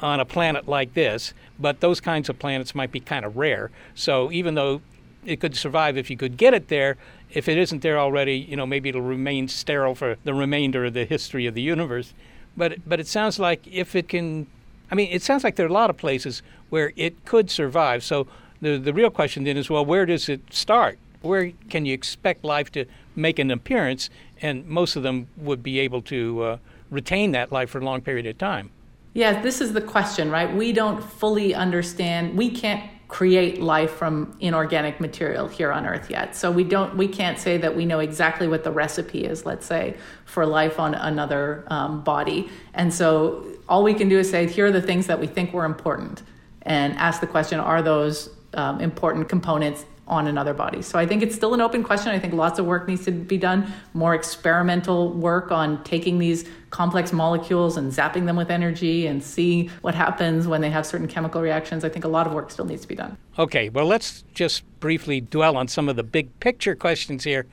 on 0.01 0.19
a 0.19 0.25
planet 0.25 0.67
like 0.67 0.93
this, 0.93 1.33
but 1.59 1.81
those 1.81 1.99
kinds 1.99 2.29
of 2.29 2.39
planets 2.39 2.73
might 2.73 2.91
be 2.91 2.99
kind 2.99 3.25
of 3.25 3.35
rare. 3.35 3.69
So 3.95 4.31
even 4.31 4.55
though 4.55 4.81
it 5.25 5.41
could 5.41 5.55
survive 5.55 5.97
if 5.97 6.09
you 6.09 6.15
could 6.15 6.37
get 6.37 6.53
it 6.53 6.69
there, 6.69 6.97
if 7.31 7.47
it 7.47 7.57
isn't 7.57 7.81
there 7.81 7.99
already, 7.99 8.37
you 8.37 8.55
know, 8.55 8.65
maybe 8.65 8.89
it'll 8.89 9.01
remain 9.01 9.47
sterile 9.47 9.95
for 9.95 10.17
the 10.23 10.33
remainder 10.33 10.85
of 10.85 10.93
the 10.93 11.05
history 11.05 11.45
of 11.45 11.53
the 11.53 11.61
universe. 11.61 12.13
But 12.55 12.87
but 12.87 12.99
it 12.99 13.07
sounds 13.07 13.39
like 13.39 13.67
if 13.67 13.95
it 13.95 14.09
can, 14.09 14.47
I 14.91 14.95
mean, 14.95 15.09
it 15.11 15.21
sounds 15.21 15.43
like 15.43 15.55
there 15.55 15.65
are 15.65 15.69
a 15.69 15.73
lot 15.73 15.89
of 15.89 15.97
places 15.97 16.41
where 16.69 16.91
it 16.95 17.25
could 17.25 17.49
survive. 17.49 18.03
So 18.03 18.27
the 18.61 18.77
the 18.77 18.93
real 18.93 19.09
question 19.09 19.43
then 19.43 19.57
is, 19.57 19.69
well, 19.69 19.85
where 19.85 20.05
does 20.05 20.29
it 20.29 20.41
start? 20.51 20.97
Where 21.21 21.51
can 21.69 21.85
you 21.85 21.93
expect 21.93 22.43
life 22.43 22.71
to 22.71 22.85
make 23.15 23.39
an 23.39 23.51
appearance? 23.51 24.09
And 24.41 24.65
most 24.67 24.95
of 24.95 25.03
them 25.03 25.27
would 25.37 25.61
be 25.61 25.79
able 25.79 26.01
to 26.03 26.41
uh, 26.43 26.57
retain 26.89 27.31
that 27.33 27.51
life 27.51 27.69
for 27.69 27.79
a 27.79 27.85
long 27.85 28.01
period 28.01 28.25
of 28.25 28.37
time. 28.37 28.71
Yeah, 29.13 29.41
this 29.41 29.59
is 29.59 29.73
the 29.73 29.81
question, 29.81 30.31
right? 30.31 30.55
We 30.55 30.71
don't 30.71 31.03
fully 31.03 31.53
understand. 31.53 32.37
We 32.37 32.51
can't 32.51 32.89
create 33.09 33.59
life 33.59 33.91
from 33.91 34.37
inorganic 34.39 35.01
material 35.01 35.47
here 35.47 35.71
on 35.71 35.85
earth 35.85 36.11
yet. 36.11 36.35
So 36.35 36.51
we 36.51 36.63
don't 36.63 36.95
we 36.95 37.07
can't 37.07 37.39
say 37.39 37.57
that 37.57 37.75
we 37.75 37.85
know 37.85 37.99
exactly 37.99 38.47
what 38.47 38.63
the 38.63 38.71
recipe 38.71 39.25
is, 39.25 39.45
let's 39.45 39.65
say, 39.65 39.97
for 40.25 40.45
life 40.45 40.79
on 40.79 40.93
another 40.93 41.65
um, 41.67 42.03
body. 42.03 42.49
And 42.75 42.93
so 42.93 43.45
all 43.67 43.83
we 43.83 43.95
can 43.95 44.09
do 44.09 44.19
is 44.19 44.29
say 44.29 44.47
here 44.47 44.67
are 44.67 44.71
the 44.71 44.81
things 44.81 45.07
that 45.07 45.19
we 45.19 45.25
think 45.25 45.53
were 45.53 45.65
important 45.65 46.21
and 46.61 46.93
ask 46.97 47.19
the 47.19 47.27
question 47.27 47.59
are 47.59 47.81
those 47.81 48.29
um, 48.53 48.79
important 48.79 49.27
components 49.27 49.85
on 50.09 50.27
another 50.27 50.53
body. 50.53 50.81
So 50.81 50.97
I 50.97 51.05
think 51.05 51.21
it's 51.21 51.35
still 51.35 51.53
an 51.53 51.61
open 51.61 51.83
question. 51.83 52.11
I 52.11 52.19
think 52.19 52.33
lots 52.33 52.57
of 52.59 52.65
work 52.65 52.87
needs 52.87 53.05
to 53.05 53.11
be 53.11 53.37
done, 53.37 53.71
more 53.93 54.15
experimental 54.15 55.13
work 55.13 55.51
on 55.51 55.83
taking 55.83 56.17
these 56.17 56.45
complex 56.71 57.13
molecules 57.13 57.77
and 57.77 57.91
zapping 57.91 58.25
them 58.25 58.35
with 58.35 58.49
energy 58.49 59.05
and 59.07 59.23
see 59.23 59.67
what 59.81 59.95
happens 59.95 60.47
when 60.47 60.61
they 60.61 60.69
have 60.69 60.85
certain 60.85 61.07
chemical 61.07 61.41
reactions. 61.41 61.85
I 61.85 61.89
think 61.89 62.05
a 62.05 62.09
lot 62.09 62.27
of 62.27 62.33
work 62.33 62.49
still 62.51 62.65
needs 62.65 62.81
to 62.81 62.87
be 62.87 62.95
done. 62.95 63.17
Okay, 63.37 63.69
well, 63.69 63.85
let's 63.85 64.23
just 64.33 64.63
briefly 64.79 65.21
dwell 65.21 65.55
on 65.55 65.67
some 65.67 65.87
of 65.87 65.95
the 65.95 66.03
big 66.03 66.37
picture 66.39 66.75
questions 66.75 67.23
here. 67.23 67.45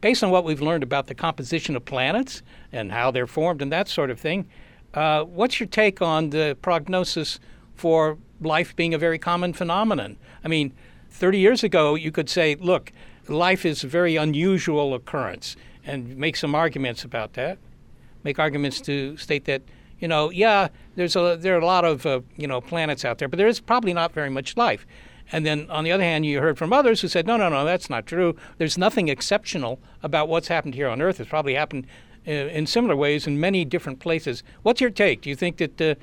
Based 0.00 0.24
on 0.24 0.30
what 0.30 0.44
we've 0.44 0.62
learned 0.62 0.82
about 0.82 1.06
the 1.06 1.14
composition 1.14 1.76
of 1.76 1.84
planets 1.84 2.42
and 2.72 2.90
how 2.90 3.10
they're 3.10 3.26
formed 3.26 3.62
and 3.62 3.70
that 3.70 3.86
sort 3.86 4.10
of 4.10 4.18
thing, 4.18 4.48
uh, 4.94 5.22
what's 5.24 5.60
your 5.60 5.68
take 5.68 6.02
on 6.02 6.30
the 6.30 6.56
prognosis 6.62 7.38
for 7.74 8.18
life 8.40 8.74
being 8.74 8.94
a 8.94 8.98
very 8.98 9.18
common 9.18 9.52
phenomenon? 9.52 10.16
I 10.42 10.48
mean, 10.48 10.72
30 11.10 11.38
years 11.38 11.64
ago, 11.64 11.94
you 11.94 12.10
could 12.10 12.28
say, 12.28 12.54
look, 12.56 12.92
life 13.28 13.64
is 13.64 13.84
a 13.84 13.86
very 13.88 14.16
unusual 14.16 14.94
occurrence, 14.94 15.56
and 15.84 16.16
make 16.16 16.36
some 16.36 16.54
arguments 16.54 17.04
about 17.04 17.34
that. 17.34 17.58
Make 18.24 18.38
arguments 18.38 18.80
to 18.82 19.16
state 19.16 19.44
that, 19.46 19.62
you 19.98 20.08
know, 20.08 20.30
yeah, 20.30 20.68
there's 20.96 21.16
a, 21.16 21.36
there 21.38 21.56
are 21.56 21.60
a 21.60 21.66
lot 21.66 21.84
of, 21.84 22.06
uh, 22.06 22.20
you 22.36 22.46
know, 22.46 22.60
planets 22.60 23.04
out 23.04 23.18
there, 23.18 23.28
but 23.28 23.36
there 23.36 23.48
is 23.48 23.60
probably 23.60 23.92
not 23.92 24.12
very 24.12 24.30
much 24.30 24.56
life. 24.56 24.86
And 25.32 25.46
then 25.46 25.70
on 25.70 25.84
the 25.84 25.92
other 25.92 26.02
hand, 26.02 26.26
you 26.26 26.40
heard 26.40 26.58
from 26.58 26.72
others 26.72 27.00
who 27.00 27.08
said, 27.08 27.26
no, 27.26 27.36
no, 27.36 27.48
no, 27.48 27.64
that's 27.64 27.88
not 27.88 28.06
true. 28.06 28.34
There's 28.58 28.76
nothing 28.76 29.08
exceptional 29.08 29.78
about 30.02 30.28
what's 30.28 30.48
happened 30.48 30.74
here 30.74 30.88
on 30.88 31.00
Earth. 31.00 31.20
It's 31.20 31.30
probably 31.30 31.54
happened 31.54 31.86
uh, 32.26 32.32
in 32.32 32.66
similar 32.66 32.96
ways 32.96 33.26
in 33.26 33.38
many 33.38 33.64
different 33.64 34.00
places. 34.00 34.42
What's 34.62 34.80
your 34.80 34.90
take? 34.90 35.22
Do 35.22 35.30
you 35.30 35.36
think 35.36 35.58
that, 35.58 35.80
uh, 35.80 35.94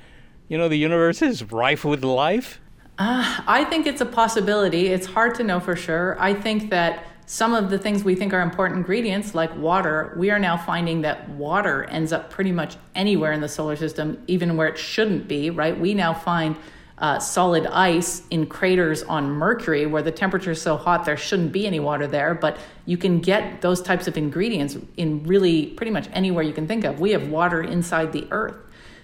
you 0.48 0.56
know, 0.56 0.68
the 0.68 0.76
universe 0.76 1.20
is 1.20 1.44
rife 1.52 1.84
with 1.84 2.02
life? 2.02 2.60
Uh, 2.98 3.42
I 3.46 3.64
think 3.64 3.86
it's 3.86 4.00
a 4.00 4.06
possibility. 4.06 4.88
It's 4.88 5.06
hard 5.06 5.36
to 5.36 5.44
know 5.44 5.60
for 5.60 5.76
sure. 5.76 6.20
I 6.20 6.34
think 6.34 6.70
that 6.70 7.06
some 7.26 7.54
of 7.54 7.70
the 7.70 7.78
things 7.78 8.02
we 8.02 8.16
think 8.16 8.32
are 8.32 8.40
important 8.40 8.78
ingredients, 8.78 9.36
like 9.36 9.54
water, 9.56 10.14
we 10.16 10.30
are 10.30 10.38
now 10.40 10.56
finding 10.56 11.02
that 11.02 11.28
water 11.28 11.84
ends 11.84 12.12
up 12.12 12.28
pretty 12.28 12.50
much 12.50 12.76
anywhere 12.96 13.30
in 13.30 13.40
the 13.40 13.48
solar 13.48 13.76
system, 13.76 14.20
even 14.26 14.56
where 14.56 14.66
it 14.66 14.76
shouldn't 14.76 15.28
be, 15.28 15.50
right? 15.50 15.78
We 15.78 15.94
now 15.94 16.12
find 16.12 16.56
uh, 16.96 17.20
solid 17.20 17.66
ice 17.66 18.22
in 18.30 18.46
craters 18.46 19.04
on 19.04 19.30
Mercury 19.30 19.86
where 19.86 20.02
the 20.02 20.10
temperature 20.10 20.50
is 20.50 20.60
so 20.60 20.76
hot 20.76 21.04
there 21.04 21.16
shouldn't 21.16 21.52
be 21.52 21.68
any 21.68 21.78
water 21.78 22.08
there, 22.08 22.34
but 22.34 22.58
you 22.84 22.96
can 22.96 23.20
get 23.20 23.60
those 23.60 23.80
types 23.80 24.08
of 24.08 24.16
ingredients 24.16 24.76
in 24.96 25.22
really 25.22 25.66
pretty 25.66 25.92
much 25.92 26.08
anywhere 26.12 26.42
you 26.42 26.52
can 26.52 26.66
think 26.66 26.82
of. 26.82 26.98
We 26.98 27.12
have 27.12 27.28
water 27.28 27.62
inside 27.62 28.10
the 28.10 28.26
earth. 28.32 28.56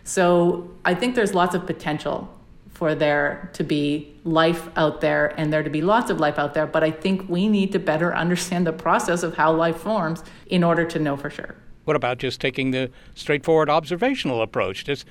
So 0.02 0.72
I 0.84 0.94
think 0.94 1.14
there's 1.14 1.34
lots 1.34 1.54
of 1.54 1.66
potential 1.66 2.28
for 2.74 2.94
there 2.94 3.50
to 3.54 3.64
be 3.64 4.14
life 4.24 4.68
out 4.76 5.00
there 5.00 5.28
and 5.38 5.52
there 5.52 5.62
to 5.62 5.70
be 5.70 5.80
lots 5.80 6.10
of 6.10 6.20
life 6.20 6.38
out 6.38 6.54
there. 6.54 6.66
But 6.66 6.82
I 6.82 6.90
think 6.90 7.28
we 7.28 7.48
need 7.48 7.72
to 7.72 7.78
better 7.78 8.14
understand 8.14 8.66
the 8.66 8.72
process 8.72 9.22
of 9.22 9.36
how 9.36 9.52
life 9.52 9.78
forms 9.78 10.22
in 10.46 10.62
order 10.64 10.84
to 10.84 10.98
know 10.98 11.16
for 11.16 11.30
sure. 11.30 11.54
What 11.84 11.96
about 11.96 12.18
just 12.18 12.40
taking 12.40 12.70
the 12.70 12.90
straightforward 13.14 13.68
observational 13.68 14.42
approach? 14.42 14.84
Just 14.84 15.06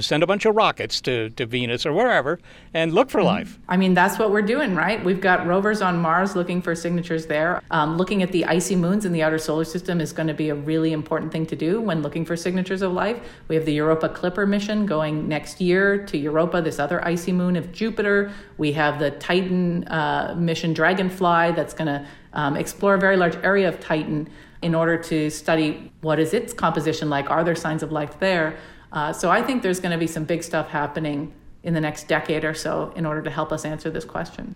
send 0.00 0.22
a 0.22 0.26
bunch 0.26 0.44
of 0.44 0.54
rockets 0.56 1.00
to, 1.02 1.30
to 1.30 1.46
Venus 1.46 1.86
or 1.86 1.92
wherever 1.92 2.38
and 2.74 2.92
look 2.92 3.10
for 3.10 3.18
mm-hmm. 3.18 3.26
life. 3.26 3.58
I 3.68 3.76
mean, 3.76 3.94
that's 3.94 4.18
what 4.18 4.30
we're 4.30 4.42
doing, 4.42 4.74
right? 4.74 5.02
We've 5.02 5.20
got 5.20 5.46
rovers 5.46 5.80
on 5.80 5.98
Mars 5.98 6.34
looking 6.34 6.60
for 6.60 6.74
signatures 6.74 7.26
there. 7.26 7.62
Um, 7.70 7.96
looking 7.96 8.22
at 8.22 8.32
the 8.32 8.44
icy 8.44 8.76
moons 8.76 9.04
in 9.04 9.12
the 9.12 9.22
outer 9.22 9.38
solar 9.38 9.64
system 9.64 10.00
is 10.00 10.12
going 10.12 10.26
to 10.26 10.34
be 10.34 10.50
a 10.50 10.54
really 10.54 10.92
important 10.92 11.32
thing 11.32 11.46
to 11.46 11.56
do 11.56 11.80
when 11.80 12.02
looking 12.02 12.24
for 12.24 12.36
signatures 12.36 12.82
of 12.82 12.92
life. 12.92 13.20
We 13.48 13.54
have 13.54 13.64
the 13.64 13.72
Europa 13.72 14.08
Clipper 14.08 14.46
mission 14.46 14.86
going 14.86 15.28
next 15.28 15.60
year 15.60 16.04
to 16.06 16.18
Europa, 16.18 16.60
this 16.60 16.78
other 16.78 17.04
icy 17.04 17.32
moon 17.32 17.56
of 17.56 17.72
Jupiter. 17.72 18.32
We 18.56 18.72
have 18.72 18.98
the 18.98 19.12
Titan 19.12 19.86
uh, 19.88 20.34
mission 20.38 20.72
Dragonfly 20.72 21.52
that's 21.52 21.74
going 21.74 21.86
to 21.86 22.06
um, 22.32 22.56
explore 22.56 22.94
a 22.94 22.98
very 22.98 23.16
large 23.16 23.36
area 23.36 23.68
of 23.68 23.80
Titan 23.80 24.28
in 24.62 24.74
order 24.74 24.96
to 24.96 25.30
study 25.30 25.92
what 26.00 26.18
is 26.18 26.34
its 26.34 26.52
composition 26.52 27.08
like. 27.08 27.30
Are 27.30 27.44
there 27.44 27.54
signs 27.54 27.82
of 27.82 27.92
life 27.92 28.18
there? 28.18 28.58
Uh, 28.92 29.12
so 29.12 29.30
I 29.30 29.42
think 29.42 29.62
there's 29.62 29.80
going 29.80 29.92
to 29.92 29.98
be 29.98 30.06
some 30.06 30.24
big 30.24 30.42
stuff 30.42 30.68
happening 30.68 31.32
in 31.62 31.74
the 31.74 31.80
next 31.80 32.08
decade 32.08 32.44
or 32.44 32.54
so 32.54 32.92
in 32.96 33.04
order 33.04 33.22
to 33.22 33.30
help 33.30 33.52
us 33.52 33.64
answer 33.64 33.90
this 33.90 34.04
question. 34.04 34.54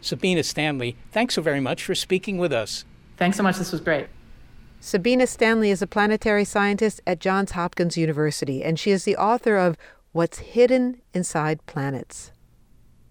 Sabine 0.00 0.42
Stanley, 0.42 0.96
thanks 1.12 1.34
so 1.34 1.42
very 1.42 1.60
much 1.60 1.84
for 1.84 1.94
speaking 1.94 2.38
with 2.38 2.52
us. 2.52 2.84
Thanks 3.16 3.36
so 3.36 3.42
much. 3.42 3.56
This 3.56 3.72
was 3.72 3.80
great. 3.80 4.08
Sabine 4.80 5.26
Stanley 5.26 5.70
is 5.70 5.80
a 5.80 5.86
planetary 5.86 6.44
scientist 6.44 7.00
at 7.06 7.18
Johns 7.18 7.52
Hopkins 7.52 7.96
University, 7.96 8.62
and 8.62 8.78
she 8.78 8.90
is 8.90 9.04
the 9.04 9.16
author 9.16 9.56
of 9.56 9.78
What's 10.12 10.38
Hidden 10.38 11.00
Inside 11.14 11.64
Planets. 11.66 12.32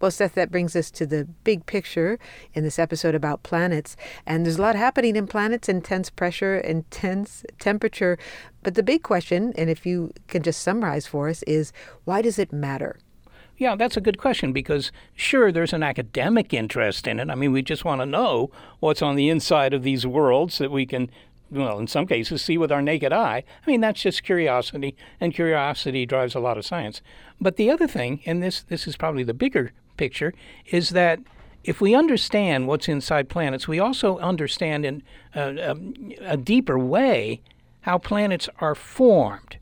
Well, 0.03 0.11
Seth, 0.11 0.35
that 0.35 0.51
brings 0.51 0.75
us 0.75 0.91
to 0.91 1.05
the 1.05 1.23
big 1.45 1.65
picture 1.65 2.19
in 2.53 2.65
this 2.65 2.77
episode 2.77 3.15
about 3.15 3.41
planets. 3.41 3.95
And 4.25 4.45
there's 4.45 4.57
a 4.57 4.61
lot 4.61 4.75
happening 4.75 5.15
in 5.15 5.27
planets 5.27 5.69
intense 5.69 6.09
pressure, 6.09 6.57
intense 6.57 7.45
temperature. 7.57 8.17
But 8.63 8.75
the 8.75 8.83
big 8.83 9.01
question, 9.01 9.53
and 9.55 9.69
if 9.69 9.85
you 9.85 10.11
can 10.27 10.43
just 10.43 10.61
summarize 10.61 11.07
for 11.07 11.29
us, 11.29 11.41
is 11.43 11.71
why 12.03 12.21
does 12.21 12.37
it 12.37 12.51
matter? 12.51 12.99
Yeah, 13.57 13.77
that's 13.77 13.95
a 13.95 14.01
good 14.01 14.17
question 14.17 14.51
because 14.51 14.91
sure, 15.15 15.53
there's 15.53 15.71
an 15.71 15.83
academic 15.83 16.53
interest 16.53 17.07
in 17.07 17.17
it. 17.17 17.29
I 17.29 17.35
mean, 17.35 17.53
we 17.53 17.61
just 17.61 17.85
want 17.85 18.01
to 18.01 18.05
know 18.05 18.51
what's 18.81 19.01
on 19.01 19.15
the 19.15 19.29
inside 19.29 19.73
of 19.73 19.83
these 19.83 20.05
worlds 20.05 20.57
that 20.57 20.69
we 20.69 20.85
can, 20.85 21.09
well, 21.49 21.79
in 21.79 21.87
some 21.87 22.07
cases, 22.07 22.41
see 22.41 22.57
with 22.57 22.73
our 22.73 22.81
naked 22.81 23.13
eye. 23.13 23.45
I 23.65 23.71
mean, 23.71 23.79
that's 23.79 24.01
just 24.01 24.23
curiosity, 24.23 24.97
and 25.21 25.33
curiosity 25.33 26.05
drives 26.05 26.35
a 26.35 26.41
lot 26.41 26.57
of 26.57 26.65
science. 26.65 27.01
But 27.39 27.55
the 27.55 27.71
other 27.71 27.87
thing, 27.87 28.19
and 28.25 28.43
this, 28.43 28.63
this 28.63 28.85
is 28.85 28.97
probably 28.97 29.23
the 29.23 29.33
bigger 29.33 29.71
picture 29.97 30.33
is 30.65 30.89
that 30.89 31.19
if 31.63 31.79
we 31.79 31.95
understand 31.95 32.67
what's 32.67 32.89
inside 32.89 33.29
planets, 33.29 33.67
we 33.67 33.79
also 33.79 34.17
understand 34.19 34.85
in 34.85 35.03
a, 35.33 35.71
a, 35.71 35.75
a, 36.33 36.37
deeper 36.37 36.77
way 36.77 37.41
how 37.81 37.97
planets 37.97 38.49
are 38.59 38.75
formed. 38.75 39.57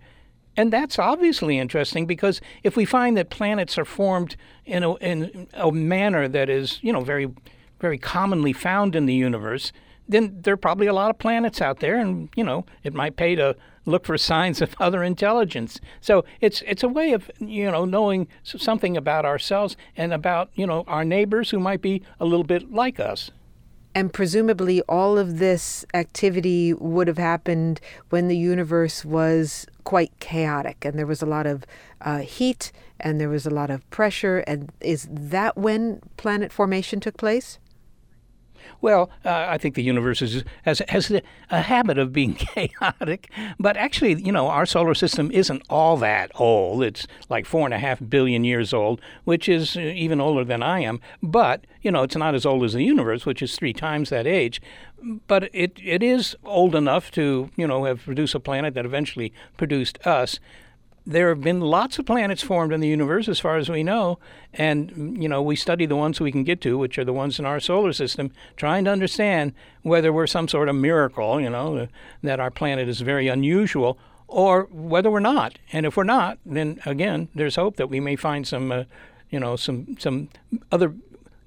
And 0.58 0.74
that's 0.74 0.98
obviously 0.98 1.60
interesting 1.60 2.06
because 2.06 2.42
if 2.64 2.76
we 2.76 2.86
find 2.86 3.16
that 3.18 3.30
planets 3.30 3.78
are 3.78 3.86
formed 3.86 4.36
in 4.66 4.84
a, 4.84 4.96
in 4.96 5.48
a 5.54 5.72
manner 5.72 6.28
that 6.28 6.50
is, 6.50 6.80
you 6.82 6.92
know, 6.92 7.02
very, 7.02 7.32
very 7.80 7.98
commonly 7.98 8.52
found 8.52 8.96
in 8.96 9.06
the 9.06 9.14
universe, 9.14 9.72
then 10.10 10.42
there 10.42 10.54
are 10.54 10.58
probably 10.58 10.88
a 10.88 10.94
lot 10.94 11.10
of 11.10 11.18
planets 11.20 11.62
out 11.62 11.80
there, 11.80 11.98
and 11.98 12.30
you 12.36 12.44
know, 12.44 12.66
it 12.84 12.94
might 12.94 13.16
pay 13.16 13.36
to 13.36 13.56
look 13.86 14.06
for 14.06 14.18
signs 14.18 14.62
of 14.62 14.76
other 14.80 15.04
intelligence. 15.04 15.80
So 16.00 16.24
it's 16.40 16.62
it's 16.68 16.84
a 16.84 16.88
way 16.88 17.14
of 17.14 17.30
you 17.40 17.70
know 17.70 17.86
knowing 17.86 18.28
something 18.44 18.98
about 18.98 19.26
ourselves 19.26 19.76
and 19.98 20.14
about 20.14 20.50
you 20.56 20.68
know 20.68 20.84
our 20.88 21.06
neighbors 21.06 21.50
who 21.50 21.60
might 21.60 21.82
be 21.82 22.02
a 22.20 22.26
little 22.26 22.46
bit 22.46 22.72
like 22.72 23.00
us. 23.00 23.32
And 23.94 24.14
presumably, 24.14 24.82
all 24.84 25.18
of 25.18 25.40
this 25.40 25.86
activity 25.94 26.74
would 26.74 27.10
have 27.10 27.18
happened 27.18 27.82
when 28.10 28.30
the 28.30 28.38
universe 28.38 29.04
was 29.04 29.68
quite 29.84 30.18
chaotic 30.20 30.86
and 30.86 30.98
there 30.98 31.06
was 31.06 31.22
a 31.22 31.26
lot 31.26 31.46
of 31.46 31.66
uh, 32.00 32.20
heat 32.20 32.72
and 33.02 33.20
there 33.20 33.28
was 33.28 33.46
a 33.46 33.50
lot 33.50 33.70
of 33.70 33.88
pressure. 33.90 34.40
And 34.48 34.72
is 34.80 35.10
that 35.12 35.58
when 35.58 36.00
planet 36.16 36.54
formation 36.54 37.02
took 37.02 37.18
place? 37.18 37.60
Well, 38.82 39.10
uh, 39.26 39.46
I 39.50 39.58
think 39.58 39.76
the 39.76 39.84
universe 39.84 40.22
is, 40.22 40.44
has, 40.64 40.82
has 40.90 41.12
a 41.50 41.62
habit 41.62 41.98
of 41.98 42.12
being 42.14 42.34
chaotic, 42.56 43.30
but 43.60 43.78
actually, 43.78 44.22
you 44.22 44.32
know, 44.32 44.48
our 44.48 44.66
solar 44.66 44.94
system 44.94 45.32
isn't 45.32 45.64
all 45.70 45.98
that 45.98 46.32
old. 46.36 46.84
It's 46.84 47.08
like 47.30 47.46
four 47.46 47.66
and 47.66 47.74
a 47.74 47.80
half 47.80 48.00
billion 48.10 48.44
years 48.44 48.74
old, 48.74 49.02
which 49.24 49.48
is 49.48 49.78
uh, 49.78 49.82
even 49.82 50.22
older 50.22 50.44
than 50.44 50.64
I 50.64 50.82
am. 50.82 51.00
But, 51.22 51.66
you 51.82 51.92
know, 51.92 52.04
it's 52.04 52.16
not 52.16 52.36
as 52.36 52.46
old 52.46 52.64
as 52.64 52.74
the 52.74 52.84
universe, 52.84 53.26
which 53.26 53.42
is 53.42 53.56
three 53.56 53.74
times 53.74 54.10
that 54.10 54.28
age. 54.28 54.62
But 55.28 55.50
it, 55.54 55.78
it 55.84 56.04
is 56.04 56.36
old 56.44 56.76
enough 56.76 57.12
to, 57.12 57.50
you 57.56 57.68
know, 57.68 57.86
have 57.86 58.04
produced 58.04 58.36
a 58.36 58.40
planet 58.40 58.74
that 58.76 58.86
eventually 58.86 59.34
produced 59.58 60.06
us 60.06 60.40
there 61.06 61.30
have 61.30 61.42
been 61.42 61.60
lots 61.62 61.98
of 61.98 62.06
planets 62.06 62.44
formed 62.44 62.72
in 62.72 62.80
the 62.80 62.88
universe 62.88 63.28
as 63.28 63.40
far 63.40 63.58
as 63.58 63.70
we 63.70 63.84
know 63.84 64.20
and 64.54 65.22
you 65.22 65.28
know 65.28 65.42
we 65.42 65.56
study 65.56 65.86
the 65.86 65.96
ones 65.96 66.20
we 66.20 66.32
can 66.32 66.44
get 66.44 66.62
to 66.62 66.78
which 66.78 66.98
are 66.98 67.06
the 67.06 67.14
ones 67.14 67.40
in 67.40 67.46
our 67.46 67.60
solar 67.60 67.92
system 67.92 68.32
trying 68.56 68.86
to 68.86 68.92
understand 68.92 69.54
whether 69.82 70.14
we're 70.14 70.28
some 70.28 70.48
sort 70.48 70.70
of 70.70 70.76
miracle 70.76 71.42
you 71.42 71.50
know 71.50 71.88
that 72.22 72.40
our 72.40 72.52
planet 72.52 72.88
is 72.88 73.02
very 73.02 73.28
unusual 73.28 73.98
or 74.32 74.70
whether 74.72 75.12
we're 75.12 75.20
not. 75.20 75.60
And 75.72 75.86
if 75.86 75.96
we're 75.96 76.04
not 76.06 76.40
then 76.46 76.80
again 76.86 77.28
there's 77.36 77.58
hope 77.58 77.76
that 77.76 77.90
we 77.90 78.00
may 78.00 78.16
find 78.16 78.48
some 78.48 78.72
uh, 78.72 78.86
you 79.30 79.40
know 79.40 79.56
some 79.56 79.96
some 80.00 80.30
other 80.72 80.96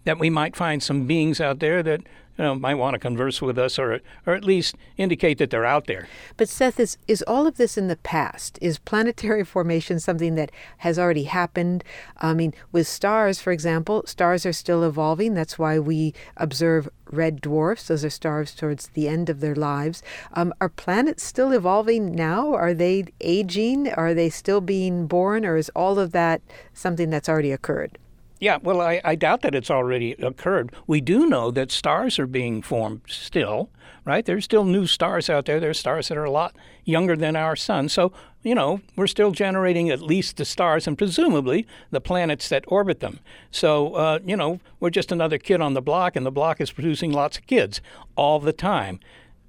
that 0.04 0.18
we 0.18 0.30
might 0.30 0.54
find 0.54 0.82
some 0.82 1.06
beings 1.06 1.40
out 1.40 1.58
there 1.58 1.82
that 1.82 2.02
you 2.38 2.44
know, 2.44 2.54
might 2.54 2.74
want 2.74 2.94
to 2.94 2.98
converse 2.98 3.40
with 3.40 3.58
us 3.58 3.78
or 3.78 4.00
or 4.26 4.34
at 4.34 4.44
least 4.44 4.76
indicate 4.96 5.38
that 5.38 5.50
they're 5.50 5.64
out 5.64 5.86
there. 5.86 6.08
But 6.36 6.48
Seth, 6.48 6.80
is 6.80 6.98
is 7.06 7.22
all 7.22 7.46
of 7.46 7.56
this 7.56 7.78
in 7.78 7.88
the 7.88 7.96
past? 7.96 8.58
Is 8.60 8.78
planetary 8.78 9.44
formation 9.44 10.00
something 10.00 10.34
that 10.34 10.50
has 10.78 10.98
already 10.98 11.24
happened? 11.24 11.84
I 12.18 12.34
mean, 12.34 12.52
with 12.72 12.88
stars, 12.88 13.40
for 13.40 13.52
example, 13.52 14.02
stars 14.06 14.44
are 14.44 14.52
still 14.52 14.82
evolving. 14.82 15.34
That's 15.34 15.58
why 15.58 15.78
we 15.78 16.14
observe 16.36 16.88
red 17.10 17.40
dwarfs. 17.40 17.88
Those 17.88 18.04
are 18.04 18.10
stars 18.10 18.54
towards 18.54 18.88
the 18.88 19.08
end 19.08 19.28
of 19.28 19.40
their 19.40 19.54
lives. 19.54 20.02
Um, 20.32 20.52
are 20.60 20.68
planets 20.68 21.22
still 21.22 21.52
evolving 21.52 22.14
now? 22.14 22.52
Are 22.54 22.74
they 22.74 23.04
aging? 23.20 23.92
Are 23.92 24.14
they 24.14 24.30
still 24.30 24.60
being 24.60 25.06
born? 25.06 25.44
Or 25.44 25.56
is 25.56 25.70
all 25.76 25.98
of 25.98 26.12
that 26.12 26.42
something 26.72 27.10
that's 27.10 27.28
already 27.28 27.52
occurred? 27.52 27.98
Yeah, 28.44 28.58
well, 28.62 28.82
I, 28.82 29.00
I, 29.02 29.14
doubt 29.14 29.40
that 29.40 29.54
it's 29.54 29.70
already 29.70 30.12
occurred. 30.18 30.70
We 30.86 31.00
do 31.00 31.24
know 31.24 31.50
that 31.52 31.72
stars 31.72 32.18
are 32.18 32.26
being 32.26 32.60
formed 32.60 33.00
still, 33.06 33.70
right? 34.04 34.22
There's 34.22 34.44
still 34.44 34.64
new 34.64 34.86
stars 34.86 35.30
out 35.30 35.46
there. 35.46 35.58
There's 35.58 35.78
stars 35.78 36.08
that 36.08 36.18
are 36.18 36.24
a 36.24 36.30
lot 36.30 36.54
younger 36.84 37.16
than 37.16 37.36
our 37.36 37.56
sun. 37.56 37.88
So, 37.88 38.12
you 38.42 38.54
know, 38.54 38.82
we're 38.96 39.06
still 39.06 39.30
generating 39.30 39.88
at 39.88 40.02
least 40.02 40.36
the 40.36 40.44
stars 40.44 40.86
and 40.86 40.98
presumably 40.98 41.66
the 41.90 42.02
planets 42.02 42.50
that 42.50 42.66
orbit 42.68 43.00
them. 43.00 43.20
So, 43.50 43.94
uh, 43.94 44.18
you 44.26 44.36
know, 44.36 44.60
we're 44.78 44.90
just 44.90 45.10
another 45.10 45.38
kid 45.38 45.62
on 45.62 45.72
the 45.72 45.80
block, 45.80 46.14
and 46.14 46.26
the 46.26 46.30
block 46.30 46.60
is 46.60 46.70
producing 46.70 47.12
lots 47.12 47.38
of 47.38 47.46
kids 47.46 47.80
all 48.14 48.40
the 48.40 48.52
time. 48.52 49.00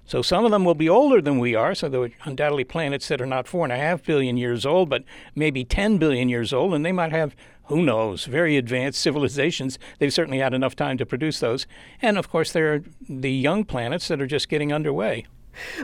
So 0.05 0.21
some 0.21 0.45
of 0.45 0.51
them 0.51 0.63
will 0.65 0.75
be 0.75 0.87
older 0.87 1.21
than 1.21 1.39
we 1.39 1.55
are, 1.55 1.73
so 1.73 1.89
there 1.89 2.01
are 2.01 2.09
undoubtedly 2.23 2.63
planets 2.63 3.07
that 3.07 3.21
are 3.21 3.25
not 3.25 3.47
four 3.47 3.65
and 3.65 3.73
a 3.73 3.77
half 3.77 4.03
billion 4.03 4.37
years 4.37 4.65
old, 4.65 4.89
but 4.89 5.03
maybe 5.33 5.63
10 5.63 5.97
billion 5.97 6.29
years 6.29 6.53
old, 6.53 6.73
and 6.73 6.85
they 6.85 6.91
might 6.91 7.11
have 7.11 7.35
who 7.67 7.81
knows, 7.81 8.25
very 8.25 8.57
advanced 8.57 8.99
civilizations. 9.01 9.79
They've 9.99 10.13
certainly 10.13 10.39
had 10.39 10.53
enough 10.53 10.75
time 10.75 10.97
to 10.97 11.05
produce 11.05 11.39
those. 11.39 11.67
And 12.01 12.17
of 12.17 12.29
course, 12.29 12.51
there 12.51 12.73
are 12.73 12.83
the 13.07 13.31
young 13.31 13.63
planets 13.63 14.07
that 14.07 14.21
are 14.21 14.27
just 14.27 14.49
getting 14.49 14.71
underway. 14.71 15.25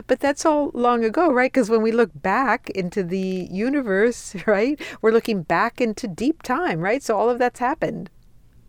But 0.06 0.20
that's 0.20 0.44
all 0.44 0.70
long 0.74 1.02
ago, 1.04 1.32
right? 1.32 1.50
Because 1.50 1.70
when 1.70 1.82
we 1.82 1.92
look 1.92 2.10
back 2.14 2.68
into 2.70 3.02
the 3.02 3.48
universe, 3.50 4.36
right, 4.46 4.80
we're 5.00 5.12
looking 5.12 5.42
back 5.42 5.80
into 5.80 6.06
deep 6.06 6.42
time, 6.42 6.80
right? 6.80 7.02
So 7.02 7.16
all 7.16 7.30
of 7.30 7.38
that's 7.38 7.58
happened. 7.58 8.10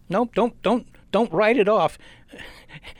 No, 0.09 0.29
don't 0.33 0.61
don't 0.61 0.87
don't 1.13 1.31
write 1.31 1.57
it 1.57 1.69
off. 1.69 1.97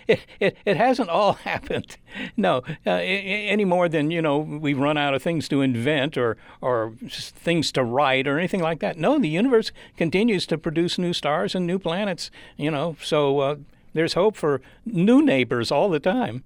It, 0.08 0.20
it, 0.40 0.58
it 0.66 0.78
hasn't 0.78 1.10
all 1.10 1.34
happened. 1.52 1.98
No, 2.38 2.62
uh, 2.86 2.92
any 2.92 3.66
more 3.66 3.90
than 3.90 4.12
you 4.12 4.22
know 4.22 4.38
we've 4.38 4.78
run 4.78 4.98
out 4.98 5.14
of 5.16 5.24
things 5.24 5.50
to 5.50 5.62
invent 5.62 6.16
or 6.16 6.38
or 6.62 6.94
things 7.02 7.72
to 7.74 7.84
write 7.84 8.28
or 8.28 8.38
anything 8.38 8.62
like 8.62 8.80
that. 8.80 8.98
No, 8.98 9.18
the 9.18 9.28
universe 9.28 9.72
continues 9.98 10.46
to 10.48 10.58
produce 10.58 10.98
new 10.98 11.12
stars 11.12 11.56
and 11.56 11.66
new 11.66 11.80
planets. 11.80 12.30
You 12.56 12.70
know, 12.70 12.96
so 13.02 13.40
uh, 13.40 13.56
there's 13.94 14.14
hope 14.14 14.36
for 14.36 14.62
new 14.86 15.22
neighbors 15.22 15.72
all 15.72 15.90
the 15.90 16.00
time. 16.00 16.44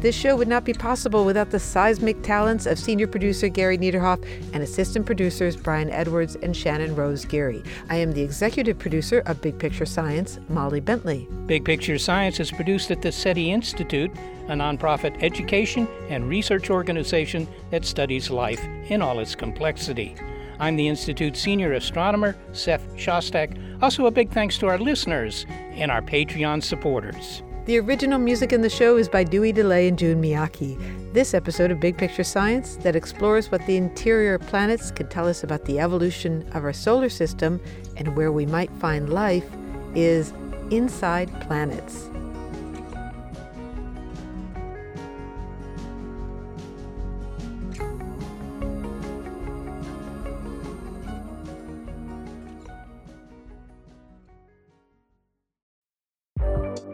This 0.00 0.14
show 0.14 0.36
would 0.36 0.46
not 0.46 0.64
be 0.64 0.72
possible 0.72 1.24
without 1.24 1.50
the 1.50 1.58
seismic 1.58 2.22
talents 2.22 2.66
of 2.66 2.78
senior 2.78 3.08
producer 3.08 3.48
Gary 3.48 3.76
Niederhoff 3.76 4.24
and 4.52 4.62
assistant 4.62 5.06
producers 5.06 5.56
Brian 5.56 5.90
Edwards 5.90 6.36
and 6.36 6.56
Shannon 6.56 6.94
Rose 6.94 7.24
Geary. 7.24 7.64
I 7.90 7.96
am 7.96 8.12
the 8.12 8.22
executive 8.22 8.78
producer 8.78 9.24
of 9.26 9.40
Big 9.40 9.58
Picture 9.58 9.86
Science, 9.86 10.38
Molly 10.48 10.78
Bentley. 10.78 11.26
Big 11.46 11.64
Picture 11.64 11.98
Science 11.98 12.38
is 12.38 12.52
produced 12.52 12.92
at 12.92 13.02
the 13.02 13.10
SETI 13.10 13.50
Institute, 13.50 14.12
a 14.46 14.52
nonprofit 14.52 15.20
education 15.20 15.88
and 16.08 16.28
research 16.28 16.70
organization 16.70 17.48
that 17.72 17.84
studies 17.84 18.30
life 18.30 18.64
in 18.88 19.02
all 19.02 19.18
its 19.18 19.34
complexity. 19.34 20.14
I'm 20.60 20.76
the 20.76 20.86
Institute's 20.86 21.40
senior 21.40 21.72
astronomer, 21.72 22.36
Seth 22.52 22.88
Shostak. 22.94 23.82
Also, 23.82 24.06
a 24.06 24.12
big 24.12 24.30
thanks 24.30 24.58
to 24.58 24.68
our 24.68 24.78
listeners 24.78 25.44
and 25.72 25.90
our 25.90 26.02
Patreon 26.02 26.62
supporters. 26.62 27.42
The 27.68 27.78
original 27.80 28.18
music 28.18 28.54
in 28.54 28.62
the 28.62 28.70
show 28.70 28.96
is 28.96 29.10
by 29.10 29.24
Dewey 29.24 29.52
Dellay 29.52 29.88
and 29.88 29.98
Jun 29.98 30.22
Miyake. 30.22 31.12
This 31.12 31.34
episode 31.34 31.70
of 31.70 31.78
Big 31.78 31.98
Picture 31.98 32.24
Science 32.24 32.76
that 32.76 32.96
explores 32.96 33.50
what 33.50 33.66
the 33.66 33.76
interior 33.76 34.38
planets 34.38 34.90
can 34.90 35.06
tell 35.08 35.28
us 35.28 35.44
about 35.44 35.66
the 35.66 35.78
evolution 35.78 36.48
of 36.54 36.64
our 36.64 36.72
solar 36.72 37.10
system 37.10 37.60
and 37.98 38.16
where 38.16 38.32
we 38.32 38.46
might 38.46 38.70
find 38.76 39.10
life 39.10 39.44
is 39.94 40.32
Inside 40.70 41.28
Planets. 41.42 42.08